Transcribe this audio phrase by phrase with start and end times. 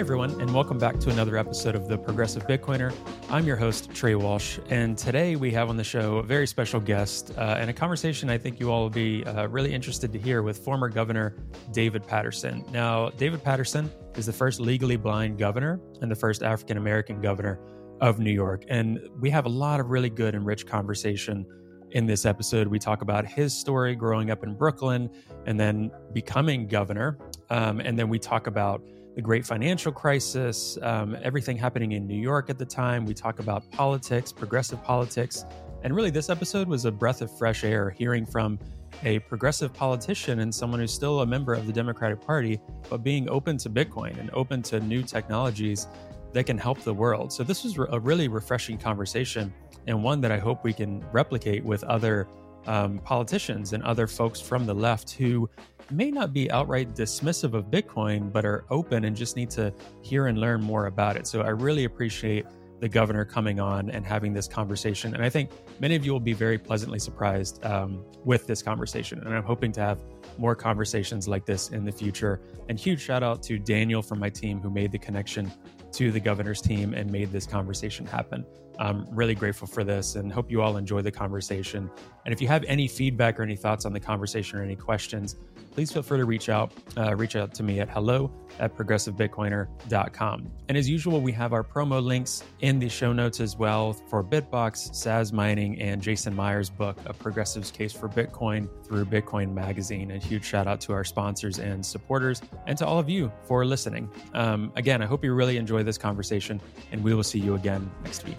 [0.00, 2.90] everyone, and welcome back to another episode of The Progressive Bitcoiner.
[3.28, 6.80] I'm your host, Trey Walsh, and today we have on the show a very special
[6.80, 10.18] guest uh, and a conversation I think you all will be uh, really interested to
[10.18, 11.36] hear with former Governor
[11.72, 12.64] David Paterson.
[12.72, 17.60] Now, David Paterson is the first legally blind governor and the first African American governor
[18.00, 18.64] of New York.
[18.70, 21.44] And we have a lot of really good and rich conversation
[21.90, 22.68] in this episode.
[22.68, 25.10] We talk about his story growing up in Brooklyn
[25.44, 27.18] and then becoming governor.
[27.50, 28.80] Um, and then we talk about
[29.20, 33.04] the great financial crisis, um, everything happening in New York at the time.
[33.04, 35.44] We talk about politics, progressive politics.
[35.82, 38.58] And really, this episode was a breath of fresh air hearing from
[39.04, 43.28] a progressive politician and someone who's still a member of the Democratic Party, but being
[43.28, 45.86] open to Bitcoin and open to new technologies
[46.32, 47.30] that can help the world.
[47.30, 49.52] So, this was a really refreshing conversation
[49.86, 52.26] and one that I hope we can replicate with other
[52.66, 55.48] um, politicians and other folks from the left who
[55.90, 60.26] may not be outright dismissive of Bitcoin, but are open and just need to hear
[60.26, 61.26] and learn more about it.
[61.26, 62.46] So I really appreciate
[62.80, 65.14] the governor coming on and having this conversation.
[65.14, 69.18] And I think many of you will be very pleasantly surprised um, with this conversation.
[69.18, 70.02] And I'm hoping to have
[70.38, 72.40] more conversations like this in the future.
[72.68, 75.52] And huge shout out to Daniel from my team who made the connection
[75.92, 78.46] to the governor's team and made this conversation happen.
[78.80, 81.90] I'm really grateful for this and hope you all enjoy the conversation.
[82.24, 85.36] And if you have any feedback or any thoughts on the conversation or any questions,
[85.72, 86.72] please feel free to reach out.
[86.96, 90.50] Uh, reach out to me at hello at progressivebitcoiner.com.
[90.68, 94.22] And as usual, we have our promo links in the show notes as well for
[94.22, 100.10] Bitbox, Sazmining, and Jason Maier's book, A Progressive's Case for Bitcoin through Bitcoin Magazine.
[100.10, 103.64] And huge shout out to our sponsors and supporters and to all of you for
[103.64, 104.10] listening.
[104.34, 106.60] Um, again, I hope you really enjoy this conversation,
[106.92, 108.38] and we will see you again next week.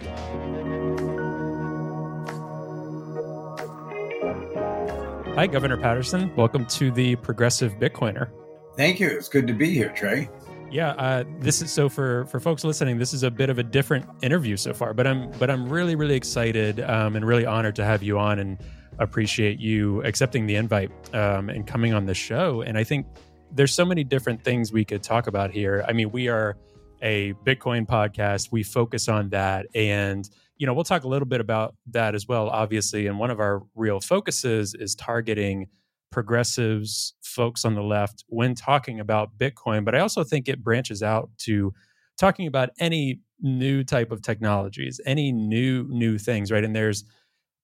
[5.34, 6.30] Hi, Governor Paterson.
[6.36, 8.28] Welcome to the Progressive Bitcoiner.
[8.76, 9.08] Thank you.
[9.08, 10.28] It's good to be here, Trey.
[10.70, 12.98] Yeah, uh, this is so for for folks listening.
[12.98, 15.94] This is a bit of a different interview so far, but I'm but I'm really
[15.94, 18.58] really excited um, and really honored to have you on and
[18.98, 22.60] appreciate you accepting the invite um, and coming on the show.
[22.60, 23.06] And I think
[23.50, 25.82] there's so many different things we could talk about here.
[25.88, 26.58] I mean, we are
[27.00, 28.52] a Bitcoin podcast.
[28.52, 30.28] We focus on that, and
[30.62, 33.08] you know, we'll talk a little bit about that as well, obviously.
[33.08, 35.66] And one of our real focuses is targeting
[36.12, 39.84] progressives, folks on the left, when talking about Bitcoin.
[39.84, 41.72] But I also think it branches out to
[42.16, 46.62] talking about any new type of technologies, any new new things, right?
[46.62, 47.02] And there's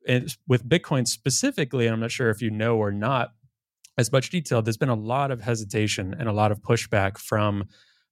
[0.09, 3.29] and with Bitcoin specifically, and I'm not sure if you know or not
[3.97, 7.69] as much detail, there's been a lot of hesitation and a lot of pushback from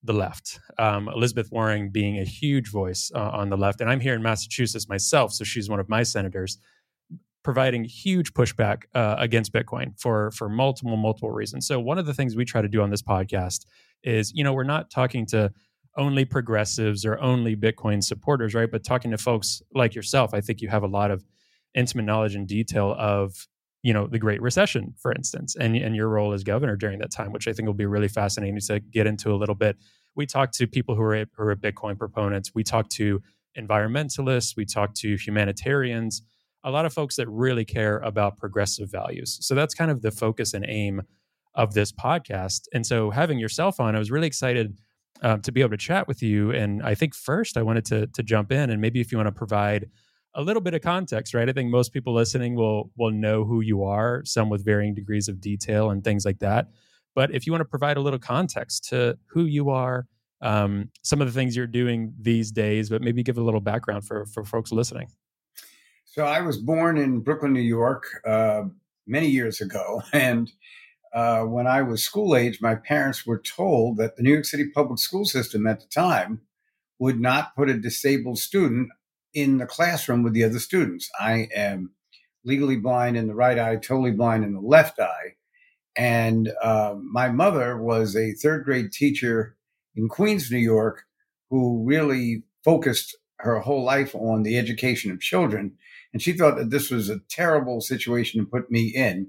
[0.07, 0.61] the left.
[0.79, 4.23] Um, Elizabeth Warren being a huge voice uh, on the left, and I'm here in
[4.23, 6.59] Massachusetts myself, so she's one of my senators,
[7.43, 11.67] providing huge pushback uh, against Bitcoin for for multiple multiple reasons.
[11.67, 13.67] So one of the things we try to do on this podcast
[14.03, 15.53] is, you know, we're not talking to
[15.97, 18.71] only progressives or only Bitcoin supporters, right?
[18.71, 21.25] But talking to folks like yourself, I think you have a lot of
[21.75, 23.47] intimate knowledge and detail of
[23.83, 27.13] you know the Great Recession, for instance, and and your role as governor during that
[27.13, 29.77] time, which I think will be really fascinating to get into a little bit.
[30.17, 32.53] We talk to people who are who are Bitcoin proponents.
[32.55, 33.23] We talk to
[33.59, 34.57] environmentalists.
[34.57, 36.23] We talk to humanitarians.
[36.65, 39.39] A lot of folks that really care about progressive values.
[39.41, 41.03] So that's kind of the focus and aim
[41.55, 42.63] of this podcast.
[42.73, 44.77] And so having yourself on, I was really excited
[45.23, 46.51] um, to be able to chat with you.
[46.51, 49.29] And I think first I wanted to to jump in and maybe if you want
[49.29, 49.89] to provide
[50.35, 51.49] a little bit of context, right?
[51.49, 55.29] I think most people listening will will know who you are, some with varying degrees
[55.29, 56.69] of detail and things like that.
[57.17, 60.07] But if you want to provide a little context to who you are,
[60.43, 64.07] um, some of the things you're doing these days, but maybe give a little background
[64.07, 65.09] for for folks listening.
[66.05, 68.65] So I was born in Brooklyn, New York, uh,
[69.07, 70.53] many years ago, and
[71.15, 74.69] uh, when I was school age, my parents were told that the New York City
[74.69, 76.43] public school system at the time
[76.99, 78.91] would not put a disabled student
[79.33, 81.09] in the classroom with the other students.
[81.19, 81.93] I am
[82.45, 85.37] legally blind in the right eye, totally blind in the left eye.
[85.97, 89.57] And uh, my mother was a third grade teacher
[89.95, 91.05] in Queens, New York,
[91.51, 95.73] who really focused her whole life on the education of children.
[96.13, 99.29] And she thought that this was a terrible situation to put me in.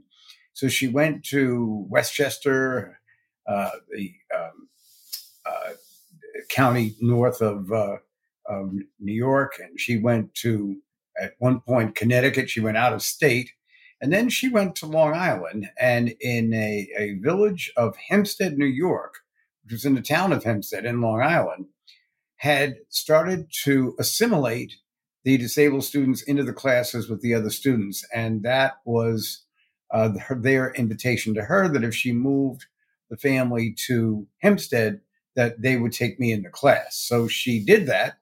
[0.53, 2.99] So she went to Westchester,
[3.47, 4.67] uh, the um,
[5.45, 5.71] uh,
[6.49, 7.97] county north of uh,
[8.47, 10.77] of New York, and she went to
[11.21, 12.49] at one point Connecticut.
[12.49, 13.51] She went out of state,
[14.01, 18.65] and then she went to Long Island, and in a, a village of Hempstead, New
[18.65, 19.15] York,
[19.63, 21.65] which was in the town of Hempstead in Long Island,
[22.37, 24.75] had started to assimilate
[25.23, 29.43] the disabled students into the classes with the other students, and that was
[29.91, 32.65] uh, their invitation to her that if she moved
[33.09, 35.01] the family to Hempstead,
[35.35, 36.95] that they would take me into class.
[36.97, 38.17] So she did that.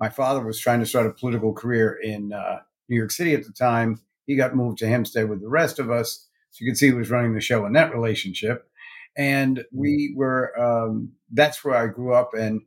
[0.00, 3.44] My father was trying to start a political career in uh, New York City at
[3.44, 4.00] the time.
[4.26, 6.26] He got moved to Hempstead with the rest of us.
[6.50, 8.68] So you can see he was running the show in that relationship.
[9.16, 12.34] And we were, um, that's where I grew up.
[12.34, 12.62] And,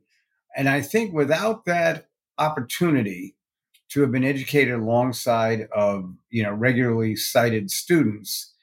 [0.56, 2.08] and I think without that
[2.38, 3.36] opportunity
[3.90, 8.54] to have been educated alongside of, you know, regularly sighted students,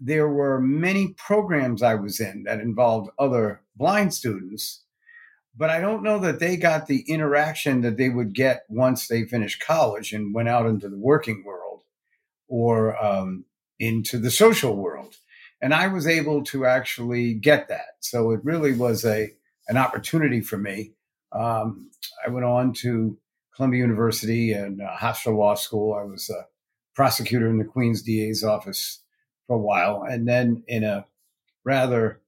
[0.00, 4.84] there were many programs I was in that involved other blind students,
[5.56, 9.24] but I don't know that they got the interaction that they would get once they
[9.24, 11.57] finished college and went out into the working world
[12.48, 13.44] or um,
[13.78, 15.16] into the social world.
[15.60, 17.96] And I was able to actually get that.
[18.00, 19.32] So it really was a
[19.68, 20.92] an opportunity for me.
[21.32, 21.90] Um,
[22.26, 23.18] I went on to
[23.54, 25.92] Columbia University and uh, Hofstra Law School.
[25.94, 26.46] I was a
[26.94, 29.02] prosecutor in the Queen's DA's office
[29.46, 30.04] for a while.
[30.08, 31.06] And then in a
[31.64, 32.20] rather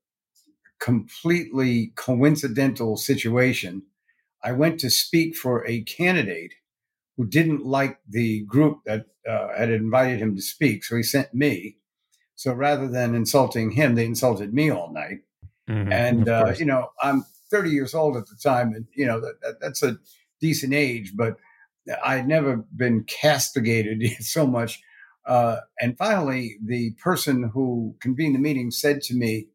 [0.80, 3.84] completely coincidental situation,
[4.42, 6.54] I went to speak for a candidate
[7.20, 10.84] who didn't like the group that uh, had invited him to speak.
[10.84, 11.76] So he sent me.
[12.34, 15.18] So rather than insulting him, they insulted me all night.
[15.68, 18.72] Mm-hmm, and, uh, you know, I'm 30 years old at the time.
[18.74, 19.98] And, you know, that, that, that's a
[20.40, 21.36] decent age, but
[22.02, 24.80] I'd never been castigated so much
[25.26, 29.46] uh, and finally, the person who convened the meeting said to me,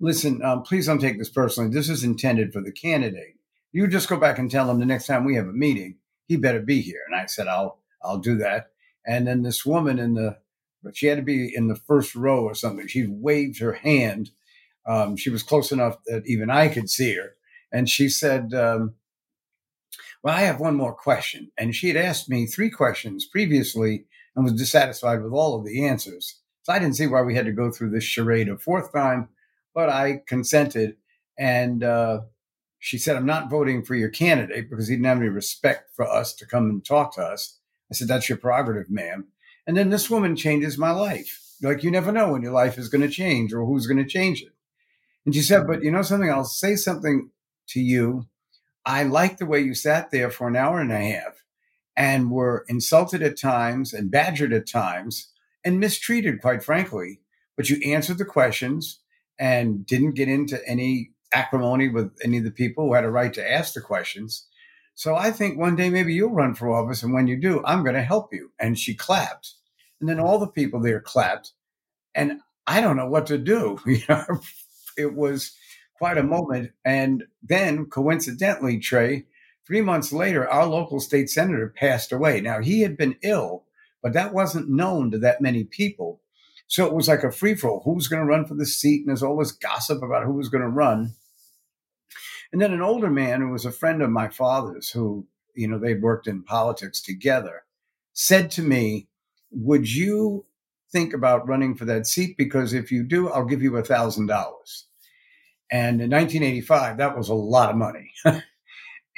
[0.00, 1.70] Listen, um, please don't take this personally.
[1.70, 3.34] This is intended for the candidate.
[3.72, 5.96] You just go back and tell them the next time we have a meeting,
[6.28, 7.00] he better be here.
[7.06, 8.70] And I said, I'll, I'll do that.
[9.06, 10.38] And then this woman in the,
[10.82, 12.86] but she had to be in the first row or something.
[12.86, 14.30] She waved her hand.
[14.86, 17.34] Um, she was close enough that even I could see her.
[17.72, 18.94] And she said, um,
[20.22, 21.50] Well, I have one more question.
[21.58, 24.04] And she had asked me three questions previously
[24.36, 26.40] and was dissatisfied with all of the answers.
[26.62, 29.28] So I didn't see why we had to go through this charade a fourth time,
[29.74, 30.96] but I consented.
[31.38, 32.20] And uh,
[32.78, 36.06] she said, I'm not voting for your candidate because he didn't have any respect for
[36.08, 37.58] us to come and talk to us.
[37.90, 39.28] I said, That's your prerogative, ma'am.
[39.66, 41.44] And then this woman changes my life.
[41.60, 44.08] Like, you never know when your life is going to change or who's going to
[44.08, 44.52] change it.
[45.24, 46.30] And she said, But you know something?
[46.30, 47.30] I'll say something
[47.68, 48.26] to you.
[48.86, 51.44] I like the way you sat there for an hour and a half
[51.96, 55.32] and were insulted at times and badgered at times
[55.64, 57.20] and mistreated, quite frankly.
[57.56, 59.00] But you answered the questions
[59.38, 63.32] and didn't get into any acrimony with any of the people who had a right
[63.34, 64.46] to ask the questions.
[64.94, 67.82] So I think one day maybe you'll run for office, and when you do, I'm
[67.82, 68.50] going to help you.
[68.58, 69.54] And she clapped,
[70.00, 71.52] and then all the people there clapped,
[72.14, 73.78] and I don't know what to do.
[73.86, 74.24] You know,
[74.96, 75.56] it was
[75.96, 76.72] quite a moment.
[76.84, 79.26] And then, coincidentally, Trey,
[79.68, 82.40] Three months later, our local state senator passed away.
[82.40, 83.66] Now, he had been ill,
[84.02, 86.22] but that wasn't known to that many people.
[86.68, 87.82] So it was like a free for all.
[87.84, 89.00] Who's going to run for the seat?
[89.00, 91.14] And there's all this gossip about who was going to run.
[92.52, 95.78] And then an older man who was a friend of my father's, who, you know,
[95.78, 97.64] they'd worked in politics together,
[98.12, 99.08] said to me,
[99.50, 100.46] Would you
[100.92, 102.36] think about running for that seat?
[102.38, 104.28] Because if you do, I'll give you a $1,000.
[105.70, 108.12] And in 1985, that was a lot of money.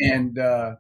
[0.01, 0.77] And uh,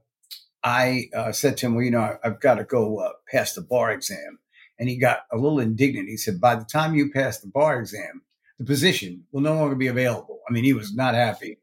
[0.65, 3.61] I uh, said to him, Well, you know, I've got to go uh, pass the
[3.61, 4.39] bar exam.
[4.81, 6.09] And he got a little indignant.
[6.09, 8.23] He said, By the time you pass the bar exam,
[8.59, 10.41] the position will no longer be available.
[10.49, 11.59] I mean, he was not happy.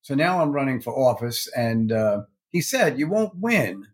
[0.00, 1.46] So now I'm running for office.
[1.54, 3.86] And uh, he said, You won't win.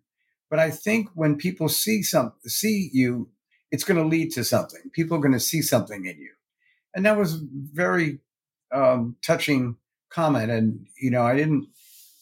[0.49, 3.31] But I think when people see some, see you,
[3.73, 4.83] it's going to lead to something.
[4.93, 6.31] People are going to see something in you.
[6.95, 8.21] And that was very
[8.73, 9.77] um, touching
[10.09, 10.53] comment.
[10.53, 11.67] And, you know, I didn't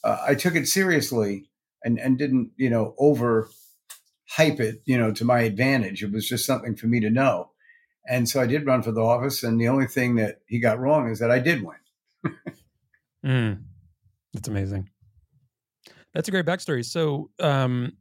[0.04, 1.48] uh, I took it seriously
[1.82, 3.48] and and didn't you know over
[4.36, 6.02] hype it you know to my advantage.
[6.02, 7.50] It was just something for me to know,
[8.08, 9.42] and so I did run for the office.
[9.42, 12.36] And the only thing that he got wrong is that I did win.
[13.24, 13.62] mm,
[14.32, 14.88] that's amazing.
[16.14, 16.84] That's a great backstory.
[16.84, 17.92] So, um,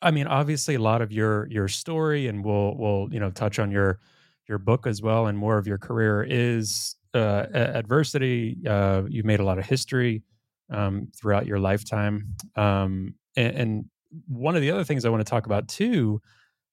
[0.00, 3.58] I mean, obviously, a lot of your your story, and we'll we'll you know touch
[3.58, 4.00] on your
[4.48, 8.58] your book as well, and more of your career is uh, adversity.
[8.68, 10.22] Uh, you've made a lot of history
[10.70, 12.34] um, throughout your lifetime.
[12.56, 13.84] Um, and, and,
[14.26, 16.20] one of the other things I want to talk about too,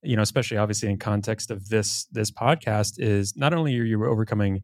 [0.02, 4.06] you know, especially obviously in context of this this podcast, is not only are you
[4.06, 4.64] overcoming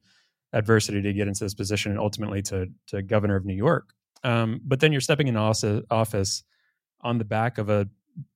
[0.54, 4.62] adversity to get into this position and ultimately to to governor of New York, um,
[4.64, 6.44] but then you're stepping in office
[7.02, 7.88] on the back of a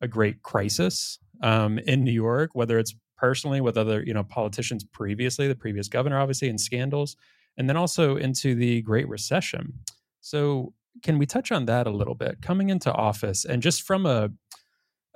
[0.02, 4.84] a great crisis um, in New York, whether it's personally with other you know politicians
[4.84, 7.16] previously, the previous governor obviously, and scandals,
[7.58, 9.74] and then also into the Great Recession.
[10.22, 12.42] So can we touch on that a little bit?
[12.42, 14.30] Coming into office and just from a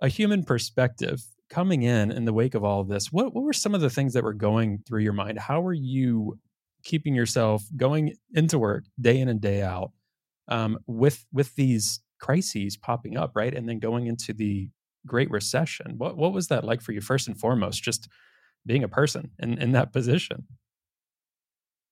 [0.01, 3.53] a human perspective, coming in in the wake of all of this, what what were
[3.53, 5.39] some of the things that were going through your mind?
[5.39, 6.39] How were you
[6.83, 9.91] keeping yourself going into work day in and day out
[10.47, 13.53] um, with with these crises popping up, right?
[13.53, 14.69] And then going into the
[15.05, 15.95] Great Recession.
[15.97, 17.01] What what was that like for you?
[17.01, 18.07] First and foremost, just
[18.65, 20.47] being a person in, in that position.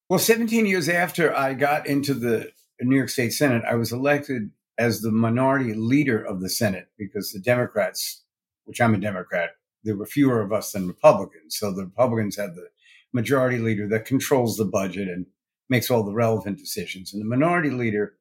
[0.10, 2.52] Well, 17 years after I got into the
[2.86, 7.32] New York State Senate, I was elected as the minority leader of the Senate because
[7.32, 8.24] the Democrats,
[8.66, 9.52] which I'm a Democrat,
[9.84, 11.58] there were fewer of us than Republicans.
[11.58, 12.68] So the Republicans had the
[13.14, 15.26] majority leader that controls the budget and
[15.70, 17.14] makes all the relevant decisions.
[17.14, 18.14] And the minority leader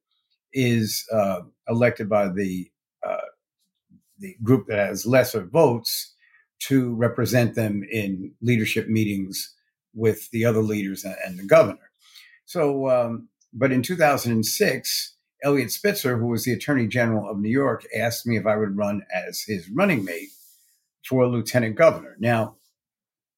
[0.52, 2.70] is uh, elected by the
[3.06, 3.28] uh,
[4.18, 6.14] the group that has lesser votes
[6.60, 9.54] to represent them in leadership meetings
[9.94, 11.90] with the other leaders and the governor.
[12.44, 17.84] So, um, but in 2006, Eliot Spitzer, who was the Attorney General of New York,
[17.96, 20.28] asked me if I would run as his running mate
[21.06, 22.16] for lieutenant governor.
[22.18, 22.56] Now,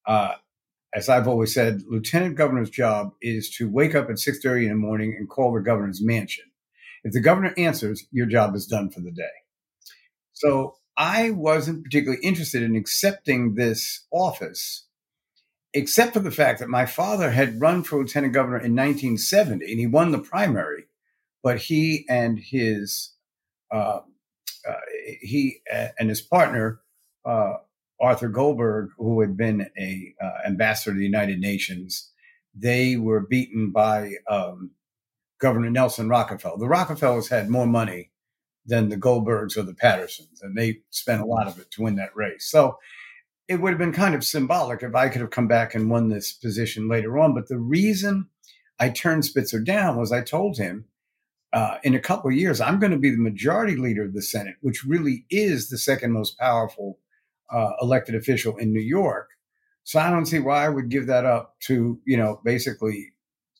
[0.07, 0.35] uh,
[0.95, 4.75] as I've always said, lieutenant governor's job is to wake up at 6:30 in the
[4.75, 6.45] morning and call the governor's mansion.
[7.05, 9.31] If the governor answers, your job is done for the day.
[10.33, 14.87] So I wasn't particularly interested in accepting this office,
[15.75, 19.81] except for the fact that my father had run for lieutenant governor in 1970 and
[19.81, 20.85] he won the primary,
[21.43, 23.15] but he and his
[23.71, 24.01] uh,
[24.69, 24.75] uh,
[25.21, 25.61] he
[25.99, 26.81] and his partner
[27.25, 27.55] uh,
[28.01, 32.11] Arthur Goldberg, who had been a uh, ambassador to the United Nations,
[32.55, 34.73] they were beaten by um,
[35.41, 36.59] Governor Nelson Rockefeller.
[36.59, 38.11] The Rockefellers had more money
[38.67, 41.97] than the Goldbergs or the Patersons, and they spent a lot of it to win
[41.97, 42.47] that race.
[42.51, 42.79] So
[43.49, 46.09] it would have been kind of symbolic if I could have come back and won
[46.09, 47.35] this position later on.
[47.35, 48.29] But the reason
[48.79, 50.87] I turned Spitzer down was I told him
[51.53, 54.23] uh, in a couple of years, I'm going to be the majority leader of the
[54.23, 56.99] Senate, which really is the second most powerful
[57.51, 59.29] uh, elected official in New York.
[59.85, 63.13] So I don't see why I would give that up to, you know, basically,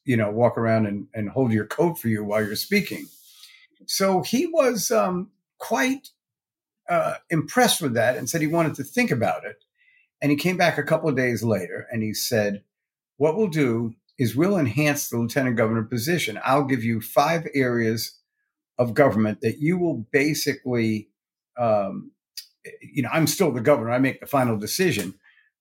[0.05, 3.07] you know, walk around and, and hold your coat for you while you're speaking.
[3.87, 6.11] So he was um, quite
[6.89, 9.65] uh, impressed with that and said he wanted to think about it.
[10.23, 12.63] And he came back a couple of days later and he said,
[13.19, 16.39] What we'll do is we'll enhance the lieutenant governor position.
[16.45, 18.19] I'll give you five areas
[18.79, 21.09] of government that you will basically,
[21.59, 22.13] um,
[22.81, 25.15] you know, I'm still the governor, I make the final decision,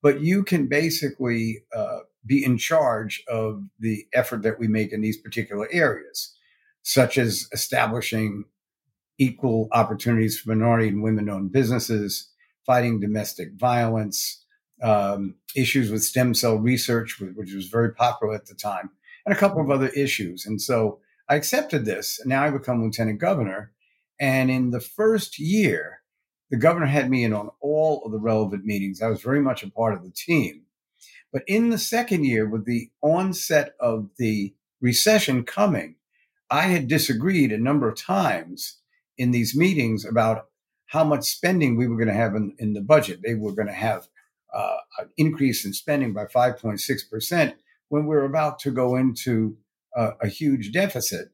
[0.04, 5.02] but you can basically uh, be in charge of the effort that we make in
[5.02, 6.36] these particular areas
[6.84, 8.46] such as establishing
[9.18, 12.30] equal opportunities for minority and women owned businesses,
[12.66, 14.44] fighting domestic violence,
[14.82, 18.90] um, issues with stem cell research, which was very popular at the time,
[19.26, 20.46] and a couple of other issues.
[20.46, 22.20] And so I accepted this.
[22.26, 23.72] Now I become lieutenant governor.
[24.20, 26.02] And in the first year,
[26.50, 29.02] the governor had me in on all of the relevant meetings.
[29.02, 30.64] I was very much a part of the team.
[31.32, 35.96] But in the second year, with the onset of the recession coming,
[36.50, 38.80] I had disagreed a number of times
[39.18, 40.48] in these meetings about
[40.88, 43.22] how much spending we were going to have in, in the budget.
[43.24, 44.08] They were going to have
[44.54, 47.54] uh, an increase in spending by 5.6%
[47.90, 49.58] when we are about to go into
[49.96, 51.30] a, a huge deficit.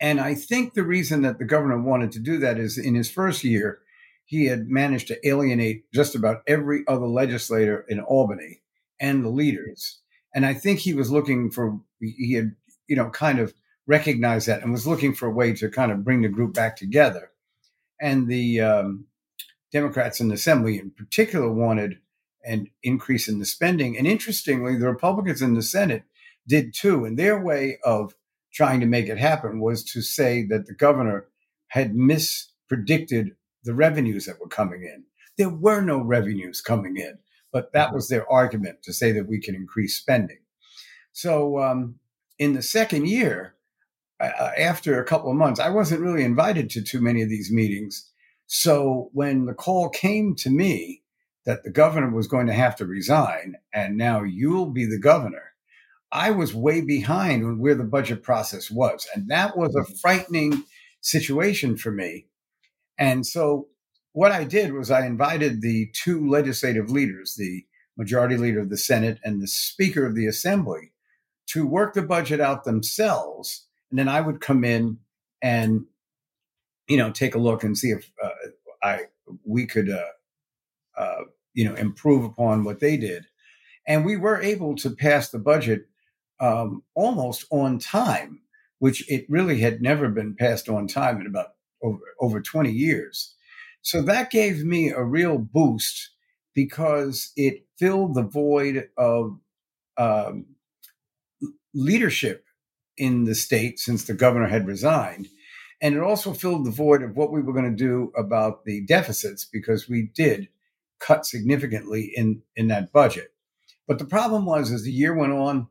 [0.00, 3.10] And I think the reason that the governor wanted to do that is in his
[3.10, 3.80] first year,
[4.24, 8.62] he had managed to alienate just about every other legislator in Albany
[8.98, 10.00] and the leaders.
[10.34, 12.52] And I think he was looking for, he had,
[12.86, 13.52] you know, kind of
[13.86, 16.76] recognized that and was looking for a way to kind of bring the group back
[16.76, 17.30] together.
[18.00, 19.06] And the um,
[19.72, 21.98] Democrats in the Assembly, in particular, wanted
[22.44, 23.96] an increase in the spending.
[23.96, 26.04] And interestingly, the Republicans in the Senate
[26.46, 27.04] did too.
[27.04, 28.14] And their way of
[28.52, 31.26] trying to make it happen was to say that the governor
[31.68, 35.04] had mispredicted the revenues that were coming in.
[35.38, 37.18] There were no revenues coming in,
[37.52, 40.38] but that was their argument to say that we can increase spending.
[41.12, 41.96] So um,
[42.38, 43.54] in the second year,
[44.18, 47.50] uh, after a couple of months, I wasn't really invited to too many of these
[47.52, 48.10] meetings.
[48.52, 51.02] So when the call came to me
[51.46, 55.52] that the governor was going to have to resign and now you'll be the governor,
[56.10, 59.06] I was way behind where the budget process was.
[59.14, 60.64] And that was a frightening
[61.00, 62.26] situation for me.
[62.98, 63.68] And so
[64.12, 67.64] what I did was I invited the two legislative leaders, the
[67.96, 70.92] majority leader of the Senate and the Speaker of the Assembly,
[71.50, 74.98] to work the budget out themselves and then I would come in
[75.40, 75.84] and
[76.88, 78.30] you know take a look and see if uh,
[78.82, 79.02] I
[79.44, 80.04] we could uh,
[80.96, 83.26] uh, you know improve upon what they did,
[83.86, 85.86] and we were able to pass the budget
[86.40, 88.40] um, almost on time,
[88.78, 91.48] which it really had never been passed on time in about
[91.82, 93.34] over over twenty years.
[93.82, 96.10] So that gave me a real boost
[96.54, 99.38] because it filled the void of
[99.96, 100.46] um,
[101.74, 102.44] leadership
[102.98, 105.28] in the state since the governor had resigned.
[105.80, 108.82] And it also filled the void of what we were going to do about the
[108.82, 110.48] deficits because we did
[110.98, 113.32] cut significantly in, in that budget.
[113.88, 115.68] But the problem was, as the year went on,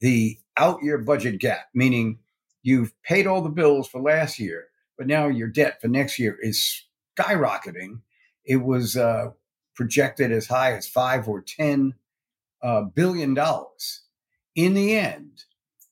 [0.00, 2.18] the out year budget gap, meaning
[2.62, 4.66] you've paid all the bills for last year,
[4.98, 6.84] but now your debt for next year is
[7.18, 8.00] skyrocketing.
[8.44, 9.30] It was uh,
[9.74, 11.94] projected as high as five or ten
[12.62, 14.02] uh, billion dollars.
[14.54, 15.44] In the end,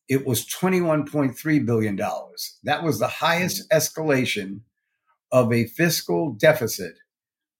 [0.08, 1.96] it was $21.3 billion.
[2.64, 4.60] That was the highest escalation
[5.32, 6.94] of a fiscal deficit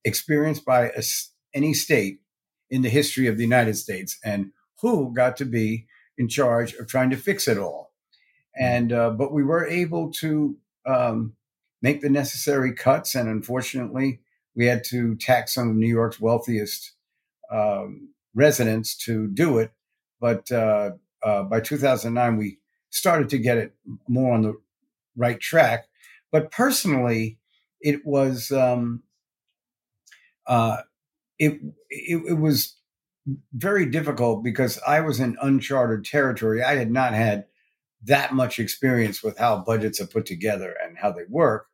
[0.04, 1.02] experienced by a,
[1.54, 2.20] any state
[2.70, 4.18] in the history of the United States.
[4.24, 5.86] And who got to be
[6.18, 7.92] in charge of trying to fix it all?
[8.56, 11.34] And, uh, but we were able to um,
[11.82, 13.14] make the necessary cuts.
[13.14, 14.20] And unfortunately,
[14.54, 16.92] we had to tax some of New York's wealthiest
[17.50, 19.72] um, residents to do it.
[20.20, 20.92] But uh,
[21.24, 22.58] uh, by 2009, we
[22.90, 23.74] started to get it
[24.08, 24.54] more on the
[25.16, 25.86] right track.
[26.30, 27.38] But personally,
[27.80, 29.02] it was um,
[30.46, 30.78] uh,
[31.38, 32.76] it, it, it was
[33.52, 36.62] very difficult because I was in uncharted territory.
[36.62, 37.46] I had not had
[38.04, 41.66] that much experience with how budgets are put together and how they work.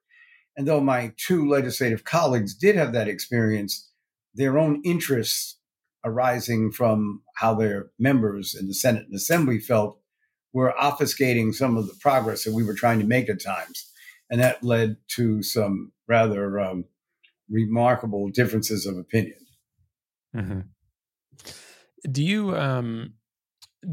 [0.57, 3.90] And though my two legislative colleagues did have that experience,
[4.35, 5.57] their own interests
[6.04, 9.99] arising from how their members in the Senate and Assembly felt
[10.52, 13.90] were obfuscating some of the progress that we were trying to make at times.
[14.30, 16.85] And that led to some rather um,
[17.49, 19.38] remarkable differences of opinion.
[20.35, 20.61] Mm-hmm.
[22.11, 23.14] Do you um,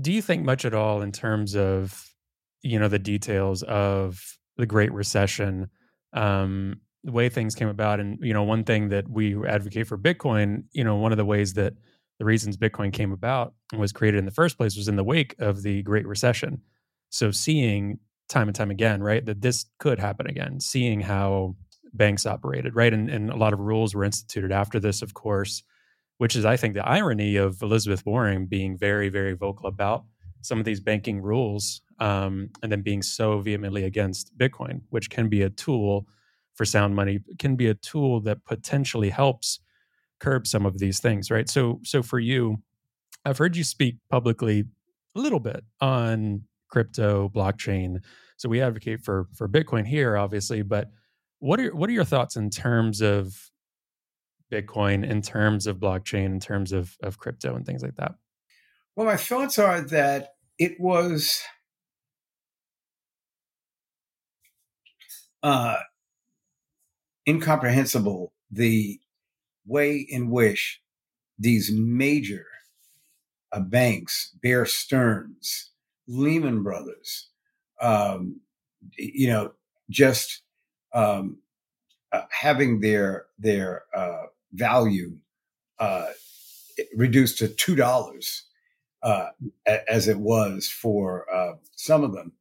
[0.01, 2.13] do you think much at all in terms of
[2.61, 5.69] you know the details of the Great Recession,
[6.13, 9.97] um, the way things came about, and you know one thing that we advocate for
[9.97, 11.73] Bitcoin, you know one of the ways that
[12.19, 15.03] the reasons Bitcoin came about and was created in the first place was in the
[15.03, 16.61] wake of the Great Recession.
[17.09, 21.55] So seeing time and time again, right, that this could happen again, seeing how
[21.93, 25.63] banks operated, right, and, and a lot of rules were instituted after this, of course,
[26.17, 30.03] which is, I think, the irony of Elizabeth Warren being very, very vocal about
[30.41, 35.29] some of these banking rules um, and then being so vehemently against Bitcoin, which can
[35.29, 36.07] be a tool
[36.55, 39.59] for sound money, can be a tool that potentially helps
[40.19, 41.49] curb some of these things, right?
[41.49, 42.57] So, so for you,
[43.25, 44.65] I've heard you speak publicly
[45.15, 47.97] a little bit on crypto, blockchain.
[48.37, 50.89] So we advocate for for Bitcoin here, obviously, but
[51.39, 53.51] what are what are your thoughts in terms of
[54.51, 58.15] Bitcoin, in terms of blockchain, in terms of of crypto and things like that?
[58.95, 61.41] Well, my thoughts are that it was
[65.43, 65.77] uh,
[67.27, 68.99] incomprehensible the
[69.67, 70.81] way in which
[71.37, 72.45] these major
[73.51, 75.71] uh, banks, Bear Stearns,
[76.07, 77.27] Lehman Brothers,
[77.81, 78.41] um,
[78.97, 79.53] you know,
[79.89, 80.41] just
[80.93, 81.39] um,
[82.11, 85.17] uh, having their their uh, value
[85.79, 86.07] uh,
[86.95, 88.45] reduced to two dollars,
[89.03, 89.27] uh,
[89.87, 92.33] as it was for uh, some of them.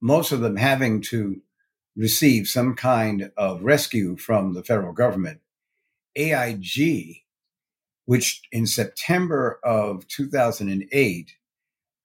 [0.00, 1.40] most of them having to
[1.96, 5.40] receive some kind of rescue from the federal government
[6.16, 7.22] AIG,
[8.04, 11.32] which in September of 2008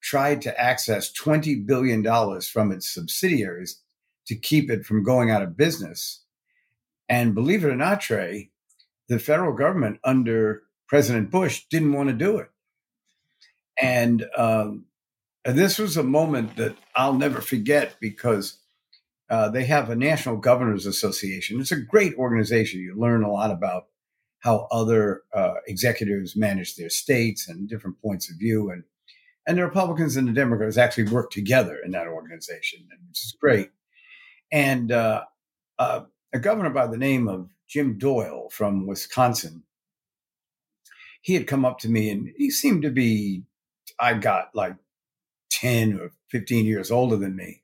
[0.00, 2.02] tried to access $20 billion
[2.42, 3.82] from its subsidiaries
[4.26, 6.24] to keep it from going out of business.
[7.08, 8.50] And believe it or not, Trey,
[9.08, 12.50] the federal government under President Bush didn't want to do it.
[13.80, 14.86] And, um,
[15.44, 18.58] this was a moment that I'll never forget because
[19.30, 21.60] uh, they have a National Governors Association.
[21.60, 22.80] It's a great organization.
[22.80, 23.86] You learn a lot about
[24.40, 28.70] how other uh, executives manage their states and different points of view.
[28.70, 28.84] And,
[29.46, 33.70] and the Republicans and the Democrats actually work together in that organization, which is great.
[34.52, 35.24] And uh,
[35.78, 39.64] uh, a governor by the name of Jim Doyle from Wisconsin,
[41.20, 43.42] he had come up to me and he seemed to be,
[43.98, 44.76] I got like
[45.50, 47.62] 10 or 15 years older than me.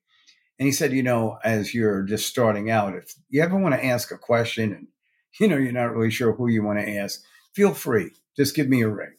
[0.58, 3.84] And he said, you know, as you're just starting out, if you ever want to
[3.84, 4.86] ask a question and
[5.40, 7.22] you know, you're not really sure who you want to ask,
[7.54, 8.10] feel free.
[8.36, 9.14] Just give me a ring.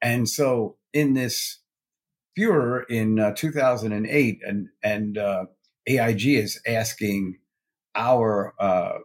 [0.00, 1.58] And so in this
[2.34, 5.44] furor in uh, 2008, and and uh,
[5.86, 7.38] AIG is asking
[7.94, 8.98] our uh,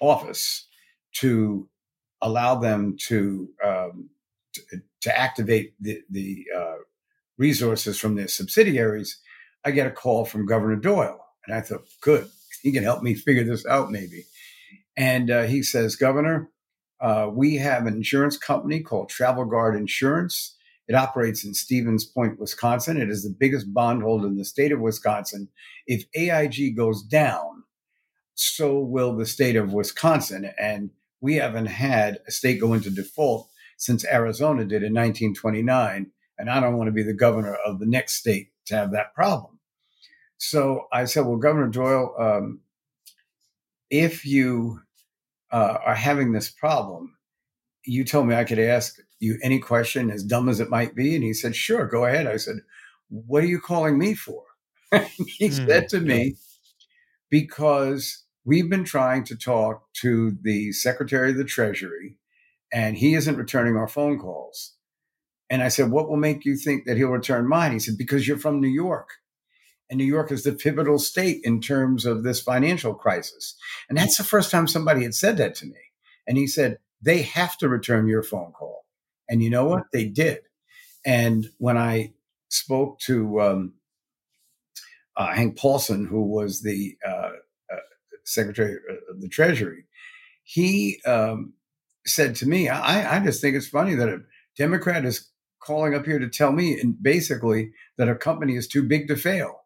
[0.00, 0.66] office
[1.16, 1.68] to
[2.20, 4.10] allow them to um,
[4.54, 4.62] to,
[5.02, 6.76] to, activate the, the uh,
[7.36, 9.20] resources from their subsidiaries.
[9.64, 12.28] I get a call from Governor Doyle, and I thought, good,
[12.62, 14.24] he can help me figure this out, maybe.
[14.98, 16.50] And uh, he says, Governor,
[17.00, 20.56] uh, we have an insurance company called Travel Guard Insurance.
[20.88, 23.00] It operates in Stevens Point, Wisconsin.
[23.00, 25.50] It is the biggest bondholder in the state of Wisconsin.
[25.86, 27.62] If AIG goes down,
[28.34, 30.50] so will the state of Wisconsin.
[30.58, 36.10] And we haven't had a state go into default since Arizona did in 1929.
[36.38, 39.14] And I don't want to be the governor of the next state to have that
[39.14, 39.60] problem.
[40.38, 42.60] So I said, well, Governor Doyle, um,
[43.90, 44.80] if you
[45.50, 47.16] uh, are having this problem,
[47.84, 51.14] you told me I could ask you any question, as dumb as it might be.
[51.14, 52.26] And he said, sure, go ahead.
[52.26, 52.56] I said,
[53.08, 54.42] what are you calling me for?
[54.92, 56.36] he mm said to me,
[57.30, 62.16] because we've been trying to talk to the Secretary of the Treasury
[62.72, 64.74] and he isn't returning our phone calls.
[65.50, 67.72] And I said, What will make you think that he'll return mine?
[67.72, 69.08] He said, Because you're from New York.
[69.90, 73.54] And New York is the pivotal state in terms of this financial crisis.
[73.88, 75.76] And that's the first time somebody had said that to me.
[76.26, 78.84] And he said, They have to return your phone call.
[79.28, 79.84] And you know what?
[79.92, 80.40] They did.
[81.04, 82.12] And when I
[82.48, 83.74] spoke to um,
[85.16, 87.30] uh, Hank Paulson, who was the uh,
[87.72, 87.76] uh,
[88.24, 88.76] Secretary
[89.10, 89.84] of the Treasury,
[90.44, 91.54] he um,
[92.06, 94.20] said to me, I, I just think it's funny that a
[94.56, 95.28] Democrat is
[95.60, 99.16] calling up here to tell me and basically that a company is too big to
[99.16, 99.57] fail.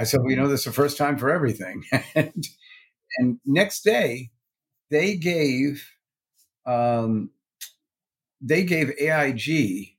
[0.00, 1.84] I said, well, you know, this is the first time for everything.
[2.14, 2.46] and,
[3.18, 4.30] and next day,
[4.90, 5.86] they gave
[6.64, 7.30] um,
[8.40, 9.96] they gave AIG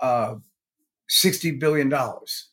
[0.00, 0.36] uh,
[1.08, 2.50] sixty billion dollars,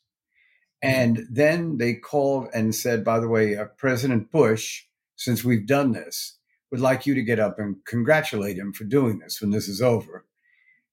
[0.82, 5.92] and then they called and said, by the way, uh, President Bush, since we've done
[5.92, 6.40] this,
[6.72, 9.80] would like you to get up and congratulate him for doing this when this is
[9.80, 10.26] over.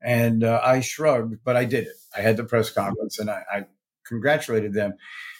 [0.02, 1.96] And uh, I shrugged, but I did it.
[2.14, 3.64] I had the press conference and I, I
[4.08, 4.94] congratulated them.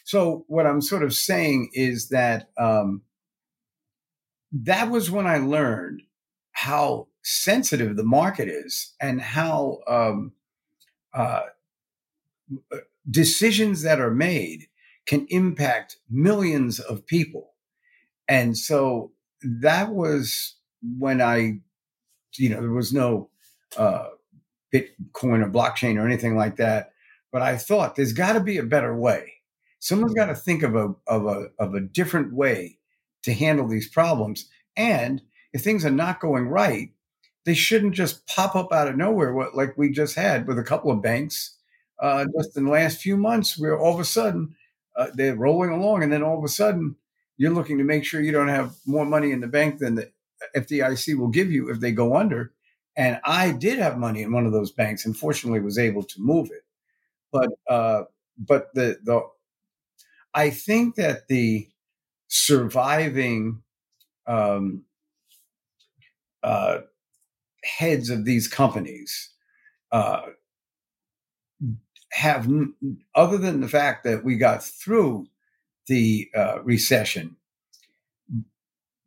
[0.05, 3.03] So what I'm sort of saying is that um,
[4.53, 6.03] that was when I learned
[6.53, 10.33] how sensitive the market is and how um,
[11.13, 11.43] uh,
[13.11, 14.67] decisions that are made
[15.07, 17.55] can impact millions of people.
[18.29, 20.57] And so that was
[20.99, 21.61] when I,
[22.37, 23.31] you know, there was no
[23.77, 24.09] uh,
[24.73, 26.93] Bitcoin or blockchain or anything like that.
[27.37, 29.31] But I thought there's got to be a better way.
[29.79, 32.79] Someone's got to think of a of a of a different way
[33.25, 34.49] to handle these problems.
[34.75, 35.21] And
[35.53, 36.93] if things are not going right,
[37.45, 40.63] they shouldn't just pop up out of nowhere, what like we just had with a
[40.63, 41.59] couple of banks.
[42.01, 44.57] Uh, just in the last few months, where all of a sudden
[44.97, 46.97] uh, they're rolling along, and then all of a sudden
[47.37, 50.11] you're looking to make sure you don't have more money in the bank than the
[50.57, 52.55] FDIC will give you if they go under.
[52.97, 56.15] And I did have money in one of those banks, and fortunately was able to
[56.19, 56.63] move it.
[57.33, 58.05] But uh,
[58.39, 59.23] but the the
[60.35, 61.69] I think that the
[62.29, 63.63] surviving
[64.27, 64.85] um,
[66.43, 66.79] uh,
[67.65, 69.31] heads of these companies
[69.93, 70.23] uh,
[72.13, 72.49] have,
[73.15, 75.27] other than the fact that we got through
[75.89, 77.37] the uh, recession.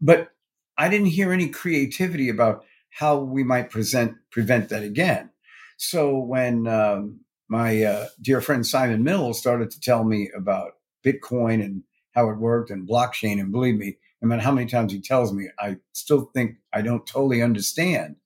[0.02, 0.32] But
[0.78, 5.30] I didn't hear any creativity about how we might present prevent that again.
[5.78, 11.64] So when um, my uh, dear friend Simon Mills started to tell me about Bitcoin
[11.66, 11.84] and
[12.14, 15.34] how it worked and blockchain, and believe me, no matter how many times he tells
[15.34, 18.18] me, I still think I don't totally understand.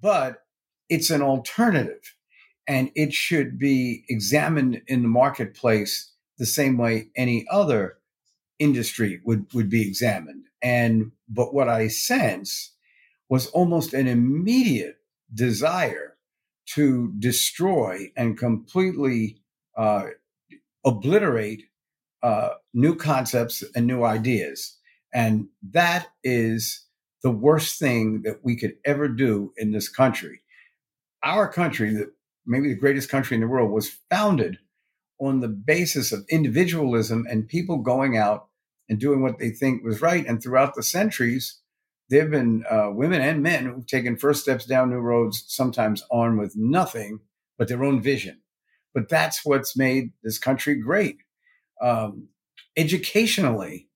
[0.00, 0.44] But
[0.88, 2.14] it's an alternative,
[2.66, 7.98] and it should be examined in the marketplace the same way any other
[8.58, 10.44] industry would, would be examined.
[10.62, 12.72] And but what I sense
[13.28, 14.98] was almost an immediate
[15.32, 16.13] desire
[16.66, 19.38] to destroy and completely
[19.76, 20.06] uh,
[20.84, 21.64] obliterate
[22.22, 24.78] uh, new concepts and new ideas.
[25.12, 26.86] And that is
[27.22, 30.40] the worst thing that we could ever do in this country.
[31.22, 32.04] Our country,
[32.46, 34.58] maybe the greatest country in the world, was founded
[35.20, 38.48] on the basis of individualism and people going out
[38.88, 40.26] and doing what they think was right.
[40.26, 41.60] And throughout the centuries,
[42.10, 46.04] there have been uh, women and men who've taken first steps down new roads, sometimes
[46.10, 47.20] armed with nothing
[47.58, 48.40] but their own vision.
[48.92, 51.18] But that's what's made this country great.
[51.80, 52.28] Um,
[52.76, 53.88] educationally,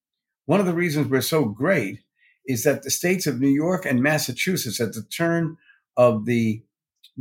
[0.46, 2.00] one of the reasons we're so great
[2.46, 5.58] is that the states of New York and Massachusetts at the turn
[5.96, 6.62] of the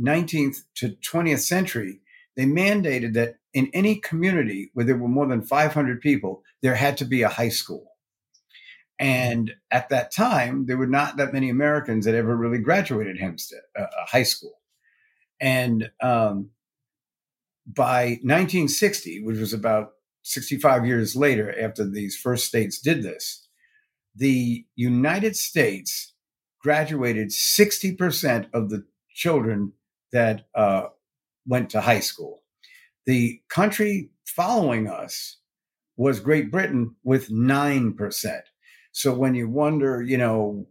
[0.00, 2.00] 19th to 20th century,
[2.36, 6.96] they mandated that in any community where there were more than 500 people, there had
[6.98, 7.92] to be a high school.
[8.98, 13.60] And at that time, there were not that many Americans that ever really graduated Hempstead
[13.78, 14.58] uh, uh high school.
[15.40, 16.50] And um,
[17.66, 23.46] by 1960, which was about 65 years later after these first states did this,
[24.14, 26.12] the United States
[26.60, 28.84] graduated 60% of the
[29.14, 29.72] children
[30.12, 30.88] that uh,
[31.46, 32.42] went to high school.
[33.06, 35.36] The country following us
[35.96, 38.40] was Great Britain with 9%.
[38.92, 40.66] So when you wonder, you know,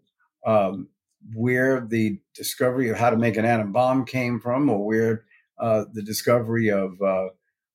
[0.45, 0.89] um,
[1.33, 5.25] where the discovery of how to make an atom bomb came from, or where
[5.59, 7.29] uh, the discovery of uh,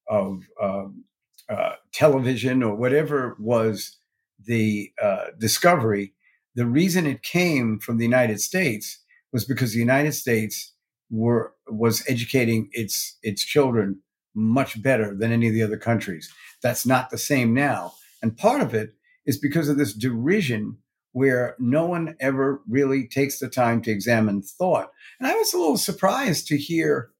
[0.08, 1.04] of um,
[1.48, 3.98] uh, television or whatever was
[4.46, 6.14] the uh, discovery,
[6.54, 8.98] the reason it came from the United States
[9.32, 10.72] was because the United States
[11.10, 14.00] were was educating its its children
[14.34, 16.32] much better than any of the other countries.
[16.62, 18.94] That's not the same now, and part of it
[19.26, 20.78] is because of this derision
[21.12, 24.90] where no one ever really takes the time to examine thought.
[25.20, 27.10] And I was a little surprised to hear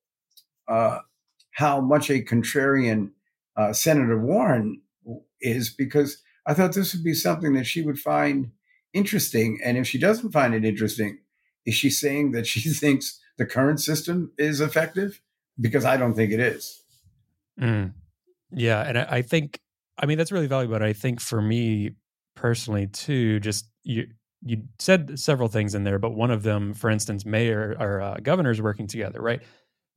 [0.66, 1.00] uh,
[1.52, 3.10] how much a contrarian
[3.56, 4.80] uh, Senator Warren
[5.40, 8.52] is, because I thought this would be something that she would find
[8.94, 9.60] interesting.
[9.62, 11.18] And if she doesn't find it interesting,
[11.66, 15.20] is she saying that she thinks the current system is effective?
[15.60, 16.82] Because I don't think it is.
[17.60, 17.92] Mm.
[18.50, 18.80] Yeah.
[18.80, 19.60] And I, I think,
[19.98, 20.74] I mean, that's really valuable.
[20.74, 21.92] But I think for me
[22.34, 24.06] personally, too, just you,
[24.44, 28.16] you said several things in there, but one of them, for instance, mayor or uh,
[28.22, 29.42] governors working together, right?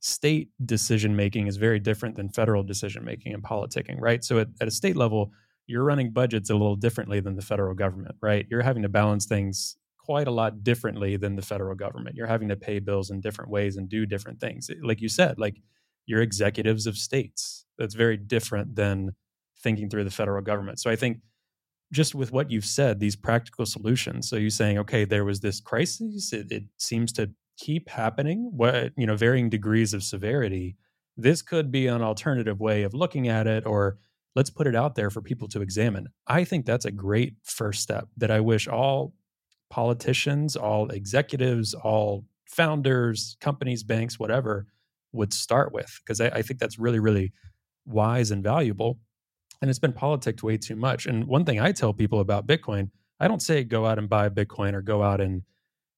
[0.00, 4.22] State decision making is very different than federal decision making and politicking, right?
[4.22, 5.32] So at, at a state level,
[5.66, 8.46] you're running budgets a little differently than the federal government, right?
[8.48, 12.14] You're having to balance things quite a lot differently than the federal government.
[12.14, 14.70] You're having to pay bills in different ways and do different things.
[14.80, 15.56] Like you said, like
[16.06, 17.64] you're executives of states.
[17.78, 19.10] That's very different than
[19.62, 20.80] thinking through the federal government.
[20.80, 21.18] So I think
[21.92, 24.28] just with what you've said, these practical solutions.
[24.28, 26.32] So you're saying, okay, there was this crisis.
[26.32, 28.50] It, it seems to keep happening.
[28.54, 30.76] What you know, varying degrees of severity.
[31.16, 33.98] This could be an alternative way of looking at it, or
[34.34, 36.08] let's put it out there for people to examine.
[36.26, 39.14] I think that's a great first step that I wish all
[39.70, 44.66] politicians, all executives, all founders, companies, banks, whatever,
[45.12, 46.00] would start with.
[46.04, 47.32] Because I, I, think that's really, really
[47.86, 48.98] wise and valuable.
[49.60, 51.06] And it's been politicked way too much.
[51.06, 54.28] And one thing I tell people about Bitcoin, I don't say go out and buy
[54.28, 55.42] Bitcoin or go out and,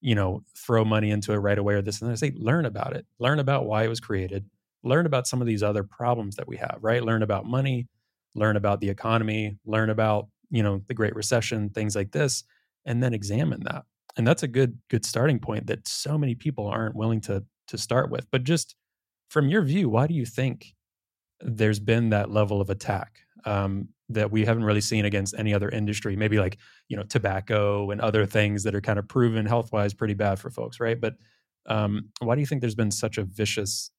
[0.00, 2.10] you know, throw money into it right away or this and.
[2.10, 4.48] I say learn about it, learn about why it was created,
[4.84, 7.02] learn about some of these other problems that we have, right?
[7.02, 7.88] Learn about money,
[8.34, 12.44] learn about the economy, learn about, you know, the Great Recession, things like this,
[12.86, 13.84] and then examine that.
[14.16, 17.78] And that's a good good starting point that so many people aren't willing to to
[17.78, 18.30] start with.
[18.30, 18.76] But just
[19.28, 20.74] from your view, why do you think
[21.40, 25.68] there's been that level of attack um, that we haven't really seen against any other
[25.68, 26.16] industry?
[26.16, 26.58] Maybe like
[26.88, 30.38] you know tobacco and other things that are kind of proven health wise pretty bad
[30.38, 31.00] for folks, right?
[31.00, 31.14] But
[31.66, 33.90] um, why do you think there's been such a vicious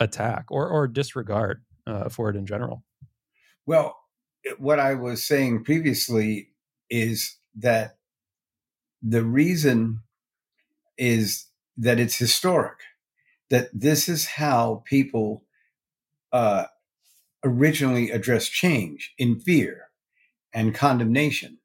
[0.00, 2.84] attack or or disregard uh, for it in general?
[3.66, 3.96] Well,
[4.58, 6.50] what I was saying previously
[6.90, 7.96] is that
[9.02, 10.00] the reason
[10.98, 12.78] is that it's historic,
[13.50, 15.44] that this is how people
[16.32, 16.66] uh,
[17.44, 19.88] originally addressed change in fear
[20.52, 21.58] and condemnation.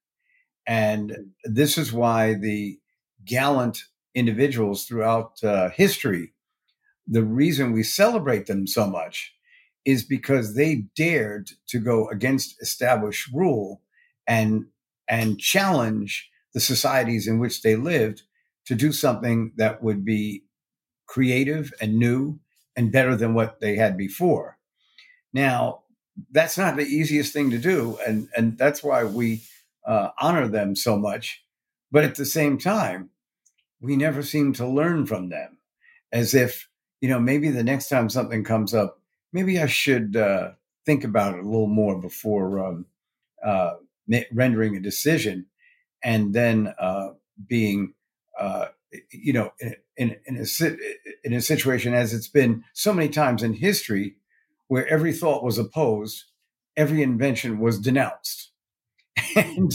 [0.65, 2.79] And this is why the
[3.25, 3.83] gallant
[4.15, 6.33] individuals throughout uh, history,
[7.07, 9.33] the reason we celebrate them so much
[9.85, 13.81] is because they dared to go against established rule
[14.27, 14.65] and
[15.07, 18.23] and challenge the societies in which they lived
[18.65, 20.43] to do something that would be
[21.07, 22.37] creative and new
[22.75, 24.56] and better than what they had before.
[25.33, 25.83] Now,
[26.31, 29.43] that's not the easiest thing to do, and and that's why we
[29.85, 31.43] uh, honor them so much.
[31.91, 33.09] But at the same time,
[33.79, 35.59] we never seem to learn from them,
[36.11, 36.69] as if
[37.01, 38.99] you know maybe the next time something comes up,
[39.31, 40.51] maybe I should uh,
[40.85, 42.85] think about it a little more before um,
[43.43, 43.73] uh,
[44.31, 45.45] rendering a decision,
[46.03, 47.09] and then uh,
[47.47, 47.93] being,
[48.39, 48.67] uh,
[49.11, 50.77] you know, in, in, in, a
[51.23, 54.15] in a situation as it's been so many times in history,
[54.67, 56.25] where every thought was opposed,
[56.75, 58.51] every invention was denounced,
[59.36, 59.71] and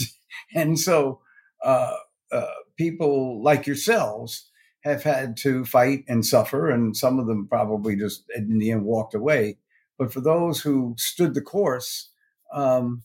[0.53, 1.21] and so
[1.63, 1.95] uh,
[2.31, 4.49] uh, people like yourselves
[4.81, 8.85] have had to fight and suffer, and some of them probably just in the end
[8.85, 9.57] walked away.
[9.97, 12.09] But for those who stood the course,
[12.53, 13.03] um,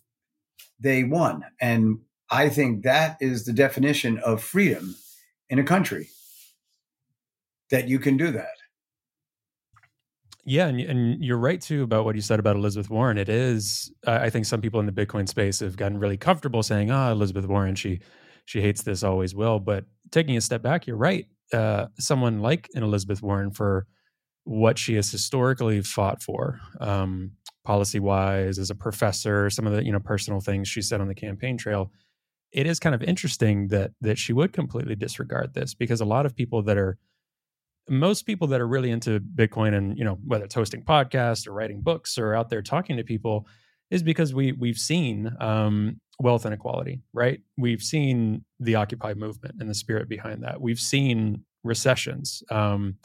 [0.81, 1.45] they won.
[1.61, 4.97] And I think that is the definition of freedom
[5.49, 6.11] in a country
[7.71, 8.58] that you can do that.
[10.49, 13.19] Yeah, and, and you're right too about what you said about Elizabeth Warren.
[13.19, 16.91] It is, I think some people in the Bitcoin space have gotten really comfortable saying,
[16.91, 18.01] "Ah, oh, Elizabeth Warren, she
[18.47, 22.69] she hates this, always will." But taking a step back, you're right uh, someone like
[22.75, 23.87] an Elizabeth Warren for
[24.45, 27.33] what she has historically fought for, um,
[27.65, 31.09] policy wise, as a professor, some of the you know personal things she said on
[31.09, 31.93] the campaign trail.
[32.53, 36.25] It is kind of interesting that that she would completely disregard this because a lot
[36.25, 36.97] of people that are
[37.89, 41.53] most people that are really into Bitcoin and you know whether it's hosting podcasts or
[41.53, 43.47] writing books or out there talking to people
[43.91, 47.41] is because we we've seen um, wealth inequality, right?
[47.57, 50.61] We've seen the Occupy movement and the spirit behind that.
[50.61, 52.43] We've seen recessions.
[52.51, 52.97] Um,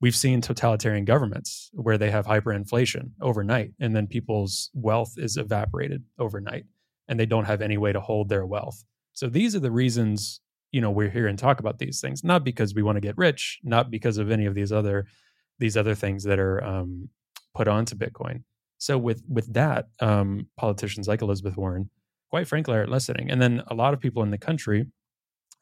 [0.00, 6.04] we've seen totalitarian governments where they have hyperinflation overnight, and then people's wealth is evaporated
[6.18, 6.64] overnight,
[7.08, 8.84] and they don't have any way to hold their wealth.
[9.12, 10.40] So these are the reasons
[10.72, 13.16] you know we're here and talk about these things not because we want to get
[13.16, 15.06] rich not because of any of these other
[15.58, 17.10] these other things that are um,
[17.54, 18.42] put onto bitcoin.
[18.78, 21.90] So with with that um, politicians like elizabeth warren
[22.30, 23.30] quite frankly aren't listening.
[23.30, 24.86] And then a lot of people in the country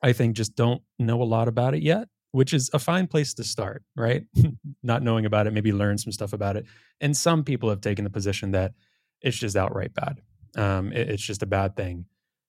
[0.03, 3.35] i think just don't know a lot about it yet which is a fine place
[3.35, 4.25] to start right?
[4.83, 6.66] Not knowing about it maybe learn some stuff about it.
[7.01, 8.73] And some people have taken the position that
[9.21, 10.21] it's just outright bad.
[10.57, 12.05] Um, it, it's just a bad thing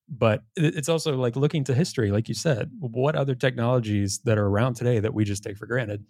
[0.09, 4.47] but it's also like looking to history like you said what other technologies that are
[4.47, 6.03] around today that we just take for granted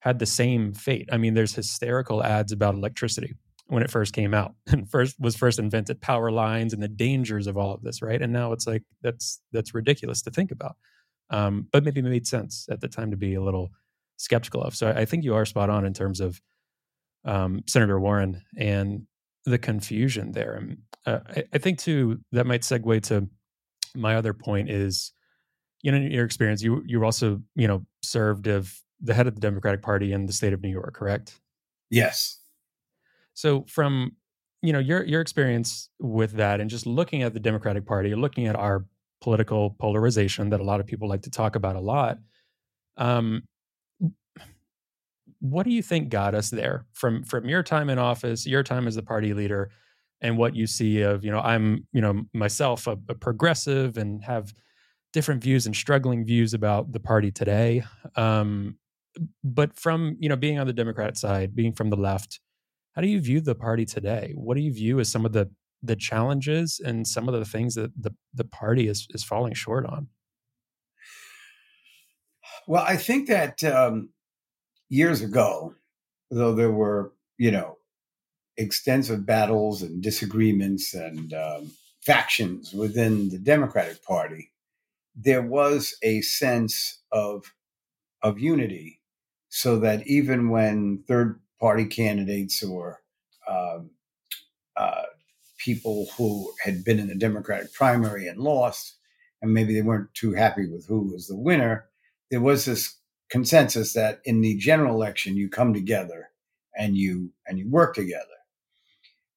[0.00, 1.08] had the same fate?
[1.10, 3.34] I mean there's hysterical ads about electricity
[3.68, 7.46] when it first came out and first was first invented power lines and the dangers
[7.46, 8.20] of all of this right?
[8.20, 10.76] And now it's like that's that's ridiculous to think about
[11.30, 13.70] um, but maybe it made sense at the time to be a little
[14.16, 14.76] skeptical of.
[14.76, 16.40] So i, think you are spot on in terms of
[17.24, 19.06] um, senator warren and
[19.44, 23.28] the confusion there and uh, I, I think too that might segue to
[23.96, 25.12] my other point is,
[25.82, 29.34] you know, in your experience, you you also you know served of the head of
[29.34, 31.40] the Democratic Party in the state of New York, correct?
[31.90, 32.38] Yes.
[33.34, 34.12] So from
[34.62, 38.46] you know your your experience with that, and just looking at the Democratic Party, looking
[38.46, 38.86] at our
[39.20, 42.18] political polarization that a lot of people like to talk about a lot.
[42.96, 43.42] Um,
[45.40, 48.86] what do you think got us there from from your time in office, your time
[48.86, 49.70] as the party leader?
[50.20, 54.24] And what you see of you know i'm you know myself a, a, progressive and
[54.24, 54.54] have
[55.12, 57.82] different views and struggling views about the party today
[58.16, 58.76] um,
[59.42, 62.40] but from you know being on the democrat side being from the left
[62.96, 64.32] how do you view the party today?
[64.34, 65.50] What do you view as some of the
[65.82, 69.84] the challenges and some of the things that the the party is is falling short
[69.84, 70.08] on?
[72.66, 74.08] Well i think that um,
[74.88, 75.74] years ago
[76.30, 77.76] though there were you know
[78.56, 84.52] extensive battles and disagreements and um, factions within the Democratic Party,
[85.14, 87.52] there was a sense of
[88.22, 89.00] of unity,
[89.48, 93.00] so that even when third party candidates or
[93.48, 93.90] um,
[94.76, 95.02] uh,
[95.58, 98.96] people who had been in the Democratic primary and lost,
[99.42, 101.86] and maybe they weren't too happy with who was the winner,
[102.30, 102.96] there was this
[103.28, 106.30] consensus that in the general election you come together
[106.76, 108.35] and you and you work together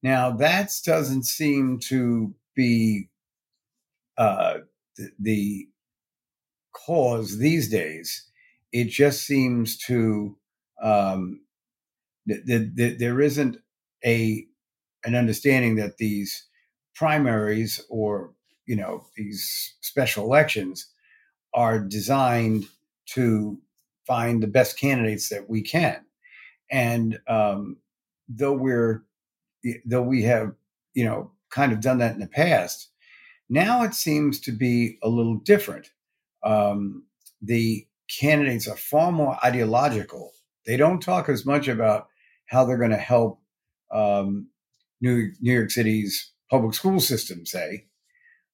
[0.04, 3.10] now, that doesn't seem to be
[4.18, 4.60] uh,
[4.98, 5.70] the, the
[6.74, 8.26] cause these days.
[8.72, 10.38] It just seems to
[10.82, 11.42] um,
[12.28, 13.58] th- th- th- there isn't
[14.06, 14.46] a
[15.06, 16.48] an understanding that these
[16.96, 18.34] primaries or
[18.68, 20.88] you know these special elections
[21.54, 22.66] are designed
[23.08, 23.60] to
[24.08, 26.06] find the best candidates that we can.
[26.72, 27.78] And um,
[28.30, 29.04] though we're
[29.86, 30.54] though we have,
[30.94, 32.90] you know, kind of done that in the past,
[33.50, 35.90] now it seems to be a little different.
[36.44, 37.04] Um,
[37.42, 37.88] the
[38.20, 40.32] candidates are far more ideological.
[40.66, 42.08] They don't talk as much about
[42.46, 43.42] how they're going to help
[43.92, 44.50] um,
[45.02, 47.86] New, New York City's public school system, say.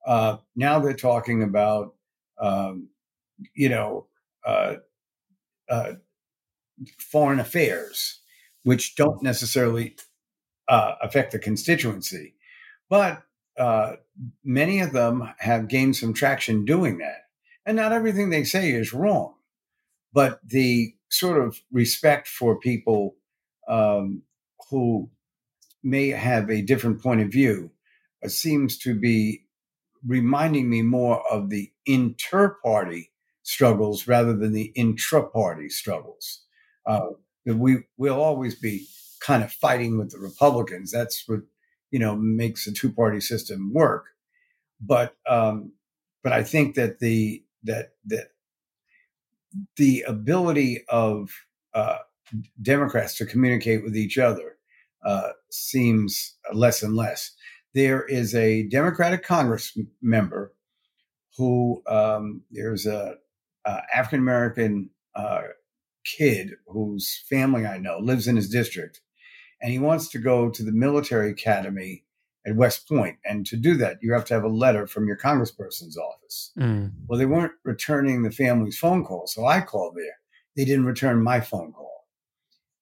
[0.05, 1.95] Uh, now they're talking about,
[2.39, 2.89] um,
[3.53, 4.07] you know,
[4.45, 4.75] uh,
[5.69, 5.93] uh,
[6.99, 8.21] foreign affairs,
[8.63, 9.95] which don't necessarily
[10.67, 12.35] uh, affect the constituency.
[12.89, 13.23] But
[13.57, 13.93] uh,
[14.43, 17.23] many of them have gained some traction doing that.
[17.65, 19.35] And not everything they say is wrong,
[20.13, 23.15] but the sort of respect for people
[23.67, 24.23] um,
[24.69, 25.09] who
[25.83, 27.71] may have a different point of view
[28.23, 29.45] uh, seems to be
[30.05, 33.11] reminding me more of the inter party
[33.43, 36.41] struggles rather than the intra party struggles.
[36.85, 37.09] Uh,
[37.45, 38.87] we will always be
[39.25, 40.91] kind of fighting with the Republicans.
[40.91, 41.41] That's what
[41.91, 44.05] you know makes a two party system work.
[44.79, 45.71] But um,
[46.23, 48.29] but I think that the that that
[49.77, 51.31] the ability of
[51.73, 51.97] uh,
[52.61, 54.57] Democrats to communicate with each other
[55.05, 57.31] uh, seems less and less.
[57.73, 60.53] There is a Democratic Congress member
[61.37, 63.15] who um, there's a,
[63.65, 65.41] a African American uh,
[66.05, 69.01] kid whose family I know lives in his district,
[69.65, 72.03] and he wants to go to the military academy
[72.45, 73.17] at West Point.
[73.25, 76.51] And to do that, you have to have a letter from your congressperson's office.
[76.55, 76.91] Mm.
[77.07, 79.25] Well, they weren't returning the family's phone call.
[79.25, 80.19] So I called there.
[80.55, 82.05] they didn't return my phone call,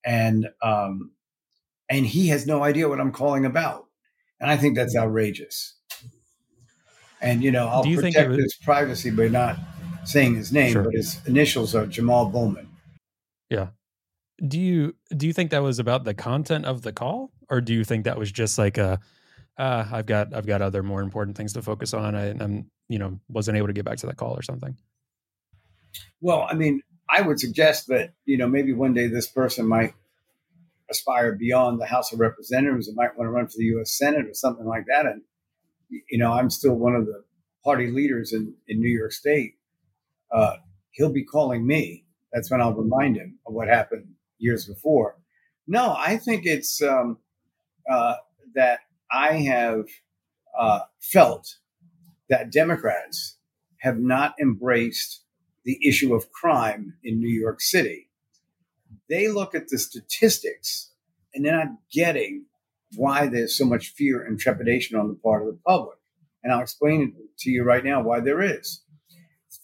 [0.04, 1.12] and um,
[1.90, 3.86] and he has no idea what I'm calling about,
[4.42, 5.76] and I think that's outrageous.
[7.22, 9.58] And you know, I'll protect was- his privacy by not
[10.04, 10.84] saying his name, sure.
[10.84, 12.68] but his initials are Jamal Bowman.
[13.50, 13.68] Yeah.
[14.46, 17.74] Do you do you think that was about the content of the call, or do
[17.74, 19.00] you think that was just like a,
[19.58, 22.16] uh, I've got I've got other more important things to focus on.
[22.16, 24.76] I, I'm you know wasn't able to get back to that call or something.
[26.20, 29.94] Well, I mean, I would suggest that you know maybe one day this person might
[30.90, 33.98] aspire beyond the House of Representatives and might want to run for the U.S.
[33.98, 35.06] Senate or something like that.
[35.06, 35.22] And
[35.90, 37.24] you know, I'm still one of the
[37.64, 39.54] party leaders in in New York State.
[40.32, 40.56] Uh,
[40.90, 42.06] he'll be calling me.
[42.32, 44.08] That's when I'll remind him of what happened
[44.44, 45.18] years before.
[45.68, 47.18] No, I think it's um,
[47.90, 48.16] uh,
[48.56, 48.80] that
[49.12, 49.86] I have
[50.58, 51.58] uh, felt
[52.30, 53.38] that Democrats
[53.80, 55.22] have not embraced
[55.66, 58.10] the issue of crime in New York City.
[59.10, 60.92] They look at the statistics
[61.34, 62.46] and they're not getting
[62.96, 65.98] why there's so much fear and trepidation on the part of the public.
[66.44, 68.82] And I'll explain to you right now why there is.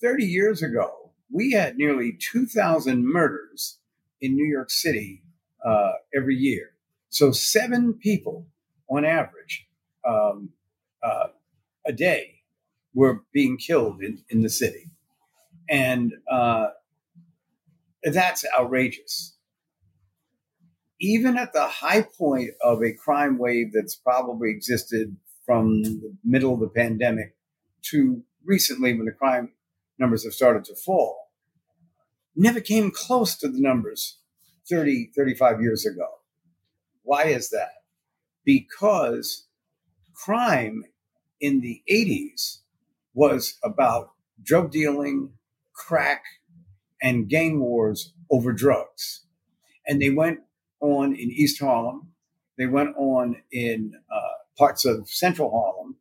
[0.01, 3.78] 30 years ago, we had nearly 2,000 murders
[4.21, 5.23] in New York City
[5.65, 6.71] uh, every year.
[7.09, 8.47] So, seven people
[8.89, 9.67] on average
[10.07, 10.49] um,
[11.03, 11.27] uh,
[11.85, 12.41] a day
[12.93, 14.91] were being killed in, in the city.
[15.69, 16.67] And uh,
[18.03, 19.35] that's outrageous.
[20.99, 25.15] Even at the high point of a crime wave that's probably existed
[25.45, 27.35] from the middle of the pandemic
[27.83, 29.51] to recently when the crime
[29.97, 31.28] numbers have started to fall,
[32.39, 34.17] never came close to the numbers
[34.69, 36.07] 30, 35 years ago.
[37.03, 37.71] Why is that?
[38.45, 39.47] Because
[40.13, 40.83] crime
[41.41, 42.59] in the 80s
[43.13, 44.11] was about
[44.41, 45.33] drug dealing,
[45.73, 46.23] crack,
[47.01, 49.25] and gang wars over drugs.
[49.87, 50.39] And they went
[50.81, 52.13] on in East Harlem.
[52.57, 54.19] They went on in uh,
[54.57, 55.97] parts of Central Harlem.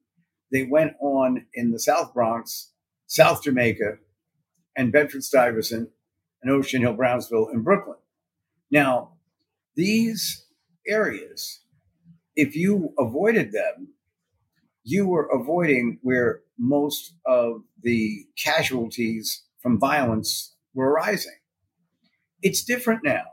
[0.52, 2.72] They went on in the South Bronx,
[3.06, 3.98] South Jamaica,
[4.76, 5.90] and Bedford Stuyvesant,
[6.42, 7.98] and Ocean Hill, Brownsville, and Brooklyn.
[8.70, 9.12] Now,
[9.76, 10.46] these
[10.86, 11.60] areas,
[12.36, 13.94] if you avoided them,
[14.84, 21.38] you were avoiding where most of the casualties from violence were arising.
[22.42, 23.24] It's different now.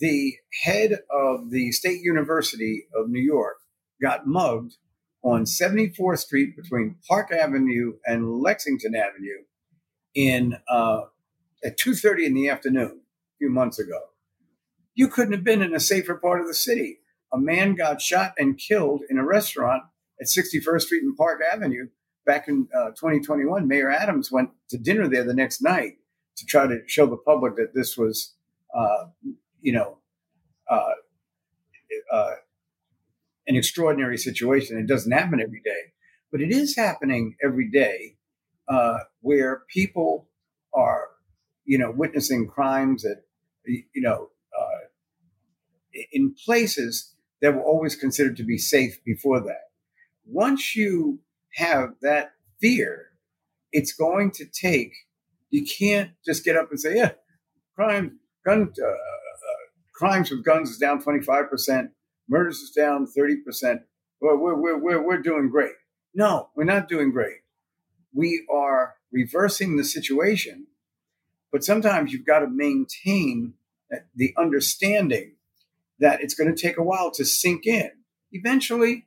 [0.00, 3.56] The head of the State University of New York
[4.00, 4.76] got mugged
[5.22, 9.42] on 74th Street between Park Avenue and Lexington Avenue
[10.14, 11.02] in uh,
[11.64, 14.00] at 2:30 in the afternoon a few months ago.
[14.94, 17.00] You couldn't have been in a safer part of the city.
[17.32, 19.84] A man got shot and killed in a restaurant
[20.20, 21.88] at 61st Street and Park Avenue
[22.26, 23.68] back in uh, 2021.
[23.68, 25.98] Mayor Adams went to dinner there the next night
[26.36, 28.34] to try to show the public that this was,
[28.74, 29.06] uh,
[29.60, 29.98] you know,
[30.70, 30.92] uh,
[32.12, 32.34] uh,
[33.46, 34.78] an extraordinary situation.
[34.78, 35.92] It doesn't happen every day,
[36.30, 38.16] but it is happening every day
[38.68, 40.28] uh, where people
[40.74, 41.07] are,
[41.68, 43.22] you know, witnessing crimes that,
[43.64, 49.68] you know, uh, in places that were always considered to be safe before that
[50.28, 51.20] once you
[51.54, 53.06] have that fear,
[53.72, 54.92] it's going to take,
[55.50, 57.12] you can't just get up and say, yeah,
[57.74, 58.94] crime, gun, uh, uh,
[59.94, 61.88] crimes with guns is down 25%,
[62.28, 63.80] murders is down 30%.
[64.20, 65.72] Well, we're, we're, we're, we're doing great.
[66.14, 67.38] No, we're not doing great.
[68.12, 70.66] We are reversing the situation,
[71.52, 73.54] but sometimes you've got to maintain
[74.14, 75.34] the understanding
[75.98, 77.90] that it's going to take a while to sink in.
[78.32, 79.06] Eventually,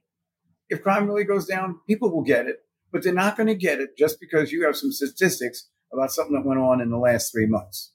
[0.70, 3.80] if crime really goes down, people will get it, but they're not going to get
[3.80, 7.32] it just because you have some statistics about something that went on in the last
[7.32, 7.92] three months.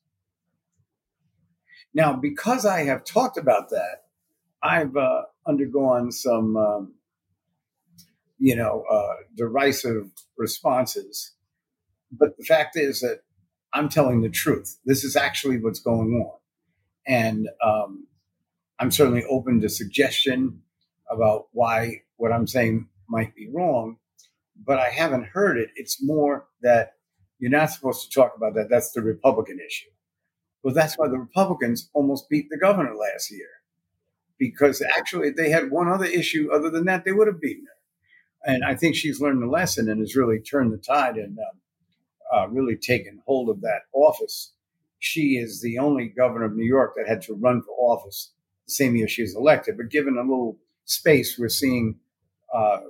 [1.94, 4.04] Now, because I have talked about that,
[4.62, 6.94] I've uh, undergone some, um,
[8.38, 11.32] you know, uh, derisive responses.
[12.12, 13.20] But the fact is that
[13.76, 14.78] I'm telling the truth.
[14.86, 16.38] This is actually what's going on.
[17.06, 18.06] And um,
[18.80, 20.62] I'm certainly open to suggestion
[21.10, 23.98] about why what I'm saying might be wrong,
[24.56, 25.68] but I haven't heard it.
[25.76, 26.94] It's more that
[27.38, 28.70] you're not supposed to talk about that.
[28.70, 29.90] That's the Republican issue.
[30.62, 33.60] Well, that's why the Republicans almost beat the governor last year,
[34.38, 36.50] because actually if they had one other issue.
[36.50, 38.52] Other than that, they would have beaten her.
[38.54, 41.52] And I think she's learned the lesson and has really turned the tide and uh,
[42.34, 44.52] uh, really taken hold of that office.
[44.98, 48.32] She is the only governor of New York that had to run for office
[48.66, 49.76] the same year she was elected.
[49.76, 51.96] But given a little space, we're seeing
[52.52, 52.80] uh,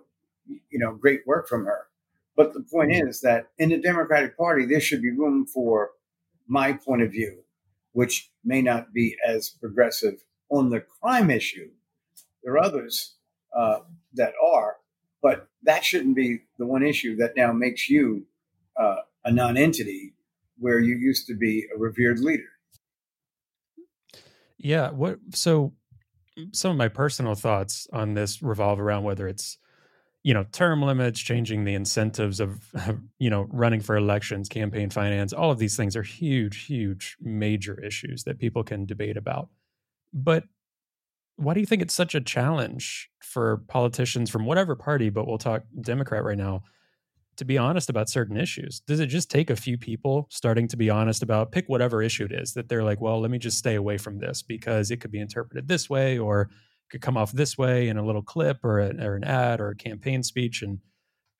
[0.71, 1.87] you know, great work from her.
[2.37, 3.09] But the point mm-hmm.
[3.09, 5.91] is that in the Democratic Party, there should be room for
[6.47, 7.43] my point of view,
[7.93, 11.71] which may not be as progressive on the crime issue.
[12.45, 13.15] There are others
[13.57, 13.81] uh,
[14.15, 14.77] that are,
[15.23, 18.27] but that shouldn't be the one issue that now makes you
[18.77, 18.97] uh,
[19.27, 20.15] a non-entity
[20.59, 22.45] where you used to be a revered leader.
[24.57, 24.91] Yeah.
[24.91, 25.19] What?
[25.35, 25.75] So,
[26.53, 29.59] some of my personal thoughts on this revolve around whether it's
[30.23, 32.75] you know term limits changing the incentives of
[33.19, 37.81] you know running for elections campaign finance all of these things are huge huge major
[37.83, 39.49] issues that people can debate about
[40.13, 40.45] but
[41.37, 45.39] why do you think it's such a challenge for politicians from whatever party but we'll
[45.39, 46.63] talk democrat right now
[47.37, 48.81] to be honest about certain issues?
[48.87, 52.25] Does it just take a few people starting to be honest about pick whatever issue
[52.25, 54.99] it is that they're like well let me just stay away from this because it
[54.99, 56.51] could be interpreted this way or
[56.91, 59.71] could come off this way in a little clip or, a, or an ad or
[59.71, 60.63] a campaign speech?
[60.63, 60.79] And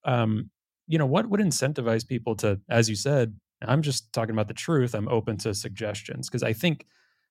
[0.05, 0.51] um,
[0.87, 3.37] you know what would incentivize people to as you said
[3.67, 6.87] i'm just talking about the truth i'm open to suggestions because i think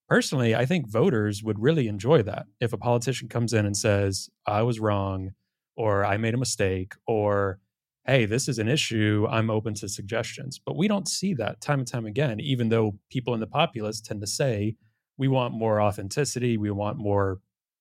[0.09, 2.45] personally i think voters would really enjoy that.
[2.59, 5.32] If a politician comes in and says i was wrong
[5.76, 7.59] or i made a mistake or
[8.06, 11.80] hey this is an issue i'm open to suggestions but we don't see that time
[11.80, 14.76] and time again even though people in the populace tend to say
[15.18, 17.39] we want more authenticity we want more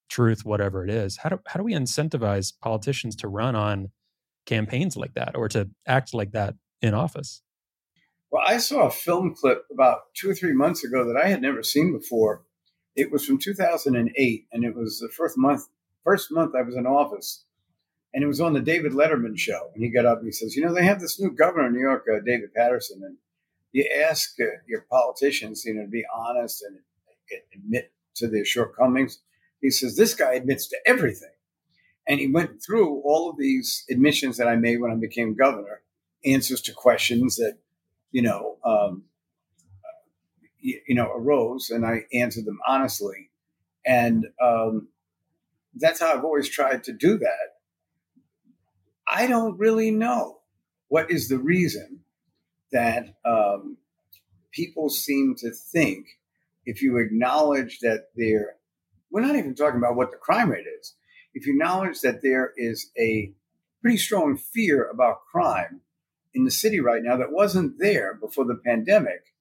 [0.09, 1.19] truth, whatever it is.
[1.19, 3.91] How do how do we incentivize politicians to run on
[4.47, 7.43] campaigns like that or to act like that in office?
[8.31, 11.41] Well, I saw a film clip about two or three months ago that I had
[11.41, 12.43] never seen before.
[12.97, 15.69] It was from 2008, and it was the first month
[16.05, 17.45] first month I was in office,
[18.15, 19.71] and it was on the David Letterman show.
[19.75, 21.75] And he got up and he says, "You know, they have this new governor in
[21.75, 23.03] New York, uh, David Paterson.
[23.05, 23.19] and
[23.73, 26.79] you ask uh, your politicians, you know, to be honest and
[27.53, 29.19] admit to their shortcomings."
[29.65, 31.31] He says, This guy admits to everything.
[32.07, 35.81] And he went through all of these admissions that I made when I became governor,
[36.23, 37.57] answers to questions that,
[38.13, 39.05] you know, um,
[40.61, 43.31] you, you, know, arose, and I answered them honestly.
[43.87, 44.89] And um,
[45.75, 47.54] that's how I've always tried to do that.
[49.09, 50.41] I don't really know
[50.89, 52.01] what is the reason
[52.73, 53.77] that um,
[54.53, 56.07] people seem to think
[56.67, 58.57] if you acknowledge that there
[59.15, 60.95] we're not even talking about what the crime rate is.
[61.35, 63.33] If you acknowledge that there is a
[63.81, 65.83] pretty strong fear about crime
[66.35, 69.33] in the city right now that wasn't there before the pandemic,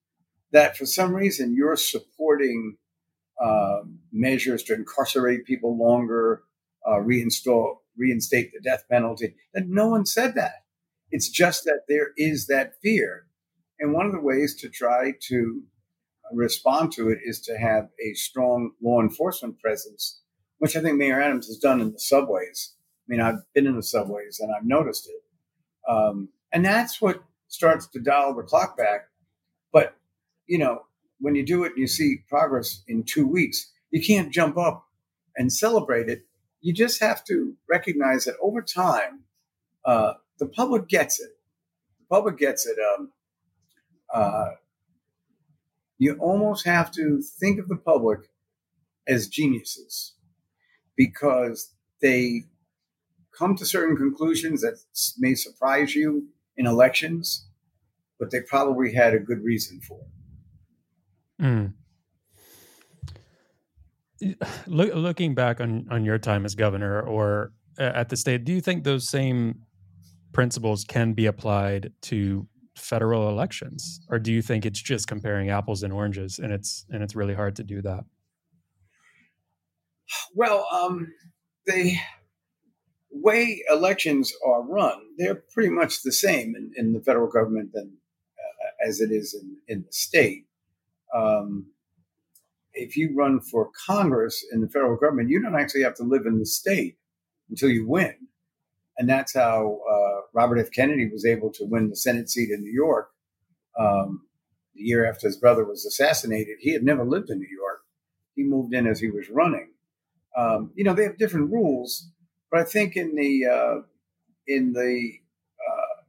[0.52, 2.78] that for some reason you're supporting
[3.44, 3.80] uh,
[4.12, 6.44] measures to incarcerate people longer,
[6.86, 9.36] uh, reinstall, reinstate the death penalty.
[9.54, 10.64] That no one said that.
[11.12, 13.28] It's just that there is that fear.
[13.80, 15.64] And one of the ways to try to
[16.32, 20.22] respond to it is to have a strong law enforcement presence,
[20.58, 22.74] which I think Mayor Adams has done in the subways.
[22.82, 25.92] I mean, I've been in the subways and I've noticed it.
[25.92, 29.10] Um, and that's what starts to dial the clock back.
[29.72, 29.96] But,
[30.48, 30.84] you know,
[31.20, 34.88] when you do it and you see progress in two weeks, you can't jump up
[35.36, 36.26] and celebrate it.
[36.64, 39.26] You just have to recognize that over time,
[39.84, 41.38] uh, the public gets it.
[42.00, 42.78] The public gets it.
[42.80, 43.12] Um,
[44.12, 44.52] uh,
[45.98, 48.22] you almost have to think of the public
[49.06, 50.14] as geniuses
[50.96, 52.44] because they
[53.38, 54.80] come to certain conclusions that
[55.20, 57.46] may surprise you in elections,
[58.18, 61.44] but they probably had a good reason for it.
[61.44, 61.74] Mm.
[64.68, 68.62] Look, looking back on, on your time as governor or at the state, do you
[68.62, 69.62] think those same
[70.32, 74.02] principles can be applied to federal elections?
[74.10, 77.34] Or do you think it's just comparing apples and oranges and it's and it's really
[77.34, 78.04] hard to do that?
[80.34, 81.14] Well um,
[81.66, 81.96] the
[83.12, 87.96] way elections are run they're pretty much the same in, in the federal government than
[88.40, 90.46] uh, as it is in, in the state.
[91.16, 91.68] Um,
[92.74, 96.26] if you run for congress in the federal government you don't actually have to live
[96.26, 96.98] in the state
[97.50, 98.16] until you win
[98.98, 100.72] and that's how uh, Robert F.
[100.72, 103.10] Kennedy was able to win the Senate seat in New York
[103.78, 104.28] um,
[104.76, 106.58] the year after his brother was assassinated.
[106.60, 107.82] He had never lived in New York.
[108.36, 109.70] He moved in as he was running.
[110.38, 112.10] Um, you know, they have different rules,
[112.52, 113.82] but I think in the uh,
[114.48, 115.12] in the
[115.60, 116.02] uh,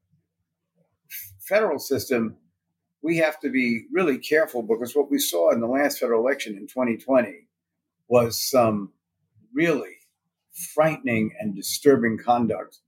[1.41, 2.37] federal system,
[3.05, 6.57] we have to be really careful because what we saw in the last federal election
[6.57, 7.47] in 2020
[8.09, 8.93] was some
[9.53, 9.99] really
[10.75, 12.79] frightening and disturbing conduct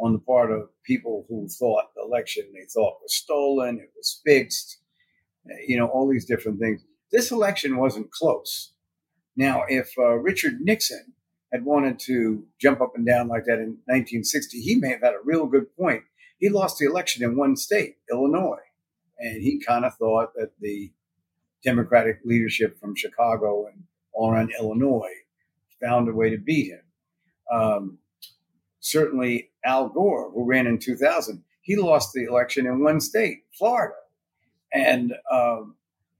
[0.00, 4.22] on the part of people who thought the election they thought was stolen, it was
[4.24, 4.78] fixed,
[5.66, 6.82] you know, all these different things.
[7.12, 8.72] This election wasn't close.
[9.36, 11.12] Now, if uh, Richard Nixon
[11.52, 15.12] had wanted to jump up and down like that in 1960, he may have had
[15.12, 16.04] a real good point.
[16.38, 18.65] He lost the election in one state, Illinois,
[19.18, 20.92] and he kind of thought that the
[21.64, 25.14] Democratic leadership from Chicago and all around Illinois
[25.82, 26.82] found a way to beat him.
[27.52, 27.98] Um,
[28.80, 33.94] certainly, Al Gore, who ran in 2000, he lost the election in one state, Florida,
[34.72, 35.76] and um,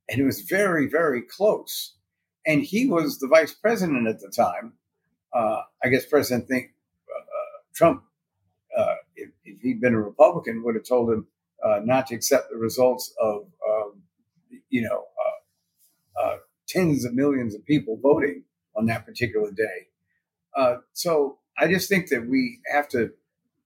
[0.09, 1.97] and it was very, very close.
[2.47, 4.75] And he was the vice president at the time.
[5.33, 6.71] Uh, I guess President think,
[7.11, 8.03] uh, uh Trump,
[8.77, 11.27] uh, if, if, he'd been a Republican, would have told him
[11.67, 14.03] uh, not to accept the results of, um,
[14.71, 15.05] you know,
[16.23, 16.37] uh,
[16.69, 18.45] tens of millions of people voting
[18.77, 19.89] on that particular day.
[20.93, 23.11] so I just think that we have to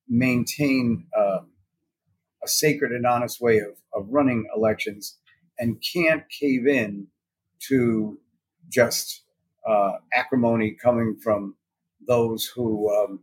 [0.08, 1.50] maintain um,
[2.42, 5.18] a sacred and honest way of, of running elections
[5.58, 7.06] and can't cave in
[7.68, 8.18] to
[8.68, 9.22] just
[9.66, 11.56] uh, acrimony coming from
[12.06, 13.20] those who um,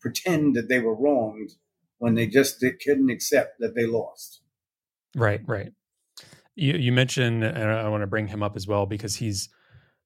[0.00, 1.52] pretend that they were wronged
[2.00, 4.40] when they just couldn't accept that they lost.
[5.14, 5.72] Right, right.
[6.56, 9.48] You, you mentioned, and I want to bring him up as well because he's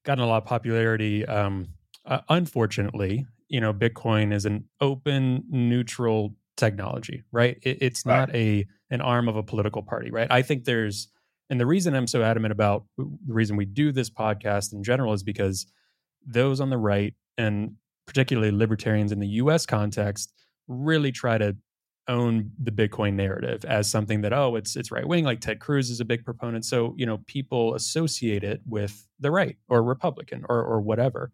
[0.05, 1.25] gotten a lot of popularity.
[1.25, 1.69] Um,
[2.05, 7.59] uh, unfortunately, you know, Bitcoin is an open, neutral technology, right?
[7.63, 10.29] It, it's not a an arm of a political party, right?
[10.31, 11.09] I think there's
[11.49, 15.13] and the reason I'm so adamant about the reason we do this podcast in general
[15.13, 15.67] is because
[16.27, 17.77] those on the right and
[18.07, 20.33] particularly libertarians in the US context
[20.69, 21.57] really try to
[22.09, 25.91] own the Bitcoin narrative as something that oh it's it's right wing like Ted Cruz
[25.91, 30.45] is a big proponent so you know people associate it with the right or Republican
[30.49, 31.33] or or whatever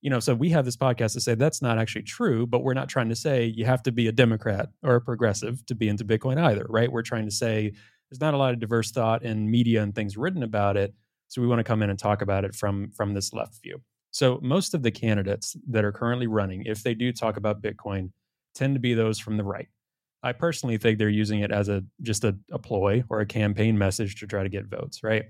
[0.00, 2.74] you know so we have this podcast to say that's not actually true but we're
[2.74, 5.88] not trying to say you have to be a Democrat or a progressive to be
[5.88, 7.72] into Bitcoin either right we're trying to say
[8.10, 10.94] there's not a lot of diverse thought in media and things written about it.
[11.28, 13.80] So we want to come in and talk about it from from this left view.
[14.10, 18.10] So most of the candidates that are currently running, if they do talk about Bitcoin,
[18.54, 19.68] tend to be those from the right.
[20.22, 23.78] I personally think they're using it as a just a, a ploy or a campaign
[23.78, 25.26] message to try to get votes, right?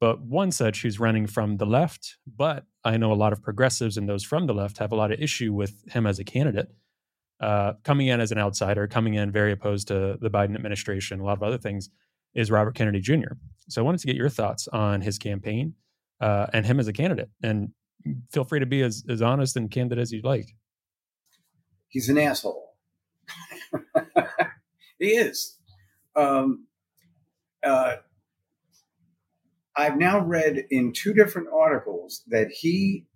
[0.00, 3.96] But one such who's running from the left, but I know a lot of progressives
[3.96, 6.72] and those from the left have a lot of issue with him as a candidate.
[7.38, 11.24] Uh, coming in as an outsider, coming in very opposed to the Biden administration, a
[11.24, 11.90] lot of other things
[12.34, 13.32] is Robert Kennedy Jr.
[13.68, 15.74] So I wanted to get your thoughts on his campaign
[16.20, 17.30] uh, and him as a candidate.
[17.42, 17.70] And
[18.30, 20.54] feel free to be as, as honest and candid as you'd like.
[21.88, 22.76] He's an asshole.
[25.00, 25.58] he is.
[26.14, 26.66] Um,
[27.64, 27.96] uh,
[29.76, 33.06] I've now read in two different articles that he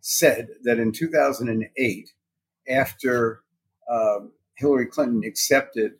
[0.00, 2.12] said that in 2008,
[2.68, 3.42] after
[3.90, 5.92] um, Hillary Clinton accepted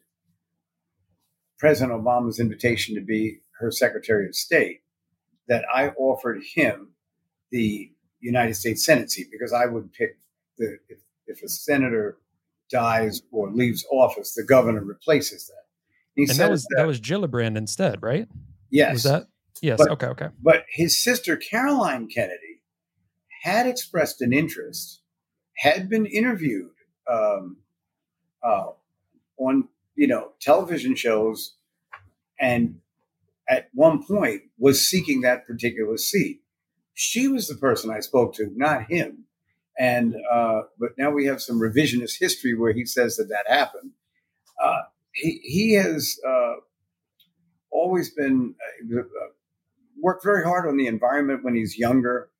[1.58, 4.80] President Obama's invitation to be her Secretary of State
[5.48, 6.90] that I offered him
[7.50, 10.18] the United States Senate seat because I would pick
[10.58, 12.18] the if, if a senator
[12.70, 15.54] dies or leaves office, the governor replaces that.
[16.14, 18.28] He and that was that, that, was Gillibrand instead, right?
[18.70, 18.94] Yes.
[18.94, 19.26] Was that?
[19.60, 19.78] Yes.
[19.78, 20.06] But, okay.
[20.06, 20.28] Okay.
[20.42, 22.62] But his sister Caroline Kennedy
[23.42, 25.00] had expressed an interest,
[25.56, 26.70] had been interviewed
[27.10, 27.58] um,
[28.42, 28.68] uh,
[29.38, 31.54] on you know, television shows
[32.40, 32.80] and
[33.48, 36.40] at one point was seeking that particular seat.
[36.94, 39.24] She was the person I spoke to, not him.
[39.78, 43.90] And, uh, but now we have some revisionist history where he says that that happened.
[44.62, 46.54] Uh, he, he has uh,
[47.70, 48.54] always been
[48.96, 49.02] uh,
[50.00, 52.30] worked very hard on the environment when he's younger,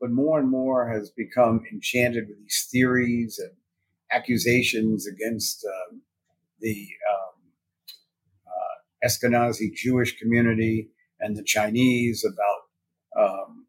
[0.00, 3.52] but more and more has become enchanted with these theories and
[4.10, 6.02] accusations against um,
[6.60, 7.40] the um,
[8.46, 10.90] uh, Ashkenazi Jewish community
[11.20, 12.62] and the Chinese about
[13.18, 13.61] um,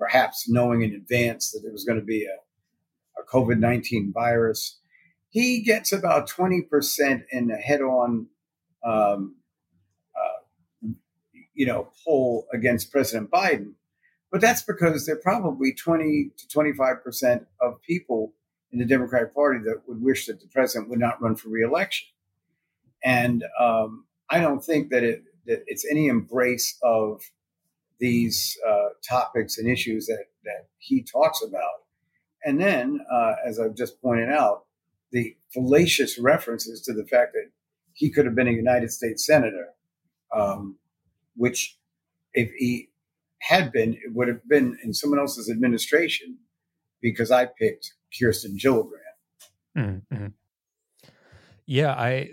[0.00, 4.80] perhaps knowing in advance that there was going to be a, a COVID 19 virus.
[5.28, 8.26] He gets about 20% in a head on,
[8.84, 9.36] um,
[10.16, 10.88] uh,
[11.54, 13.74] you know, poll against President Biden.
[14.32, 18.32] But that's because there are probably 20 to 25% of people
[18.72, 22.08] in the Democratic Party that would wish that the president would not run for reelection.
[23.04, 27.22] And um, I don't think that it that it's any embrace of
[28.00, 31.84] these uh, topics and issues that that he talks about.
[32.44, 34.64] And then, uh, as I've just pointed out,
[35.12, 37.50] the fallacious references to the fact that
[37.92, 39.68] he could have been a United States senator,
[40.34, 40.78] um,
[41.36, 41.76] which
[42.32, 42.88] if he
[43.40, 46.38] had been, it would have been in someone else's administration
[47.02, 48.90] because I picked Kirsten Gillibrand.
[49.76, 50.26] Mm-hmm.
[51.66, 52.30] Yeah, I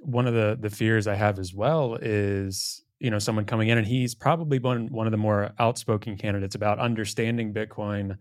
[0.00, 3.78] one of the the fears I have as well is you know someone coming in
[3.78, 8.16] and he's probably one one of the more outspoken candidates about understanding Bitcoin,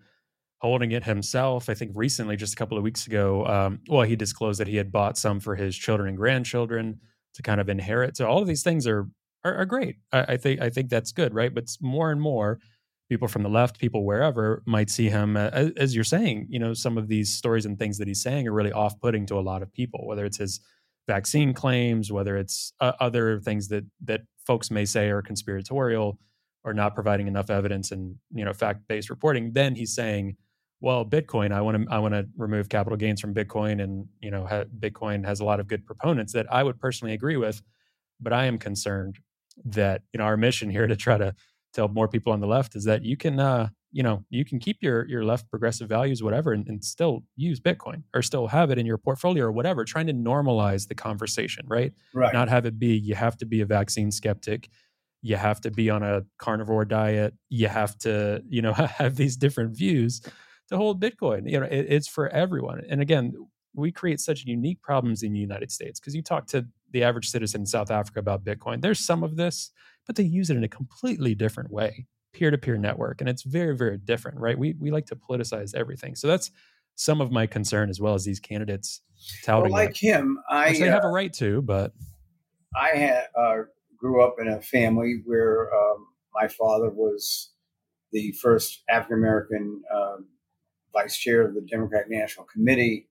[0.60, 1.70] holding it himself.
[1.70, 4.78] I think recently, just a couple of weeks ago, um, well, he disclosed that he
[4.78, 7.00] had bought some for his children and grandchildren
[7.36, 8.18] to kind of inherit.
[8.18, 9.08] So all of these things are
[9.44, 9.98] are, are great.
[10.12, 11.54] I, I, think I think that's good, right?
[11.54, 12.60] But more and more
[13.08, 16.48] people from the left, people wherever, might see him as, as you're saying.
[16.50, 19.36] You know, some of these stories and things that he's saying are really off-putting to
[19.36, 20.08] a lot of people.
[20.08, 20.60] Whether it's his
[21.08, 26.20] vaccine claims, whether it's uh, other things that that folks may say are conspiratorial
[26.64, 30.38] or not providing enough evidence and you know fact-based reporting, then he's saying,
[30.80, 34.32] "Well, Bitcoin, I want to I want to remove capital gains from Bitcoin, and you
[34.32, 37.62] know, ha- Bitcoin has a lot of good proponents that I would personally agree with,
[38.20, 39.20] but I am concerned
[39.66, 41.36] that you know our mission here to try to
[41.74, 44.60] tell more people on the left is that you can uh, you know you can
[44.60, 48.72] keep your your left progressive values whatever and, and, still use bitcoin or still have
[48.72, 51.94] it in your portfolio or whatever trying to normalize the conversation right?
[52.14, 52.34] Right.
[52.34, 54.70] Not have it be you have to be a vaccine skeptic.
[55.22, 57.36] You have to be on a carnivore diet.
[57.50, 60.22] You have to you know have these different views
[60.70, 61.50] to hold bitcoin.
[61.50, 62.84] You know it, it's for everyone.
[62.90, 63.34] And again
[63.74, 67.30] we create such unique problems in the united states because you talk to the average
[67.30, 69.72] citizen in south africa about bitcoin there's some of this
[70.06, 73.98] but they use it in a completely different way peer-to-peer network and it's very very
[73.98, 74.58] different right?
[74.58, 76.16] We we like to politicize everything.
[76.16, 76.52] So that's
[76.96, 79.02] some of my concern as well as these candidates
[79.44, 81.94] touting well, like that, him i they uh, have a right to but
[82.76, 83.58] i had uh,
[83.98, 87.52] grew up in a family where um, my father was
[88.12, 90.26] the first african american um,
[90.94, 93.08] vice chair of the democratic national committee.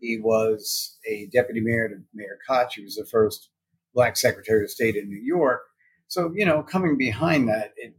[0.00, 2.74] He was a deputy mayor to mayor koch.
[2.74, 3.50] He was the first
[3.94, 5.62] black secretary of state in new york.
[6.08, 7.94] So you know coming behind that it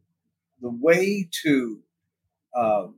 [0.63, 1.79] the way to
[2.57, 2.95] um,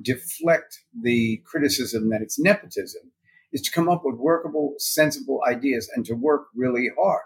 [0.00, 3.12] deflect the criticism that it's nepotism
[3.52, 7.22] is to come up with workable, sensible ideas and to work really hard.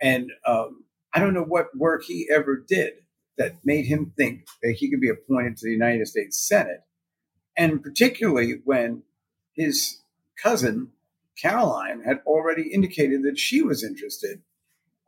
[0.00, 2.92] And um, I don't know what work he ever did
[3.38, 6.82] that made him think that he could be appointed to the United States Senate.
[7.56, 9.02] And particularly when
[9.54, 10.02] his
[10.40, 10.88] cousin,
[11.40, 14.42] Caroline, had already indicated that she was interested.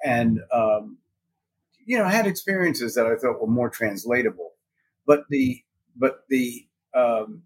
[0.02, 0.98] And um,
[1.84, 4.52] you know, I had experiences that I thought were more translatable,
[5.06, 5.62] but the
[5.96, 7.42] but the um,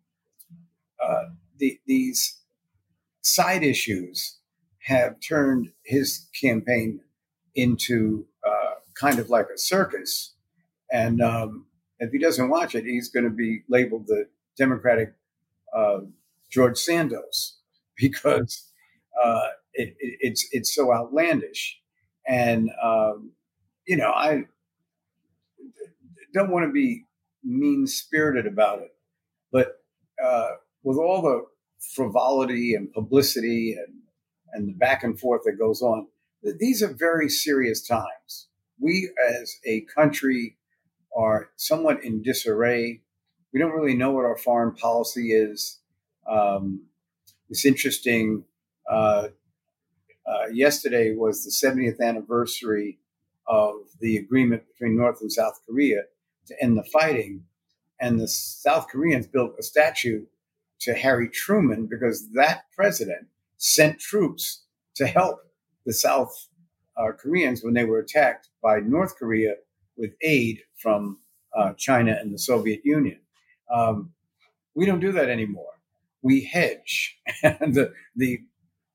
[1.02, 1.24] uh,
[1.58, 2.40] the these
[3.22, 4.38] side issues
[4.86, 7.00] have turned his campaign
[7.54, 10.34] into uh, kind of like a circus,
[10.92, 11.66] and um,
[11.98, 14.26] if he doesn't watch it, he's going to be labeled the
[14.56, 15.14] Democratic
[15.74, 16.00] uh,
[16.50, 17.58] George Santos
[17.96, 18.70] because
[19.22, 21.80] uh, it, it, it's it's so outlandish,
[22.26, 23.32] and um,
[23.86, 24.44] you know, I
[26.34, 27.04] don't want to be
[27.44, 28.94] mean spirited about it,
[29.52, 29.80] but
[30.22, 30.48] uh,
[30.82, 31.44] with all the
[31.94, 33.94] frivolity and publicity and
[34.52, 36.06] and the back and forth that goes on,
[36.58, 38.48] these are very serious times.
[38.80, 39.10] We,
[39.40, 40.56] as a country,
[41.16, 43.00] are somewhat in disarray.
[43.52, 45.80] We don't really know what our foreign policy is.
[46.28, 46.82] Um,
[47.50, 48.44] it's interesting.
[48.90, 49.28] Uh,
[50.26, 52.98] uh, yesterday was the 70th anniversary
[53.48, 56.02] of the agreement between North and South Korea
[56.46, 57.44] to end the fighting.
[58.00, 60.26] And the South Koreans built a statue
[60.80, 64.64] to Harry Truman because that president sent troops
[64.96, 65.40] to help
[65.84, 66.48] the South
[66.96, 69.54] uh, Koreans when they were attacked by North Korea
[69.96, 71.18] with aid from
[71.56, 73.20] uh, China and the Soviet Union.
[73.72, 74.12] Um,
[74.74, 75.80] we don't do that anymore.
[76.22, 78.40] We hedge, and the the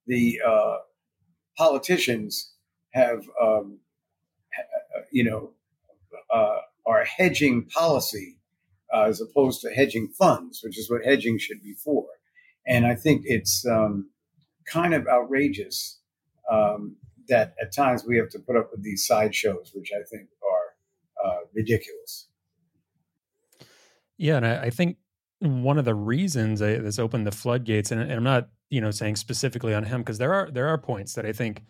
[0.08, 0.78] the uh,
[1.58, 2.54] politicians
[2.92, 3.80] have um,
[5.12, 5.52] you know,
[6.34, 8.38] uh, our hedging policy
[8.94, 12.06] uh, as opposed to hedging funds, which is what hedging should be for.
[12.68, 14.10] And I think it's um,
[14.66, 16.00] kind of outrageous
[16.50, 16.98] um,
[17.28, 21.26] that at times we have to put up with these sideshows, which I think are
[21.26, 22.28] uh, ridiculous.
[24.18, 24.98] Yeah, and I, I, think
[25.40, 29.16] one of the reasons this opened the floodgates, and, and I'm not, you know, saying
[29.16, 31.64] specifically on him because there are there are points that I think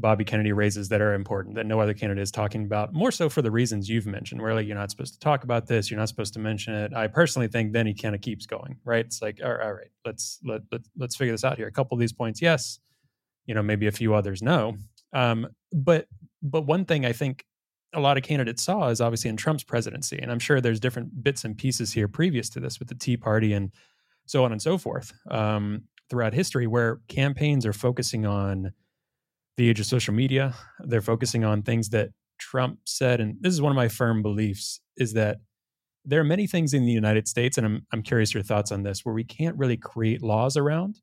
[0.00, 3.28] Bobby Kennedy raises that are important that no other candidate is talking about, more so
[3.28, 6.00] for the reasons you've mentioned, where like you're not supposed to talk about this, you're
[6.00, 6.92] not supposed to mention it.
[6.94, 9.04] I personally think then he kind of keeps going, right?
[9.04, 11.66] It's like, all right, all right let's let, let let's figure this out here.
[11.66, 12.78] A couple of these points, yes,
[13.46, 14.76] you know, maybe a few others, no.
[15.12, 16.06] Um, but
[16.42, 17.44] but one thing I think
[17.92, 21.22] a lot of candidates saw is obviously in Trump's presidency, and I'm sure there's different
[21.22, 23.72] bits and pieces here previous to this with the Tea Party and
[24.26, 28.72] so on and so forth um, throughout history, where campaigns are focusing on
[29.60, 30.54] the age of social media.
[30.80, 34.80] They're focusing on things that Trump said, and this is one of my firm beliefs:
[34.96, 35.40] is that
[36.04, 38.82] there are many things in the United States, and I'm I'm curious your thoughts on
[38.82, 41.00] this, where we can't really create laws around.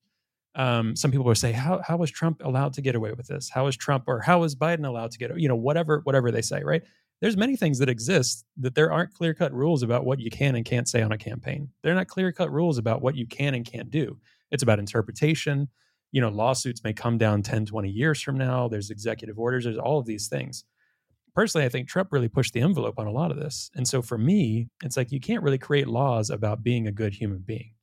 [0.55, 3.47] Um, some people will say, "How how was Trump allowed to get away with this?
[3.49, 6.41] How was Trump or how was Biden allowed to get you know whatever whatever they
[6.41, 6.82] say?" Right?
[7.22, 10.55] There's many things that exist that there aren't clear cut rules about what you can
[10.55, 11.70] and can't say on a campaign.
[11.84, 14.18] They're not clear cut rules about what you can and can't do.
[14.51, 15.68] It's about interpretation
[16.12, 19.78] you know lawsuits may come down 10 20 years from now there's executive orders there's
[19.78, 20.64] all of these things.
[21.36, 23.70] Personally i think trump really pushed the envelope on a lot of this.
[23.76, 27.14] And so for me it's like you can't really create laws about being a good
[27.14, 27.74] human being.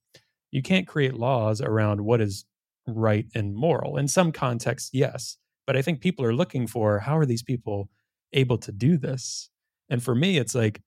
[0.51, 2.45] You can't create laws around what is
[2.87, 3.97] right and moral.
[3.97, 5.37] In some contexts yes.
[5.67, 7.89] But i think people are looking for how are these people
[8.33, 9.51] able to do this?
[9.89, 10.81] And for me it's like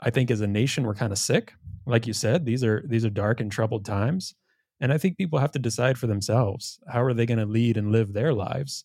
[0.00, 1.54] i think as a nation we're kind of sick.
[1.86, 4.34] Like you said these are these are dark and troubled times
[4.80, 7.76] and I think people have to decide for themselves how are they going to lead
[7.76, 8.84] and live their lives?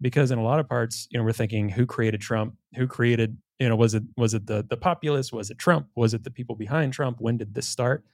[0.00, 2.54] Because in a lot of parts, you know, we're thinking who created Trump?
[2.76, 5.32] Who created, you know, was it was it the the populace?
[5.32, 5.88] Was it Trump?
[5.94, 7.18] Was it the people behind Trump?
[7.20, 8.04] When did this start?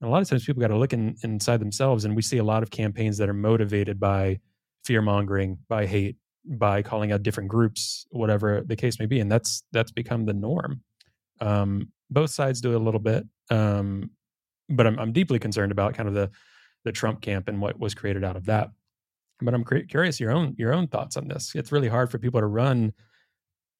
[0.00, 2.38] And a lot of times people got to look in, inside themselves and we see
[2.38, 4.40] a lot of campaigns that are motivated by
[4.84, 9.20] fear mongering, by hate, by calling out different groups, whatever the case may be.
[9.20, 10.82] And that's that's become the norm.
[11.40, 13.26] Um, both sides do it a little bit.
[13.50, 14.10] Um,
[14.68, 16.30] but I'm, I'm deeply concerned about kind of the
[16.84, 18.70] the Trump camp and what was created out of that.
[19.40, 21.54] But I'm curious your own your own thoughts on this.
[21.54, 22.92] It's really hard for people to run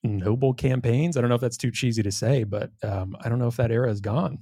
[0.02, 1.16] noble campaigns.
[1.16, 3.56] I don't know if that's too cheesy to say, but um, I don't know if
[3.56, 4.38] that era is gone.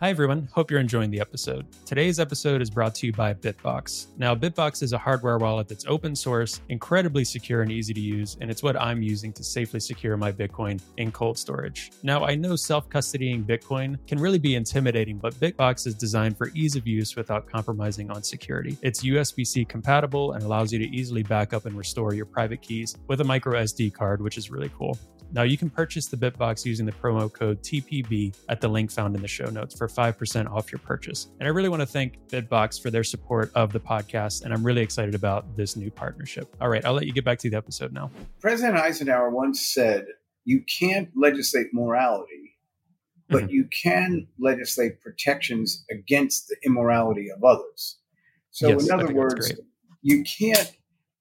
[0.00, 0.48] Hi, everyone.
[0.52, 1.66] Hope you're enjoying the episode.
[1.84, 4.16] Today's episode is brought to you by Bitbox.
[4.16, 8.36] Now, Bitbox is a hardware wallet that's open source, incredibly secure, and easy to use,
[8.40, 11.90] and it's what I'm using to safely secure my Bitcoin in cold storage.
[12.04, 16.52] Now, I know self custodying Bitcoin can really be intimidating, but Bitbox is designed for
[16.54, 18.78] ease of use without compromising on security.
[18.82, 22.62] It's USB C compatible and allows you to easily back up and restore your private
[22.62, 24.96] keys with a micro SD card, which is really cool.
[25.32, 29.14] Now you can purchase the Bitbox using the promo code TPB at the link found
[29.14, 31.28] in the show notes for 5% off your purchase.
[31.38, 34.64] And I really want to thank Bitbox for their support of the podcast, and I'm
[34.64, 36.54] really excited about this new partnership.
[36.60, 38.10] All right, I'll let you get back to the episode now.
[38.40, 40.06] President Eisenhower once said,
[40.44, 42.58] You can't legislate morality,
[43.28, 43.50] but mm-hmm.
[43.50, 47.98] you can legislate protections against the immorality of others.
[48.50, 49.52] So, yes, in other words,
[50.00, 50.74] you can't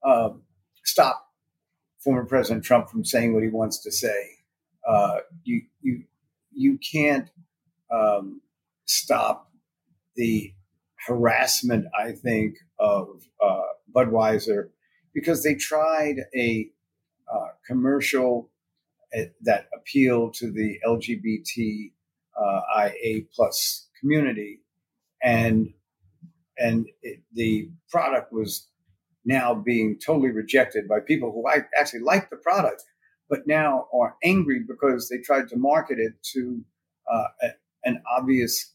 [0.04, 0.30] uh,
[0.84, 1.27] stop
[2.08, 4.30] former President Trump from saying what he wants to say.
[4.88, 6.04] Uh, you you
[6.54, 7.30] you can't
[7.92, 8.40] um,
[8.86, 9.52] stop
[10.16, 10.54] the
[11.06, 11.86] harassment.
[12.00, 13.62] I think of uh,
[13.94, 14.70] Budweiser
[15.14, 16.70] because they tried a
[17.30, 18.50] uh, commercial
[19.14, 21.92] uh, that appealed to the LGBT
[22.42, 24.62] uh, IA plus community,
[25.22, 25.74] and
[26.58, 28.68] and it, the product was
[29.28, 31.44] now being totally rejected by people who
[31.78, 32.84] actually like the product,
[33.30, 36.64] but now are angry because they tried to market it to
[37.12, 37.48] uh, a,
[37.84, 38.74] an obvious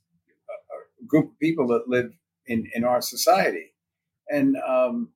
[0.49, 2.13] uh, group of people that live
[2.47, 3.73] in, in our society.
[4.29, 5.09] And um,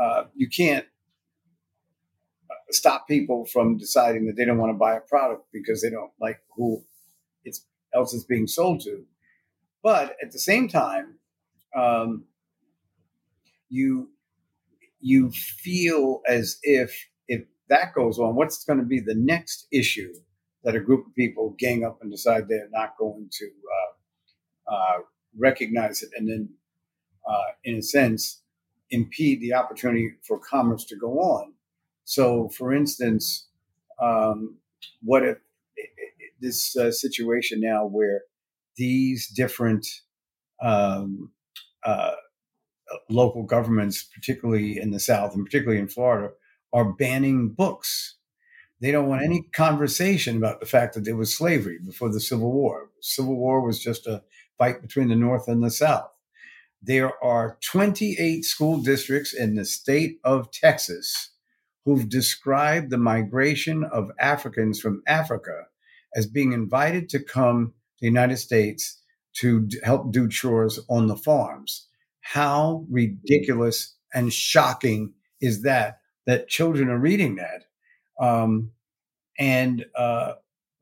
[0.00, 0.86] uh, you can't
[2.70, 6.12] stop people from deciding that they don't want to buy a product because they don't
[6.20, 6.82] like who
[7.44, 9.04] it's else is being sold to.
[9.82, 11.18] But at the same time,
[11.74, 12.24] um,
[13.68, 14.10] you
[15.00, 20.12] you feel as if if that goes on, what's going to be the next issue
[20.64, 24.98] that a group of people gang up and decide they're not going to uh, uh,
[25.38, 26.48] recognize it, and then,
[27.28, 28.42] uh, in a sense,
[28.90, 31.52] impede the opportunity for commerce to go on.
[32.04, 33.48] So, for instance,
[34.00, 34.58] um,
[35.02, 35.38] what if
[36.40, 38.22] this uh, situation now where
[38.76, 39.86] these different
[40.62, 41.30] um,
[41.84, 42.12] uh,
[43.08, 46.32] local governments, particularly in the South and particularly in Florida,
[46.72, 48.16] are banning books.
[48.80, 49.32] They don't want mm-hmm.
[49.32, 52.90] any conversation about the fact that there was slavery before the Civil War.
[53.00, 54.22] Civil War was just a
[54.58, 56.10] fight between the North and the South.
[56.82, 61.30] There are 28 school districts in the state of Texas
[61.84, 65.66] who've described the migration of Africans from Africa
[66.14, 69.00] as being invited to come to the United States
[69.34, 71.86] to help do chores on the farms.
[72.32, 76.00] How ridiculous and shocking is that?
[76.26, 77.66] That children are reading that
[78.20, 78.72] um,
[79.38, 80.32] and uh,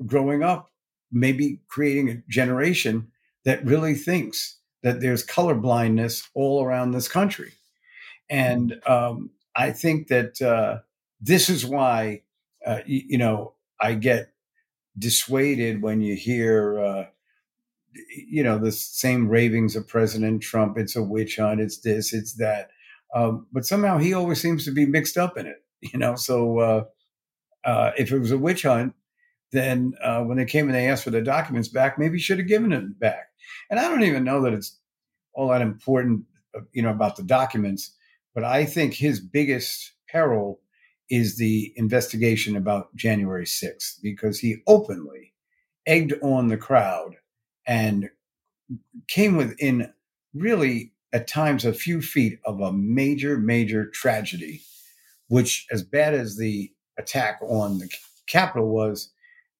[0.06, 0.70] growing up,
[1.12, 3.08] maybe creating a generation
[3.44, 7.52] that really thinks that there's color blindness all around this country.
[8.30, 10.78] And um, I think that uh,
[11.20, 12.22] this is why,
[12.66, 14.32] uh, you, you, know, I get
[14.98, 17.04] dissuaded when you hear uh,
[18.28, 20.78] you know, the same ravings of President Trump.
[20.78, 21.60] It's a witch hunt.
[21.60, 22.12] It's this.
[22.12, 22.70] It's that.
[23.14, 25.56] Um, but somehow he always seems to be mixed up in it.
[25.92, 26.84] You know, so uh,
[27.62, 28.94] uh, if it was a witch hunt,
[29.52, 32.48] then uh, when they came and they asked for the documents back, maybe should have
[32.48, 33.28] given it back.
[33.68, 34.78] And I don't even know that it's
[35.34, 36.24] all that important,
[36.56, 37.94] uh, you know, about the documents.
[38.34, 40.60] But I think his biggest peril
[41.10, 45.34] is the investigation about January 6th because he openly
[45.86, 47.16] egged on the crowd
[47.66, 48.10] and
[49.08, 49.92] came within
[50.32, 54.62] really at times a few feet of a major, major tragedy,
[55.28, 57.88] which, as bad as the attack on the
[58.26, 59.12] Capitol was,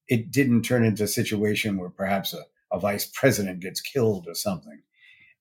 [0.09, 2.42] it didn't turn into a situation where perhaps a,
[2.72, 4.82] a vice president gets killed or something.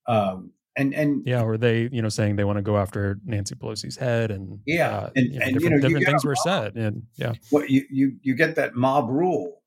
[0.07, 3.55] Um, and and yeah, or they you know saying they want to go after Nancy
[3.55, 6.36] Pelosi's head and yeah, uh, and, you know, and, different, you know, different things were
[6.36, 7.34] said and yeah.
[7.51, 9.61] Well, you you you get that mob rule,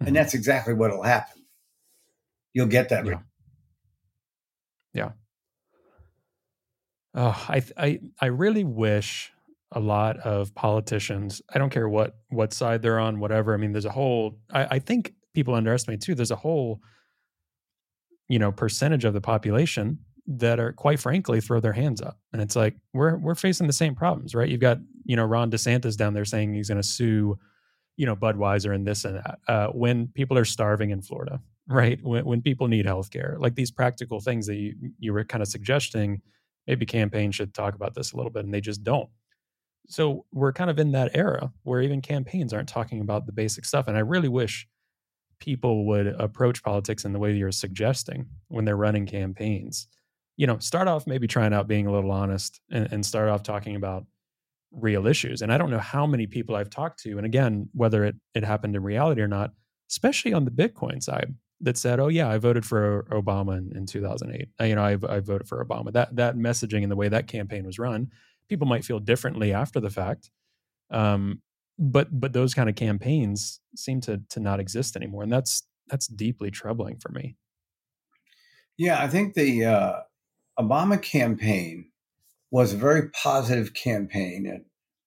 [0.00, 0.08] mm-hmm.
[0.08, 1.39] and that's exactly what'll happen.
[2.52, 3.06] You'll get that.
[3.06, 3.20] Yeah.
[4.92, 5.10] yeah.
[7.14, 9.32] Oh, I I I really wish
[9.72, 11.42] a lot of politicians.
[11.52, 13.54] I don't care what what side they're on, whatever.
[13.54, 14.38] I mean, there's a whole.
[14.52, 16.14] I, I think people underestimate too.
[16.14, 16.80] There's a whole,
[18.28, 22.42] you know, percentage of the population that are quite frankly throw their hands up, and
[22.42, 24.48] it's like we're we're facing the same problems, right?
[24.48, 27.38] You've got you know Ron DeSantis down there saying he's going to sue,
[27.96, 29.38] you know, Budweiser and this and that.
[29.48, 31.40] Uh, when people are starving in Florida,
[31.70, 31.98] right?
[32.02, 35.42] When when people need health care, like these practical things that you you were kind
[35.42, 36.20] of suggesting
[36.66, 39.08] maybe campaigns should talk about this a little bit and they just don't
[39.90, 43.64] so we're kind of in that era where even campaigns aren't talking about the basic
[43.64, 44.68] stuff and i really wish
[45.40, 49.88] people would approach politics in the way you're suggesting when they're running campaigns
[50.36, 53.42] you know start off maybe trying out being a little honest and, and start off
[53.42, 54.06] talking about
[54.72, 58.04] real issues and i don't know how many people i've talked to and again whether
[58.04, 59.50] it, it happened in reality or not
[59.90, 63.86] especially on the bitcoin side that said, "Oh yeah, I voted for Obama in, in
[63.86, 64.48] 2008.
[64.60, 67.26] Uh, you know, I, I voted for Obama." That that messaging and the way that
[67.26, 68.10] campaign was run,
[68.48, 70.30] people might feel differently after the fact,
[70.90, 71.42] um,
[71.78, 76.06] but but those kind of campaigns seem to to not exist anymore, and that's that's
[76.06, 77.36] deeply troubling for me.
[78.78, 80.00] Yeah, I think the uh,
[80.58, 81.90] Obama campaign
[82.50, 84.64] was a very positive campaign and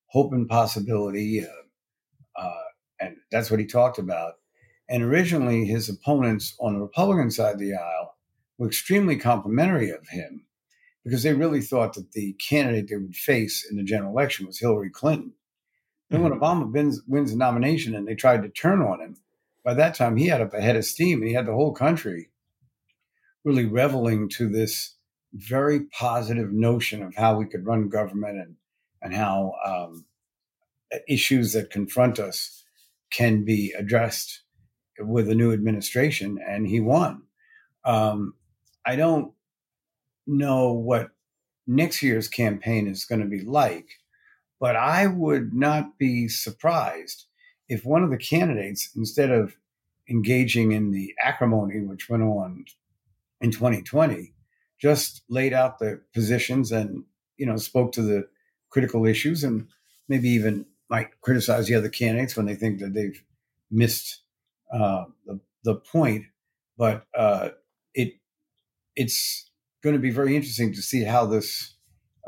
[0.07, 2.63] hope and possibility, uh, uh,
[2.99, 4.33] and that's what he talked about
[4.89, 8.15] and originally, his opponents on the Republican side of the aisle
[8.57, 10.45] were extremely complimentary of him
[11.03, 14.59] because they really thought that the candidate they would face in the general election was
[14.59, 15.34] Hillary Clinton.
[16.09, 16.43] Then, when mm-hmm.
[16.43, 19.17] Obama wins, wins the nomination and they tried to turn on him,
[19.63, 21.73] by that time he had up a head of steam and he had the whole
[21.73, 22.29] country
[23.43, 24.95] really reveling to this
[25.34, 28.55] very positive notion of how we could run government and
[29.01, 30.05] and how um,
[31.09, 32.63] issues that confront us
[33.11, 34.42] can be addressed
[34.99, 37.23] with a new administration, and he won.
[37.85, 38.35] Um,
[38.85, 39.33] I don't
[40.25, 41.11] know what
[41.67, 43.87] next year's campaign is going to be like,
[44.59, 47.25] but I would not be surprised
[47.67, 49.55] if one of the candidates, instead of
[50.09, 52.65] engaging in the acrimony which went on
[53.41, 54.33] in 2020,
[54.79, 57.05] just laid out the positions and
[57.37, 58.27] you know spoke to the
[58.69, 59.67] critical issues and
[60.09, 63.23] maybe even might criticize the other candidates when they think that they've
[63.71, 64.22] missed
[64.72, 66.26] uh, the, the point,
[66.78, 67.49] but uh,
[67.93, 68.14] it
[68.95, 69.49] it's
[69.84, 71.76] going to be very interesting to see how this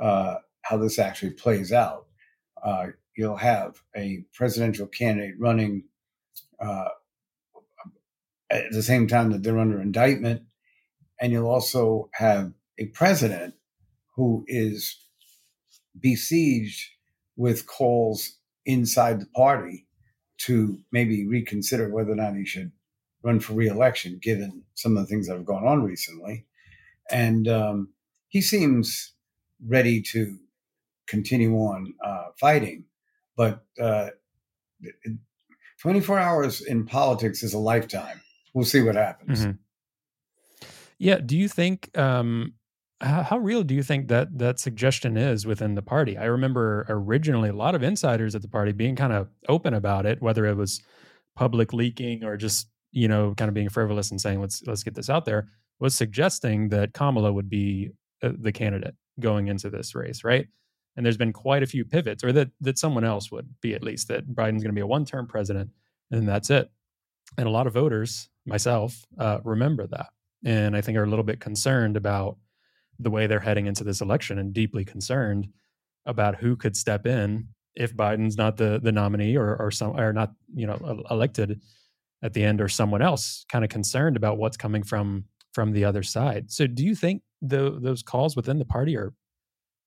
[0.01, 2.07] uh, how this actually plays out.
[2.63, 5.83] Uh, you'll have a presidential candidate running
[6.59, 6.89] uh,
[8.49, 10.43] at the same time that they're under indictment,
[11.19, 13.53] and you'll also have a president
[14.15, 14.97] who is
[15.99, 16.89] besieged
[17.37, 19.84] with calls inside the party
[20.37, 22.71] to maybe reconsider whether or not he should
[23.23, 26.45] run for reelection, given some of the things that have gone on recently.
[27.11, 27.93] And um,
[28.27, 29.13] he seems
[29.65, 30.37] ready to
[31.07, 32.85] continue on uh, fighting.
[33.37, 34.09] But uh,
[35.81, 38.21] 24 hours in politics is a lifetime.
[38.53, 39.41] We'll see what happens.
[39.41, 39.51] Mm-hmm.
[40.97, 41.19] Yeah.
[41.19, 42.53] Do you think um,
[43.01, 46.17] how, real do you think that that suggestion is within the party?
[46.17, 50.05] I remember originally a lot of insiders at the party being kind of open about
[50.05, 50.81] it, whether it was
[51.35, 54.95] public leaking or just you know kind of being frivolous and saying let's let's get
[54.95, 57.91] this out there, was suggesting that Kamala would be
[58.23, 60.47] uh, the candidate going into this race, right?
[60.95, 63.83] And there's been quite a few pivots, or that that someone else would be at
[63.83, 65.69] least that Biden's going to be a one-term president,
[66.11, 66.71] and that's it.
[67.37, 70.07] And a lot of voters, myself, uh, remember that,
[70.45, 72.37] and I think are a little bit concerned about
[72.99, 75.47] the way they're heading into this election and deeply concerned
[76.05, 80.13] about who could step in if Biden's not the the nominee or or some or
[80.13, 81.59] not you know elected
[82.23, 85.85] at the end or someone else kind of concerned about what's coming from from the
[85.85, 86.51] other side.
[86.51, 89.13] So do you think the, those calls within the party are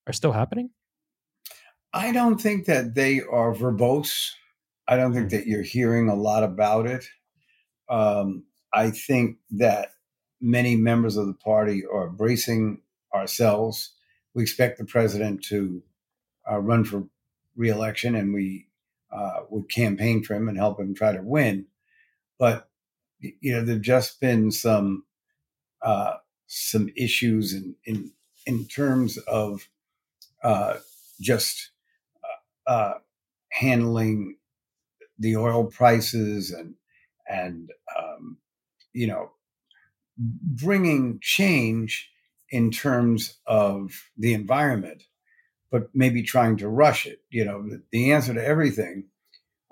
[0.06, 0.70] are still happening?
[1.92, 4.30] I don't think that they are verbose.
[4.86, 5.36] I don't think hmm.
[5.36, 7.06] that you're hearing a lot about it.
[7.90, 9.90] Um, I think that
[10.40, 12.80] many members of the party are bracing
[13.14, 13.94] ourselves.
[14.34, 15.82] We expect the president to
[16.50, 17.04] uh, run for
[17.56, 18.68] reelection, and we
[19.10, 21.66] uh, would campaign for him and help him try to win.
[22.38, 22.68] But
[23.20, 25.04] you know, there've just been some
[25.82, 26.14] uh,
[26.46, 28.12] some issues in, in
[28.46, 29.68] in terms of
[30.42, 30.76] uh,
[31.20, 31.70] just
[32.66, 32.94] uh, uh,
[33.50, 34.36] handling
[35.18, 36.74] the oil prices and
[37.28, 38.38] and um,
[38.92, 39.32] you know
[40.16, 42.10] bringing change
[42.50, 45.04] in terms of the environment,
[45.70, 47.22] but maybe trying to rush it.
[47.30, 49.08] You know, the, answer to everything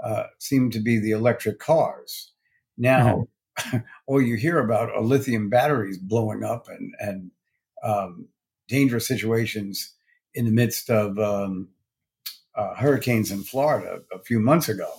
[0.03, 2.33] uh, seemed to be the electric cars.
[2.77, 3.79] Now, mm-hmm.
[4.07, 7.31] all you hear about are lithium batteries blowing up and and
[7.83, 8.29] um,
[8.69, 9.95] dangerous situations
[10.35, 11.69] in the midst of um,
[12.55, 14.91] uh, hurricanes in Florida a few months ago,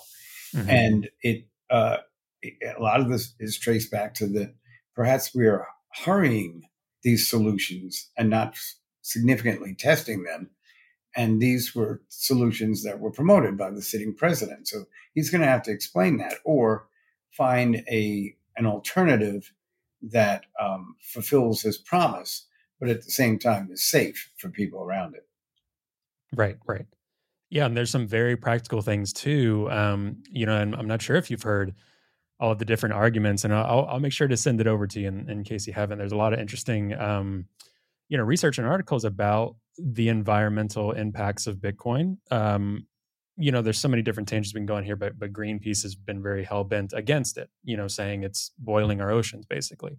[0.55, 0.69] mm-hmm.
[0.69, 1.97] and it, uh,
[2.41, 4.53] it, a lot of this is traced back to the
[4.95, 6.63] perhaps we are hurrying
[7.03, 8.57] these solutions and not
[9.01, 10.49] significantly testing them.
[11.15, 14.67] And these were solutions that were promoted by the sitting president.
[14.67, 16.87] So he's going to have to explain that or
[17.31, 19.53] find a an alternative
[20.01, 22.45] that um, fulfills his promise,
[22.79, 25.27] but at the same time is safe for people around it.
[26.35, 26.85] Right, right.
[27.49, 29.69] Yeah, and there's some very practical things too.
[29.71, 31.73] Um, you know, and I'm not sure if you've heard
[32.39, 34.99] all of the different arguments, and I'll, I'll make sure to send it over to
[34.99, 35.97] you in, in case you haven't.
[35.97, 37.45] There's a lot of interesting, um,
[38.09, 42.17] you know, research and articles about the environmental impacts of Bitcoin.
[42.31, 42.85] Um,
[43.37, 45.83] you know, there's so many different tangents we can go on here, but but Greenpeace
[45.83, 47.49] has been very hell bent against it.
[47.63, 49.97] You know, saying it's boiling our oceans basically.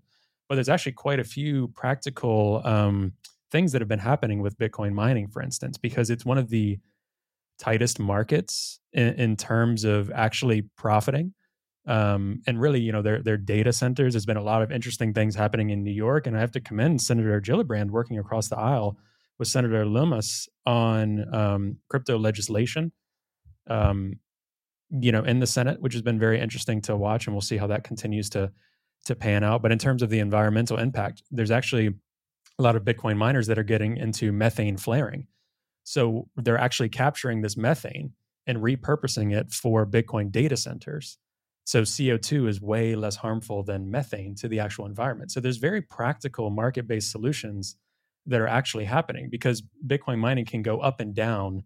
[0.48, 3.12] But there's actually quite a few practical um,
[3.50, 6.78] things that have been happening with Bitcoin mining, for instance, because it's one of the
[7.58, 11.34] tightest markets in, in terms of actually profiting.
[11.88, 14.12] Um, and really, you know, their their data centers.
[14.12, 16.60] There's been a lot of interesting things happening in New York, and I have to
[16.60, 18.98] commend Senator Gillibrand working across the aisle
[19.38, 22.92] with Senator Lummis on um, crypto legislation.
[23.68, 24.20] Um,
[24.90, 27.56] you know, in the Senate, which has been very interesting to watch, and we'll see
[27.56, 28.52] how that continues to
[29.06, 29.62] to pan out.
[29.62, 31.94] But in terms of the environmental impact, there's actually
[32.58, 35.26] a lot of Bitcoin miners that are getting into methane flaring.
[35.84, 38.12] So they're actually capturing this methane
[38.46, 41.16] and repurposing it for Bitcoin data centers.
[41.68, 45.30] So CO2 is way less harmful than methane to the actual environment.
[45.30, 47.76] So there's very practical market-based solutions
[48.24, 51.64] that are actually happening because Bitcoin mining can go up and down,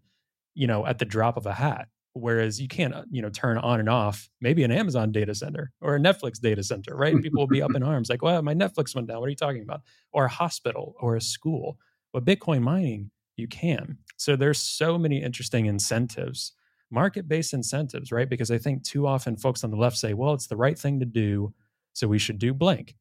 [0.55, 1.87] you know, at the drop of a hat.
[2.11, 5.71] Whereas you can't, uh, you know, turn on and off maybe an Amazon data center
[5.79, 7.15] or a Netflix data center, right?
[7.21, 9.21] People will be up in arms like, well, my Netflix went down.
[9.21, 9.83] What are you talking about?
[10.11, 11.77] Or a hospital or a school.
[12.11, 13.99] But Bitcoin mining, you can.
[14.17, 16.51] So there's so many interesting incentives,
[16.93, 18.29] market-based incentives, right?
[18.29, 20.99] Because I think too often folks on the left say, well, it's the right thing
[20.99, 21.53] to do,
[21.93, 22.95] so we should do blank.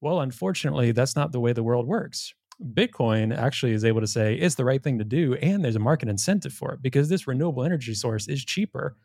[0.00, 2.34] Well, unfortunately, that's not the way the world works.
[2.74, 5.80] Bitcoin actually is able to say it's the right thing to do, and there's a
[5.80, 8.96] market incentive for it because this renewable energy source is cheaper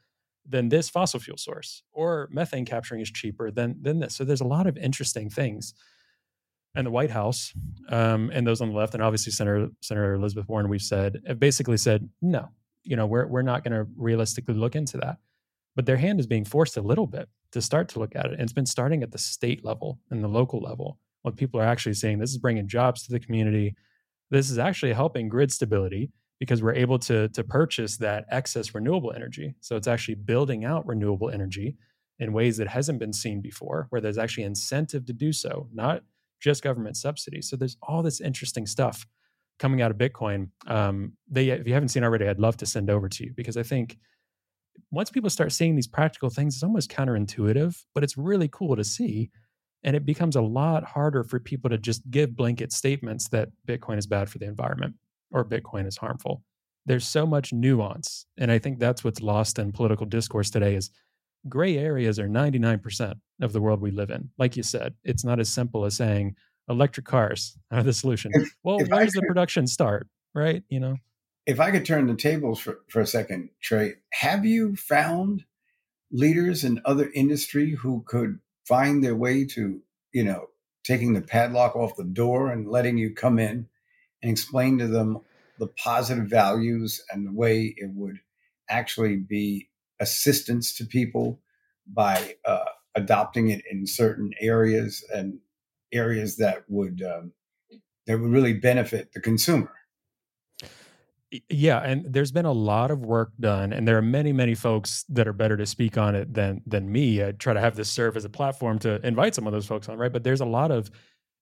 [0.47, 4.15] than this fossil fuel source, or methane capturing is cheaper than than this.
[4.15, 5.73] So there's a lot of interesting things
[6.77, 7.53] and the White House
[7.89, 11.39] um, and those on the left, and obviously Senator Senator Elizabeth Warren, we've said have
[11.39, 12.49] basically said no.
[12.87, 15.17] You know, we're we're not going to realistically look into that.
[15.75, 18.33] But their hand is being forced a little bit to start to look at it,
[18.33, 20.99] and it's been starting at the state level and the local level.
[21.21, 23.75] When people are actually saying this is bringing jobs to the community,
[24.31, 29.13] this is actually helping grid stability because we're able to to purchase that excess renewable
[29.13, 29.55] energy.
[29.61, 31.75] So it's actually building out renewable energy
[32.19, 36.01] in ways that hasn't been seen before, where there's actually incentive to do so, not
[36.39, 37.49] just government subsidies.
[37.49, 39.05] So there's all this interesting stuff
[39.59, 40.49] coming out of Bitcoin.
[40.67, 43.57] Um, they, if you haven't seen already, I'd love to send over to you because
[43.57, 43.97] I think
[44.91, 48.83] once people start seeing these practical things, it's almost counterintuitive, but it's really cool to
[48.83, 49.29] see.
[49.83, 53.97] And it becomes a lot harder for people to just give blanket statements that Bitcoin
[53.97, 54.95] is bad for the environment
[55.31, 56.43] or Bitcoin is harmful.
[56.85, 58.25] There's so much nuance.
[58.37, 60.89] And I think that's what's lost in political discourse today is
[61.47, 64.29] gray areas are 99% of the world we live in.
[64.37, 66.35] Like you said, it's not as simple as saying
[66.69, 68.31] electric cars are the solution.
[68.33, 70.07] If, well, if where does the production start?
[70.33, 70.63] Right.
[70.69, 70.97] You know,
[71.45, 75.45] if I could turn the tables for, for a second, Trey, have you found
[76.11, 79.81] leaders in other industry who could find their way to,
[80.13, 80.47] you know,
[80.83, 83.67] taking the padlock off the door and letting you come in
[84.21, 85.19] and explain to them
[85.59, 88.19] the positive values and the way it would
[88.69, 89.69] actually be
[89.99, 91.39] assistance to people
[91.87, 92.65] by uh,
[92.95, 95.39] adopting it in certain areas and
[95.91, 97.31] areas that would um,
[98.05, 99.71] that would really benefit the consumer.
[101.49, 105.03] Yeah, and there's been a lot of work done, and there are many, many folks
[105.09, 107.23] that are better to speak on it than than me.
[107.23, 109.89] I try to have this serve as a platform to invite some of those folks
[109.89, 110.11] on, right?
[110.11, 110.89] But there's a lot of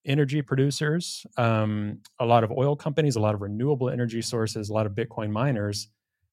[0.05, 4.73] energy producers, um, a lot of oil companies, a lot of renewable energy sources, a
[4.73, 5.87] lot of Bitcoin miners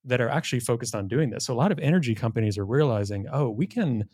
[0.05, 1.45] that are actually focused on doing this.
[1.45, 4.09] So a lot of energy companies are realizing, oh, we can,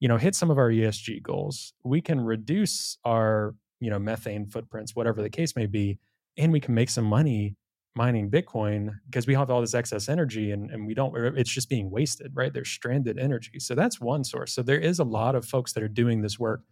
[0.00, 1.74] you know, hit some of our ESG goals.
[1.84, 5.98] We can reduce our, you know, methane footprints, whatever the case may be,
[6.38, 7.56] and we can make some money
[7.94, 11.68] mining Bitcoin because we have all this excess energy and, and we don't, it's just
[11.68, 12.52] being wasted, right?
[12.52, 13.58] There's stranded energy.
[13.58, 14.54] So that's one source.
[14.54, 16.62] So there is a lot of folks that are doing this work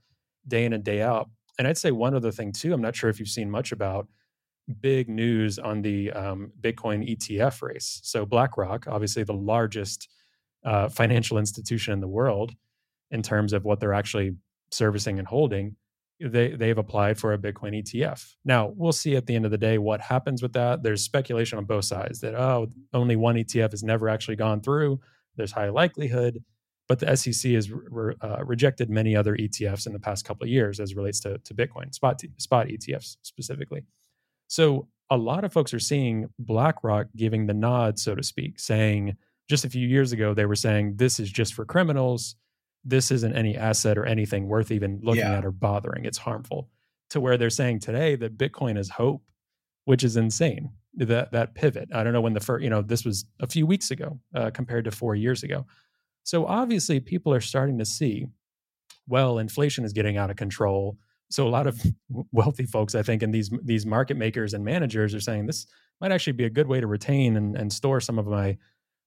[0.47, 1.29] day in and day out.
[1.59, 4.07] And I'd say one other thing too, I'm not sure if you've seen much about
[4.81, 8.01] big news on the um, Bitcoin ETF race.
[8.05, 10.09] So BlackRock, obviously the largest
[10.65, 12.55] uh, financial institution in the world
[13.11, 14.37] in terms of what they're actually
[14.71, 15.77] servicing and holding,
[16.21, 18.35] they they've applied for a Bitcoin ETF.
[18.45, 20.83] Now we'll see at the end of the day what happens with that.
[20.83, 25.01] There's speculation on both sides that oh only one ETF has never actually gone through.
[25.37, 26.43] There's high likelihood,
[26.89, 30.51] but the SEC has re- uh, rejected many other ETFs in the past couple of
[30.51, 33.85] years as relates to to Bitcoin spot t- spot ETFs specifically.
[34.49, 39.17] So a lot of folks are seeing BlackRock giving the nod, so to speak, saying
[39.49, 42.35] just a few years ago they were saying this is just for criminals
[42.89, 45.39] this isn't any asset or anything worth even looking yeah.
[45.39, 46.05] at or bothering.
[46.05, 46.69] It's harmful.
[47.11, 49.23] To where they're saying today that Bitcoin is hope,
[49.85, 50.71] which is insane.
[50.95, 51.89] That that pivot.
[51.95, 54.51] I don't know when the first, you know, this was a few weeks ago uh,
[54.51, 55.67] compared to four years ago.
[56.25, 58.27] So obviously, people are starting to see,
[59.07, 60.99] well, inflation is getting out of control.
[61.31, 61.81] So a lot of
[62.33, 65.67] wealthy folks, I think, and these these market makers and managers are saying this
[66.01, 68.57] might actually be a good way to retain and, and store some of my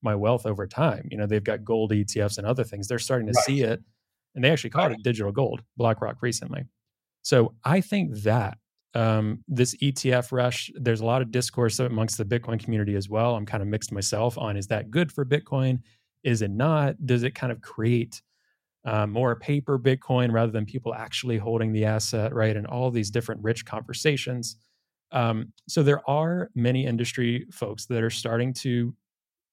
[0.01, 1.07] my wealth over time.
[1.11, 2.87] You know, they've got gold ETFs and other things.
[2.87, 3.45] They're starting to right.
[3.45, 3.81] see it,
[4.35, 4.93] and they actually call right.
[4.93, 6.65] it digital gold, BlackRock recently.
[7.21, 8.57] So I think that
[8.93, 13.35] um, this ETF rush, there's a lot of discourse amongst the Bitcoin community as well.
[13.35, 15.79] I'm kind of mixed myself on is that good for Bitcoin?
[16.23, 16.95] Is it not?
[17.05, 18.21] Does it kind of create
[18.83, 22.55] uh, more paper Bitcoin rather than people actually holding the asset, right?
[22.55, 24.57] And all these different rich conversations.
[25.11, 28.95] Um, so there are many industry folks that are starting to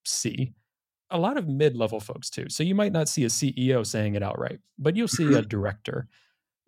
[0.09, 0.55] see
[1.11, 2.47] a lot of mid-level folks too.
[2.49, 5.49] So you might not see a CEO saying it outright, but you'll see a mm-hmm.
[5.49, 6.09] director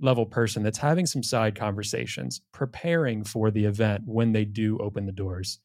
[0.00, 5.04] level person that's having some side conversations, preparing for the event when they do open
[5.04, 5.60] the doors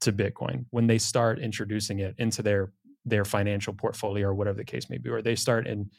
[0.00, 2.72] to Bitcoin, when they start introducing it into their
[3.04, 5.90] their financial portfolio or whatever the case may be, or they start in,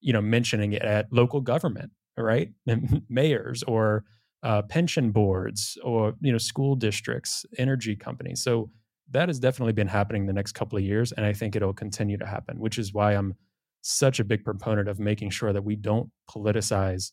[0.00, 2.50] you know, mentioning it at local government, right?
[3.08, 4.04] Mayors or
[4.42, 8.42] uh, pension boards or you know school districts, energy companies.
[8.42, 8.70] So
[9.10, 12.16] that has definitely been happening the next couple of years and i think it'll continue
[12.16, 13.34] to happen which is why i'm
[13.82, 17.12] such a big proponent of making sure that we don't politicize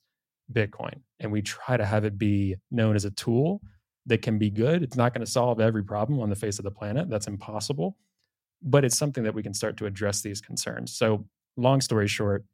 [0.51, 3.61] bitcoin and we try to have it be known as a tool
[4.05, 4.83] that can be good.
[4.83, 7.09] It's not going to solve every problem on the face of the planet.
[7.09, 7.97] That's impossible
[8.61, 10.95] but it's something that we can start to address these concerns.
[10.95, 11.25] So
[11.55, 12.45] long story short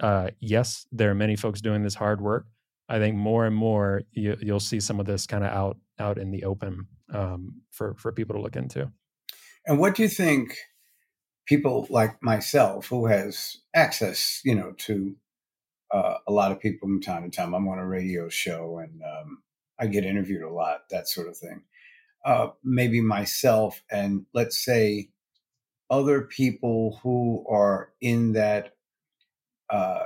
[0.00, 2.46] uh, yes there are many folks doing this hard work.
[2.88, 6.18] I think more and more you, will see some of this kind of out out
[6.18, 8.90] in the open um, for for people to look into.
[9.66, 10.56] And what do you think
[11.46, 15.14] people like myself, who has access, you know, to
[15.92, 17.54] uh, a lot of people from time to time?
[17.54, 19.42] I'm on a radio show and um,
[19.78, 21.62] I get interviewed a lot, that sort of thing.
[22.24, 25.10] Uh, maybe myself and let's say
[25.90, 28.74] other people who are in that
[29.68, 30.04] uh,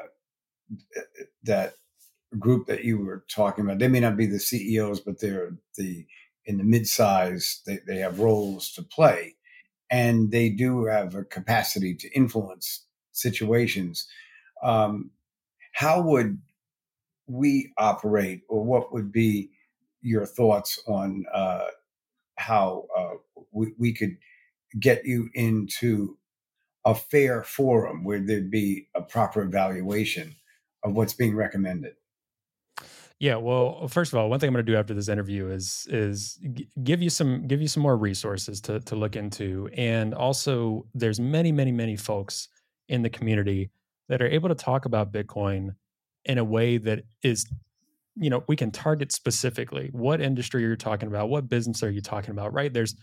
[1.45, 1.74] that
[2.39, 3.78] group that you were talking about.
[3.78, 6.07] They may not be the CEOs, but they're the
[6.47, 9.35] in the mid-size, they, they have roles to play
[9.90, 14.09] and they do have a capacity to influence situations.
[14.62, 15.10] Um,
[15.73, 16.40] how would
[17.27, 19.51] we operate, or what would be
[20.01, 21.66] your thoughts on uh,
[22.36, 23.14] how uh,
[23.52, 24.16] we, we could
[24.78, 26.16] get you into
[26.85, 30.36] a fair forum where there'd be a proper evaluation
[30.85, 31.94] of what's being recommended?
[33.18, 35.48] Yeah, well, uh, first of all, one thing I'm going to do after this interview
[35.48, 36.38] is is
[36.82, 41.18] give you some give you some more resources to to look into, and also there's
[41.18, 42.48] many many many folks
[42.88, 43.70] in the community
[44.09, 45.74] that are able to talk about Bitcoin
[46.26, 47.47] in a way that is,
[48.16, 52.01] you know, we can target specifically what industry you're talking about, what business are you
[52.02, 52.72] talking about, right?
[52.72, 52.94] There's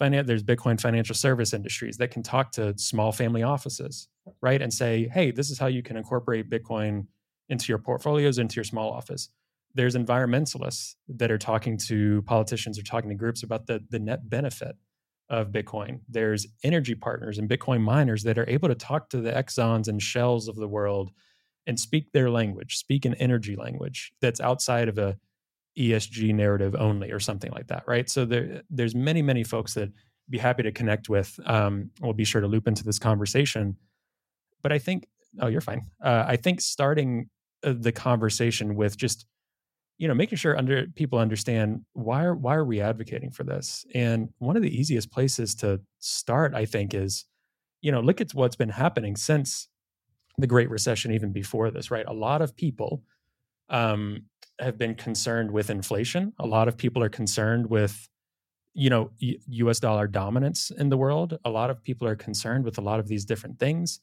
[0.00, 4.08] finan- there's Bitcoin financial service industries that can talk to small family offices,
[4.42, 7.06] right, and say, hey, this is how you can incorporate Bitcoin
[7.48, 9.30] into your portfolios, into your small office
[9.74, 14.28] there's environmentalists that are talking to politicians or talking to groups about the, the net
[14.28, 14.76] benefit
[15.30, 16.00] of Bitcoin.
[16.08, 20.00] There's energy partners and Bitcoin miners that are able to talk to the Exxons and
[20.00, 21.10] Shells of the world
[21.66, 25.16] and speak their language, speak an energy language that's outside of a
[25.78, 28.10] ESG narrative only or something like that, right?
[28.10, 29.90] So there, there's many, many folks that
[30.28, 31.38] be happy to connect with.
[31.46, 33.76] Um, we'll be sure to loop into this conversation.
[34.62, 35.06] But I think,
[35.40, 35.86] oh, you're fine.
[36.02, 37.30] Uh, I think starting
[37.64, 39.26] uh, the conversation with just
[40.02, 43.84] you know making sure under people understand why are why are we advocating for this
[43.94, 47.24] and one of the easiest places to start i think is
[47.82, 49.68] you know look at what's been happening since
[50.38, 53.02] the great recession even before this right a lot of people
[53.68, 54.22] um
[54.62, 56.32] have been concerned with inflation.
[56.38, 58.08] A lot of people are concerned with,
[58.74, 59.80] you know, U.S.
[59.80, 61.38] dollar dominance in the world.
[61.44, 64.00] A lot of people are concerned with a lot of these different things.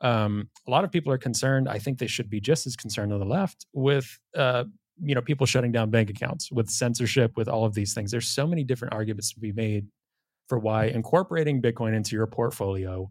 [0.00, 1.68] Um, a lot of people are concerned.
[1.68, 4.64] I think they should be just as concerned on the left with, uh,
[5.02, 8.10] you know, people shutting down bank accounts, with censorship, with all of these things.
[8.10, 9.86] There's so many different arguments to be made
[10.48, 13.10] for why incorporating Bitcoin into your portfolio,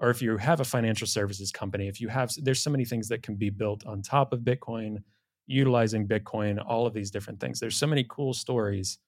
[0.00, 3.08] or if you have a financial services company, if you have, there's so many things
[3.08, 4.98] that can be built on top of Bitcoin,
[5.46, 7.58] utilizing Bitcoin, all of these different things.
[7.58, 8.98] There's so many cool stories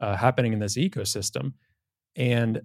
[0.00, 1.52] uh, happening in this ecosystem.
[2.16, 2.62] And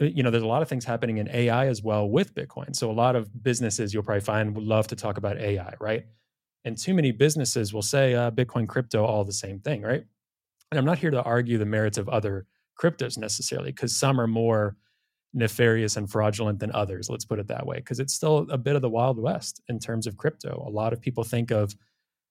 [0.00, 2.74] uh, you know, there's a lot of things happening in AI as well with Bitcoin.
[2.74, 6.06] So a lot of businesses you'll probably find would love to talk about AI, right?
[6.64, 10.04] And too many businesses will say uh, Bitcoin, crypto, all the same thing, right?
[10.70, 12.46] And I'm not here to argue the merits of other
[12.80, 14.76] cryptos necessarily, because some are more
[15.32, 17.08] nefarious and fraudulent than others.
[17.08, 19.78] Let's put it that way, because it's still a bit of the wild west in
[19.78, 20.64] terms of crypto.
[20.66, 21.74] A lot of people think of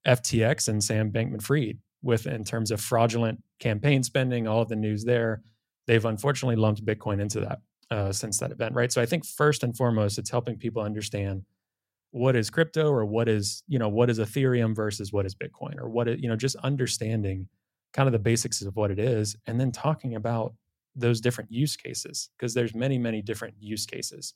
[0.08, 5.04] FTX and Sam Bankman-Fried with in terms of fraudulent campaign spending, all of the news
[5.04, 5.42] there
[5.90, 8.92] they've unfortunately lumped Bitcoin into that uh, since that event, right?
[8.92, 11.46] So I think first and foremost, it's helping people understand
[12.12, 15.78] what is crypto or what is you know what is Ethereum versus what is Bitcoin
[15.80, 17.48] or what is, you know just understanding
[17.94, 20.54] kind of the basics of what it is, and then talking about
[20.96, 24.34] those different use cases because there's many many different use cases.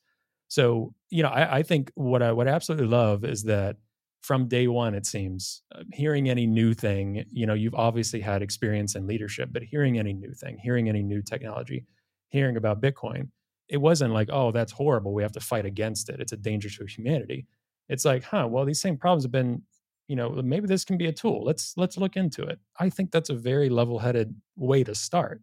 [0.47, 3.77] So you know I, I think what I what I absolutely love is that
[4.23, 8.41] from day one it seems uh, hearing any new thing you know you've obviously had
[8.41, 11.85] experience in leadership but hearing any new thing hearing any new technology
[12.29, 13.27] hearing about bitcoin
[13.67, 16.69] it wasn't like oh that's horrible we have to fight against it it's a danger
[16.69, 17.45] to humanity
[17.89, 19.61] it's like huh well these same problems have been
[20.07, 21.43] you know maybe this can be a tool.
[21.43, 22.59] Let's let's look into it.
[22.79, 25.41] I think that's a very level-headed way to start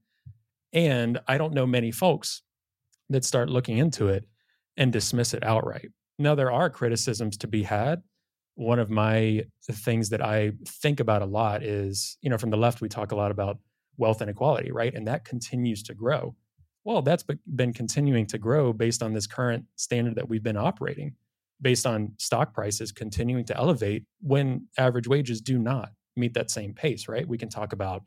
[0.73, 2.43] and i don't know many folks
[3.11, 4.25] that start looking into it
[4.77, 5.91] and dismiss it outright.
[6.19, 8.03] Now there are criticisms to be had.
[8.55, 12.57] One of my things that I think about a lot is, you know, from the
[12.57, 13.59] left, we talk a lot about
[13.97, 14.95] wealth inequality, right?
[14.95, 16.35] And that continues to grow.
[16.85, 21.15] Well, that's been continuing to grow based on this current standard that we've been operating,
[21.63, 26.75] based on stock prices continuing to elevate when average wages do not meet that same
[26.75, 27.27] pace, right?
[27.27, 28.03] We can talk about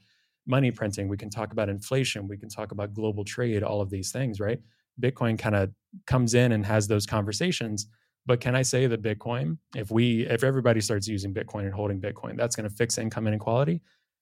[0.46, 3.90] money printing, we can talk about inflation, we can talk about global trade, all of
[3.90, 4.60] these things, right?
[5.02, 5.72] Bitcoin kind of
[6.06, 7.88] comes in and has those conversations
[8.26, 12.00] but can I say that Bitcoin, if we, if everybody starts using Bitcoin and holding
[12.00, 13.82] Bitcoin, that's going to fix income inequality?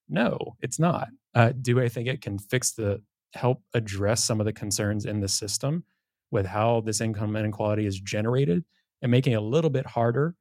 [0.09, 1.09] No, it's not.
[1.35, 3.01] Uh, do I think it can fix the,
[3.33, 5.83] help address some of the concerns in the system
[6.31, 8.63] with how this income inequality is generated
[9.01, 10.35] and making it a little bit harder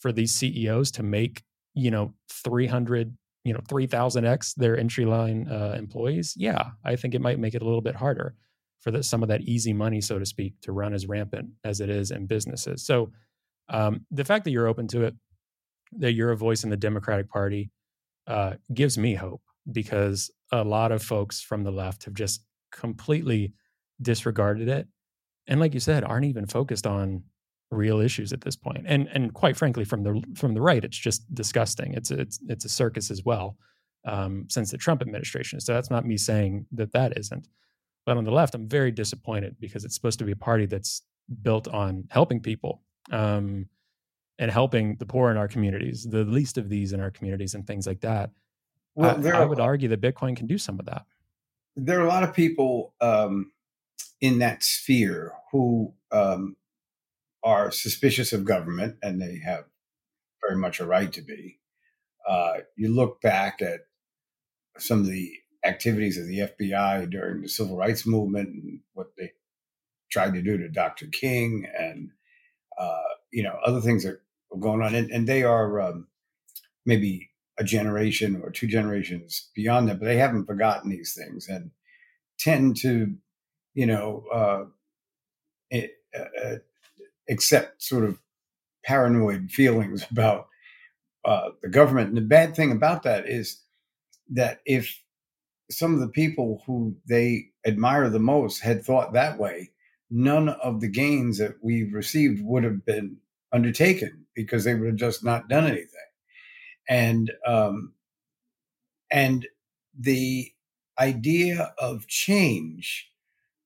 [0.00, 1.42] for these CEOs to make,
[1.74, 6.34] you know, 300, you know, 3000x their entry line uh, employees?
[6.36, 8.34] Yeah, I think it might make it a little bit harder
[8.80, 11.80] for the, some of that easy money, so to speak, to run as rampant as
[11.80, 12.84] it is in businesses.
[12.84, 13.12] So
[13.68, 15.14] um, the fact that you're open to it,
[15.98, 17.70] that you're a voice in the Democratic Party,
[18.26, 23.52] uh, gives me hope because a lot of folks from the left have just completely
[24.00, 24.88] disregarded it,
[25.46, 27.24] and like you said, aren't even focused on
[27.72, 28.84] real issues at this point.
[28.86, 31.94] And and quite frankly, from the from the right, it's just disgusting.
[31.94, 33.56] It's a, it's it's a circus as well
[34.06, 35.60] um, since the Trump administration.
[35.60, 37.48] So that's not me saying that that isn't.
[38.04, 41.02] But on the left, I'm very disappointed because it's supposed to be a party that's
[41.42, 43.68] built on helping people um,
[44.38, 47.66] and helping the poor in our communities, the least of these in our communities, and
[47.66, 48.30] things like that.
[48.94, 51.04] Well, I, I would argue that Bitcoin can do some of that.
[51.76, 53.52] There are a lot of people um,
[54.20, 56.56] in that sphere who um,
[57.44, 59.64] are suspicious of government, and they have
[60.46, 61.58] very much a right to be.
[62.28, 63.80] Uh, you look back at
[64.78, 65.32] some of the
[65.64, 69.32] activities of the FBI during the civil rights movement and what they
[70.10, 71.06] tried to do to Dr.
[71.06, 72.10] King and
[72.78, 74.20] uh, you know other things that
[74.50, 76.06] were going on, and, and they are um,
[76.84, 81.70] maybe a generation or two generations beyond that, but they haven't forgotten these things and
[82.38, 83.14] tend to
[83.74, 84.64] you know uh,
[85.70, 85.92] it,
[87.28, 88.18] uh sort of
[88.84, 90.48] paranoid feelings about
[91.24, 92.08] uh, the government.
[92.08, 93.60] And the bad thing about that is
[94.30, 95.00] that if
[95.70, 99.70] some of the people who they admire the most had thought that way,
[100.10, 103.16] none of the gains that we've received would have been
[103.52, 105.88] undertaken because they would have just not done anything.
[106.88, 107.92] And um,
[109.10, 109.46] and
[109.98, 110.50] the
[110.98, 113.10] idea of change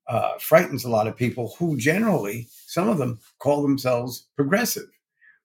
[0.09, 4.90] uh, frightens a lot of people who generally, some of them call themselves progressive,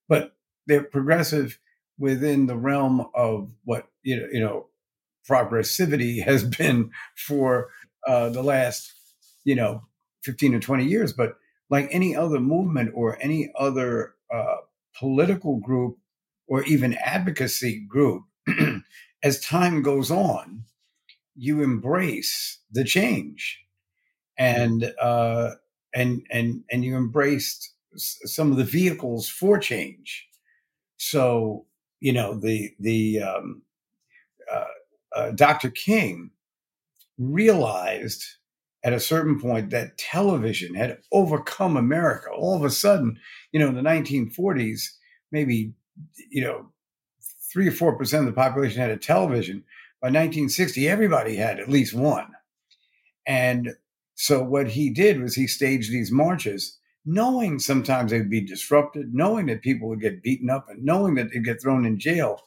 [0.09, 0.35] but
[0.67, 1.57] they're progressive
[1.97, 4.67] within the realm of what you know, you know
[5.29, 7.69] progressivity has been for
[8.05, 8.91] uh, the last,
[9.45, 9.81] you know,
[10.23, 11.13] 15 or 20 years.
[11.13, 11.37] But
[11.69, 14.57] like any other movement or any other uh,
[14.99, 15.97] political group
[16.47, 18.23] or even advocacy group,
[19.23, 20.65] as time goes on,
[21.33, 23.63] you embrace the change,
[24.37, 25.51] and uh,
[25.93, 30.27] and and and you embraced some of the vehicles for change.
[30.97, 31.65] So
[31.99, 33.61] you know the the um,
[34.51, 34.65] uh,
[35.15, 35.69] uh, Dr.
[35.69, 36.31] King
[37.17, 38.23] realized
[38.83, 42.29] at a certain point that television had overcome America.
[42.31, 43.19] All of a sudden,
[43.51, 44.81] you know, in the 1940s,
[45.31, 45.73] maybe,
[46.29, 46.71] you know,
[47.51, 49.63] three or four percent of the population had a television.
[50.01, 52.31] By 1960, everybody had at least one.
[53.27, 53.75] And
[54.21, 59.47] so what he did was he staged these marches, knowing sometimes they'd be disrupted, knowing
[59.47, 62.39] that people would get beaten up, and knowing that they'd get thrown in jail.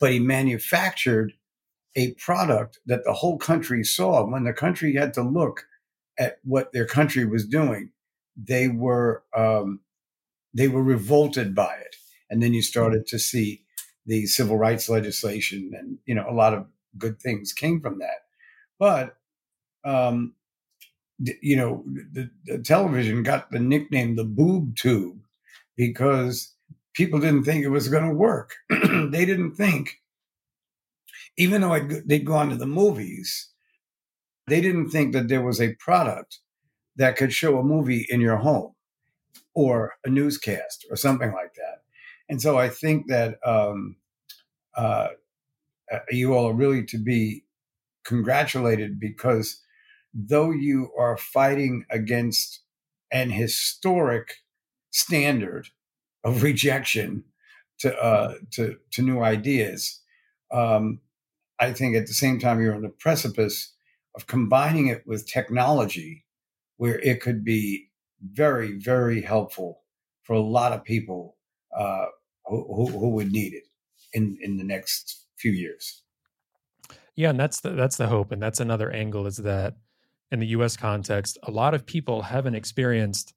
[0.00, 1.34] But he manufactured
[1.94, 4.26] a product that the whole country saw.
[4.26, 5.66] When the country had to look
[6.18, 7.90] at what their country was doing,
[8.36, 9.78] they were um,
[10.52, 11.94] they were revolted by it.
[12.30, 13.62] And then you started to see
[14.06, 16.66] the civil rights legislation, and you know a lot of
[16.98, 18.24] good things came from that.
[18.80, 19.14] But
[19.84, 20.34] um,
[21.40, 25.20] you know, the, the television got the nickname the boob tube
[25.76, 26.54] because
[26.94, 28.54] people didn't think it was going to work.
[28.70, 30.00] they didn't think,
[31.36, 33.50] even though I'd, they'd gone to the movies,
[34.46, 36.40] they didn't think that there was a product
[36.96, 38.74] that could show a movie in your home
[39.54, 41.82] or a newscast or something like that.
[42.28, 43.96] And so I think that um,
[44.76, 45.08] uh,
[45.90, 47.44] uh you all are really to be
[48.04, 49.61] congratulated because
[50.14, 52.60] though you are fighting against
[53.10, 54.36] an historic
[54.90, 55.68] standard
[56.24, 57.24] of rejection
[57.80, 60.00] to uh, to to new ideas,
[60.52, 61.00] um,
[61.58, 63.74] I think at the same time you're on the precipice
[64.14, 66.24] of combining it with technology,
[66.76, 67.90] where it could be
[68.22, 69.80] very very helpful
[70.22, 71.36] for a lot of people
[71.76, 72.06] uh,
[72.46, 73.64] who, who would need it
[74.12, 76.02] in in the next few years.
[77.14, 79.76] Yeah, and that's the that's the hope, and that's another angle is that
[80.32, 83.34] in the US context, a lot of people haven't experienced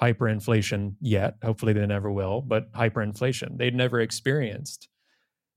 [0.00, 1.36] hyperinflation yet.
[1.42, 3.56] Hopefully they never will, but hyperinflation.
[3.56, 4.88] They'd never experienced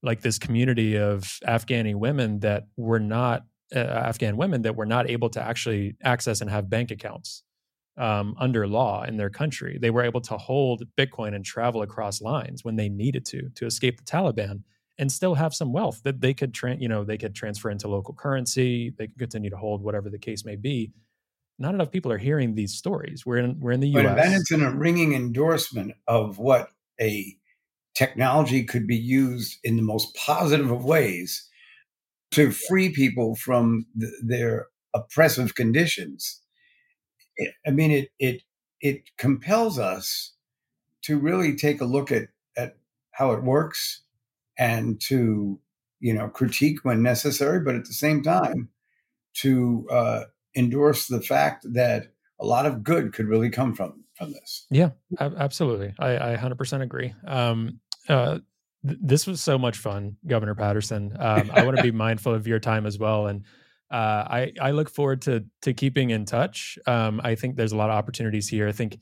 [0.01, 3.43] like this community of Afghani women that were not
[3.76, 7.43] uh, Afghan women that were not able to actually access and have bank accounts
[7.97, 9.77] um, under law in their country.
[9.80, 13.65] They were able to hold Bitcoin and travel across lines when they needed to to
[13.65, 14.64] escape the Taliban
[14.99, 17.88] and still have some wealth that they could, tra- you know, they could transfer into
[17.88, 18.93] local currency.
[18.97, 20.91] They could continue to hold whatever the case may be.
[21.57, 23.26] Not enough people are hearing these stories.
[23.26, 24.05] We're in we're in the U.S.
[24.05, 26.69] But Bennett's in a ringing endorsement of what
[27.01, 27.35] a
[27.95, 31.49] technology could be used in the most positive of ways
[32.31, 36.41] to free people from the, their oppressive conditions.
[37.35, 38.41] It, I mean, it it
[38.81, 40.34] it compels us
[41.03, 42.77] to really take a look at at
[43.11, 44.03] how it works
[44.60, 45.60] and to
[45.99, 48.69] you know critique when necessary, but at the same time
[49.36, 50.23] to uh,
[50.56, 54.68] endorse the fact that a lot of good could really come from from this.
[54.69, 55.94] Yeah, absolutely.
[55.98, 57.14] I, I 100% agree.
[57.26, 57.80] Um,
[58.10, 58.40] uh,
[58.86, 61.15] th- this was so much fun, Governor Paterson.
[61.18, 63.45] Um, I want to be mindful of your time as well, and
[63.90, 63.95] uh,
[64.27, 66.77] I I look forward to to keeping in touch.
[66.86, 68.68] Um, I think there's a lot of opportunities here.
[68.68, 68.99] I think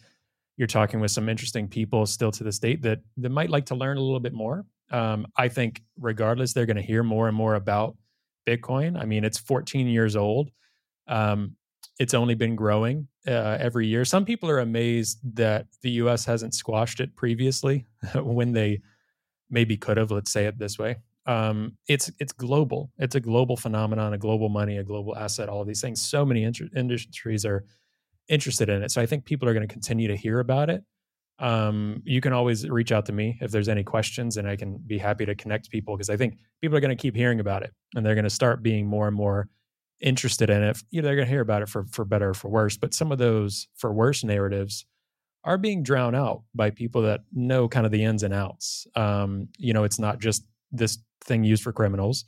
[0.56, 3.76] you're talking with some interesting people still to this date that that might like to
[3.76, 7.36] learn a little bit more um, I think regardless, they're going to hear more and
[7.36, 7.96] more about
[8.48, 9.00] Bitcoin.
[9.00, 10.50] I mean, it's 14 years old.
[11.08, 11.56] Um,
[12.00, 14.06] it's only been growing uh, every year.
[14.06, 16.26] Some people are amazed that the U.S.
[16.26, 17.86] hasn't squashed it previously
[18.16, 18.82] when they
[19.50, 20.12] maybe could have.
[20.12, 20.98] Let's say it this way.
[21.26, 22.92] Um, it's it's global.
[23.00, 25.50] It's a global phenomenon, a global money, a global asset.
[25.50, 26.02] All of these things.
[26.02, 27.66] So many inter- industries are
[28.30, 28.92] interested in it.
[28.92, 30.84] So I think people are going to continue to hear about it
[31.40, 34.78] um, you can always reach out to me if there's any questions and I can
[34.78, 37.64] be happy to connect people because I think people are going to keep hearing about
[37.64, 39.48] it and they're going to start being more and more
[40.00, 40.78] interested in it.
[40.90, 42.94] You know, they're going to hear about it for, for better or for worse, but
[42.94, 44.86] some of those for worse narratives
[45.44, 48.88] are being drowned out by people that know kind of the ins and outs.
[48.96, 52.26] Um, you know, it's not just this thing used for criminals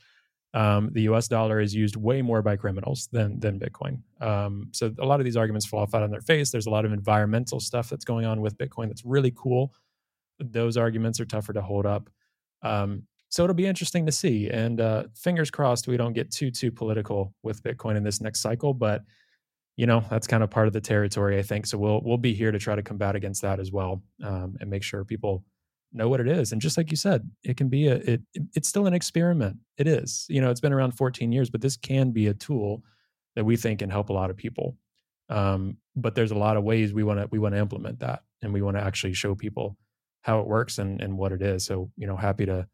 [0.53, 1.27] um, the U.S.
[1.27, 4.01] dollar is used way more by criminals than than Bitcoin.
[4.19, 6.51] Um, so a lot of these arguments fall flat on their face.
[6.51, 9.73] There's a lot of environmental stuff that's going on with Bitcoin that's really cool.
[10.39, 12.09] Those arguments are tougher to hold up.
[12.63, 14.49] Um, so it'll be interesting to see.
[14.49, 18.41] And uh, fingers crossed we don't get too too political with Bitcoin in this next
[18.41, 18.73] cycle.
[18.73, 19.03] But
[19.77, 21.67] you know that's kind of part of the territory, I think.
[21.67, 24.69] So we'll we'll be here to try to combat against that as well um, and
[24.69, 25.45] make sure people
[25.91, 28.21] know what it is and just like you said it can be a it,
[28.55, 31.77] it's still an experiment it is you know it's been around 14 years but this
[31.77, 32.83] can be a tool
[33.35, 34.77] that we think can help a lot of people
[35.29, 38.23] um, but there's a lot of ways we want to we want to implement that
[38.41, 39.77] and we want to actually show people
[40.21, 42.67] how it works and and what it is so you know happy to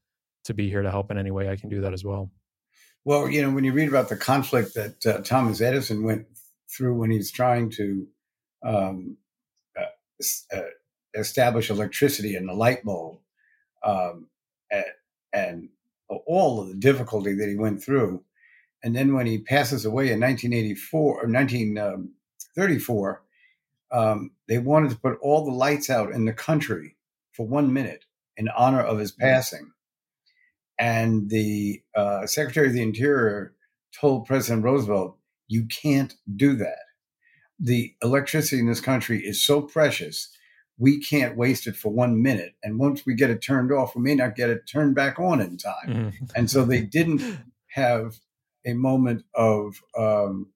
[0.45, 2.31] to be here to help in any way I can do that as well.
[3.03, 6.25] Well, you know, when you read about the conflict that uh, Thomas Edison went
[6.75, 8.07] through when he's trying to
[8.63, 9.17] um,
[9.77, 10.61] uh, uh,
[11.17, 13.19] establish electricity in the light bulb,
[13.83, 14.27] um,
[14.71, 14.85] and,
[15.33, 15.69] and,
[16.27, 18.23] all of the difficulty that he went through,
[18.83, 23.23] and then when he passes away in 1984 or 1934,
[23.91, 26.95] um, um, they wanted to put all the lights out in the country
[27.33, 28.05] for one minute
[28.37, 29.23] in honor of his mm-hmm.
[29.23, 29.71] passing.
[30.77, 33.55] And the uh, Secretary of the Interior
[33.99, 35.17] told President Roosevelt,
[35.47, 36.79] you can't do that.
[37.59, 40.34] The electricity in this country is so precious,
[40.77, 42.53] we can't waste it for one minute.
[42.63, 45.39] And once we get it turned off, we may not get it turned back on
[45.39, 45.87] in time.
[45.87, 46.25] Mm-hmm.
[46.35, 47.21] And so they didn't
[47.67, 48.19] have
[48.65, 50.51] a moment of um,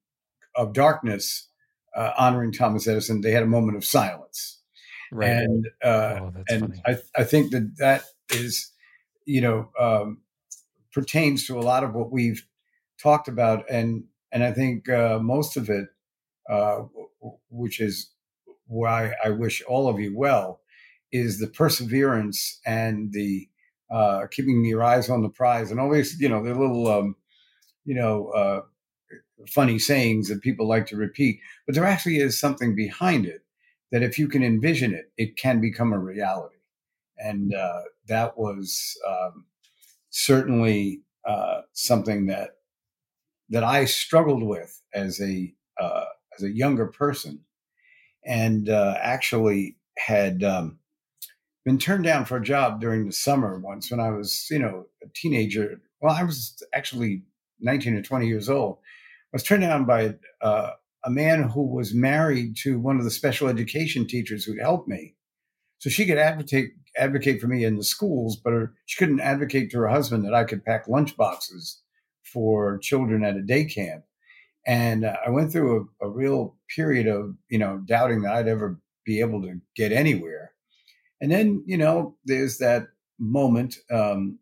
[0.54, 1.48] of darkness
[1.96, 3.20] uh, honoring Thomas Edison.
[3.20, 4.58] They had a moment of silence.
[5.12, 5.30] Right.
[5.30, 8.70] And uh, oh, and I, I think that that is
[9.30, 10.18] you know, um,
[10.92, 12.44] pertains to a lot of what we've
[13.00, 15.86] talked about, and and I think uh, most of it,
[16.48, 16.80] uh,
[17.48, 18.10] which is
[18.70, 20.60] why I wish all of you well,
[21.12, 23.48] is the perseverance and the
[23.90, 27.16] uh, keeping your eyes on the prize, and always, you know, the little, um,
[27.84, 28.60] you know, uh,
[29.48, 33.42] funny sayings that people like to repeat, but there actually is something behind it
[33.90, 36.56] that if you can envision it, it can become a reality.
[37.18, 39.46] And uh, that was um,
[40.10, 42.50] certainly uh, something that
[43.48, 46.04] that I struggled with as a uh,
[46.38, 47.40] as a younger person,
[48.24, 50.78] and uh, actually had um,
[51.64, 54.86] been turned down for a job during the summer once when I was you know
[55.02, 55.80] a teenager.
[56.00, 57.22] Well, I was actually
[57.60, 58.78] nineteen or twenty years old.
[59.32, 60.72] I was turned down by uh,
[61.04, 65.14] a man who was married to one of the special education teachers who helped me.
[65.78, 69.70] So she could advocate advocate for me in the schools, but her, she couldn't advocate
[69.70, 71.80] to her husband that I could pack lunch boxes
[72.22, 74.04] for children at a day camp.
[74.66, 78.48] And uh, I went through a, a, real period of, you know, doubting that I'd
[78.48, 80.52] ever be able to get anywhere.
[81.20, 82.88] And then, you know, there's that
[83.18, 84.38] moment um,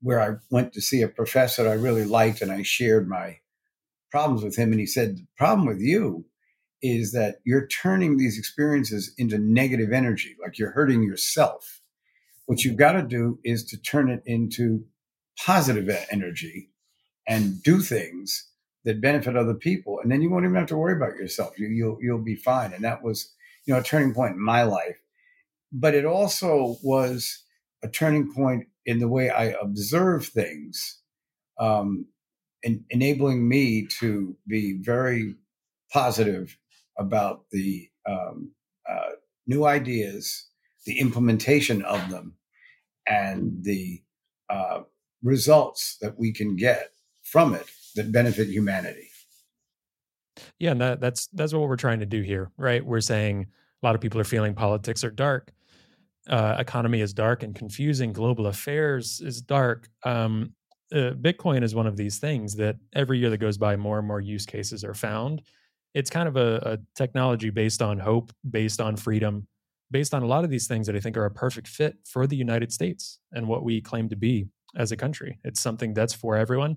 [0.00, 3.38] where I went to see a professor I really liked and I shared my
[4.10, 4.70] problems with him.
[4.70, 6.24] And he said, The problem with you
[6.82, 11.80] is that you're turning these experiences into negative energy, like you're hurting yourself.
[12.46, 14.84] What you've got to do is to turn it into
[15.44, 16.70] positive energy
[17.26, 18.47] and do things
[18.88, 21.58] that benefit other people, and then you won't even have to worry about yourself.
[21.58, 22.72] You, you'll you'll be fine.
[22.72, 23.34] And that was,
[23.66, 24.96] you know, a turning point in my life.
[25.70, 27.44] But it also was
[27.84, 31.02] a turning point in the way I observe things,
[31.60, 32.06] um,
[32.88, 35.34] enabling me to be very
[35.92, 36.56] positive
[36.98, 38.52] about the um,
[38.88, 39.10] uh,
[39.46, 40.48] new ideas,
[40.86, 42.36] the implementation of them,
[43.06, 44.02] and the
[44.48, 44.80] uh,
[45.22, 46.88] results that we can get
[47.22, 49.08] from it that benefit humanity.
[50.58, 52.84] Yeah, and that, that's that's what we're trying to do here, right?
[52.84, 53.46] We're saying
[53.82, 55.52] a lot of people are feeling politics are dark,
[56.28, 59.88] uh, economy is dark and confusing, global affairs is dark.
[60.04, 60.52] Um,
[60.92, 64.08] uh, Bitcoin is one of these things that every year that goes by, more and
[64.08, 65.42] more use cases are found
[65.94, 69.46] it's kind of a, a technology based on hope, based on freedom,
[69.90, 72.26] based on a lot of these things that I think are a perfect fit for
[72.26, 74.46] the United States and what we claim to be
[74.76, 75.38] as a country.
[75.44, 76.76] It's something that's for everyone.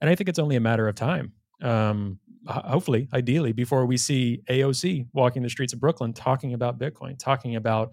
[0.00, 1.32] And I think it's only a matter of time.
[1.62, 7.18] Um, hopefully, ideally, before we see AOC walking the streets of Brooklyn talking about Bitcoin,
[7.18, 7.92] talking about,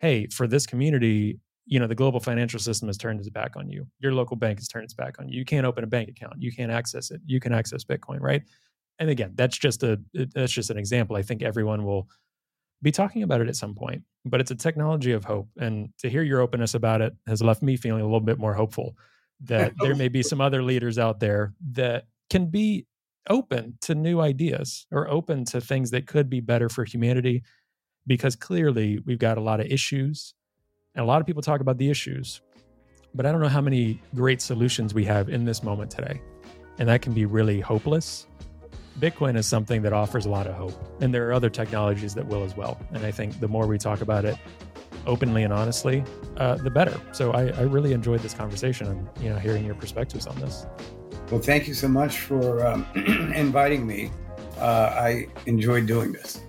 [0.00, 3.68] hey, for this community, you know, the global financial system has turned its back on
[3.68, 3.86] you.
[3.98, 5.38] Your local bank has turned its back on you.
[5.38, 6.34] You can't open a bank account.
[6.38, 7.20] You can't access it.
[7.24, 8.42] You can access Bitcoin, right?
[8.98, 10.00] and again, that's just a
[10.34, 11.16] that's just an example.
[11.16, 12.08] I think everyone will
[12.82, 15.48] be talking about it at some point, but it's a technology of hope.
[15.58, 18.54] And to hear your openness about it has left me feeling a little bit more
[18.54, 18.96] hopeful
[19.40, 22.86] that there may be some other leaders out there that can be
[23.28, 27.42] open to new ideas or open to things that could be better for humanity
[28.06, 30.34] because clearly we've got a lot of issues
[30.94, 32.40] and a lot of people talk about the issues
[33.14, 36.20] but i don't know how many great solutions we have in this moment today
[36.78, 38.26] and that can be really hopeless
[38.98, 42.26] Bitcoin is something that offers a lot of hope, and there are other technologies that
[42.26, 42.80] will as well.
[42.92, 44.36] And I think the more we talk about it
[45.08, 46.04] openly and honestly,
[46.36, 47.00] uh, the better.
[47.12, 50.66] So I, I, really enjoyed this conversation and you know hearing your perspectives on this.
[51.30, 52.86] Well, thank you so much for um,
[53.34, 54.10] inviting me.
[54.58, 56.40] Uh, I enjoyed doing this.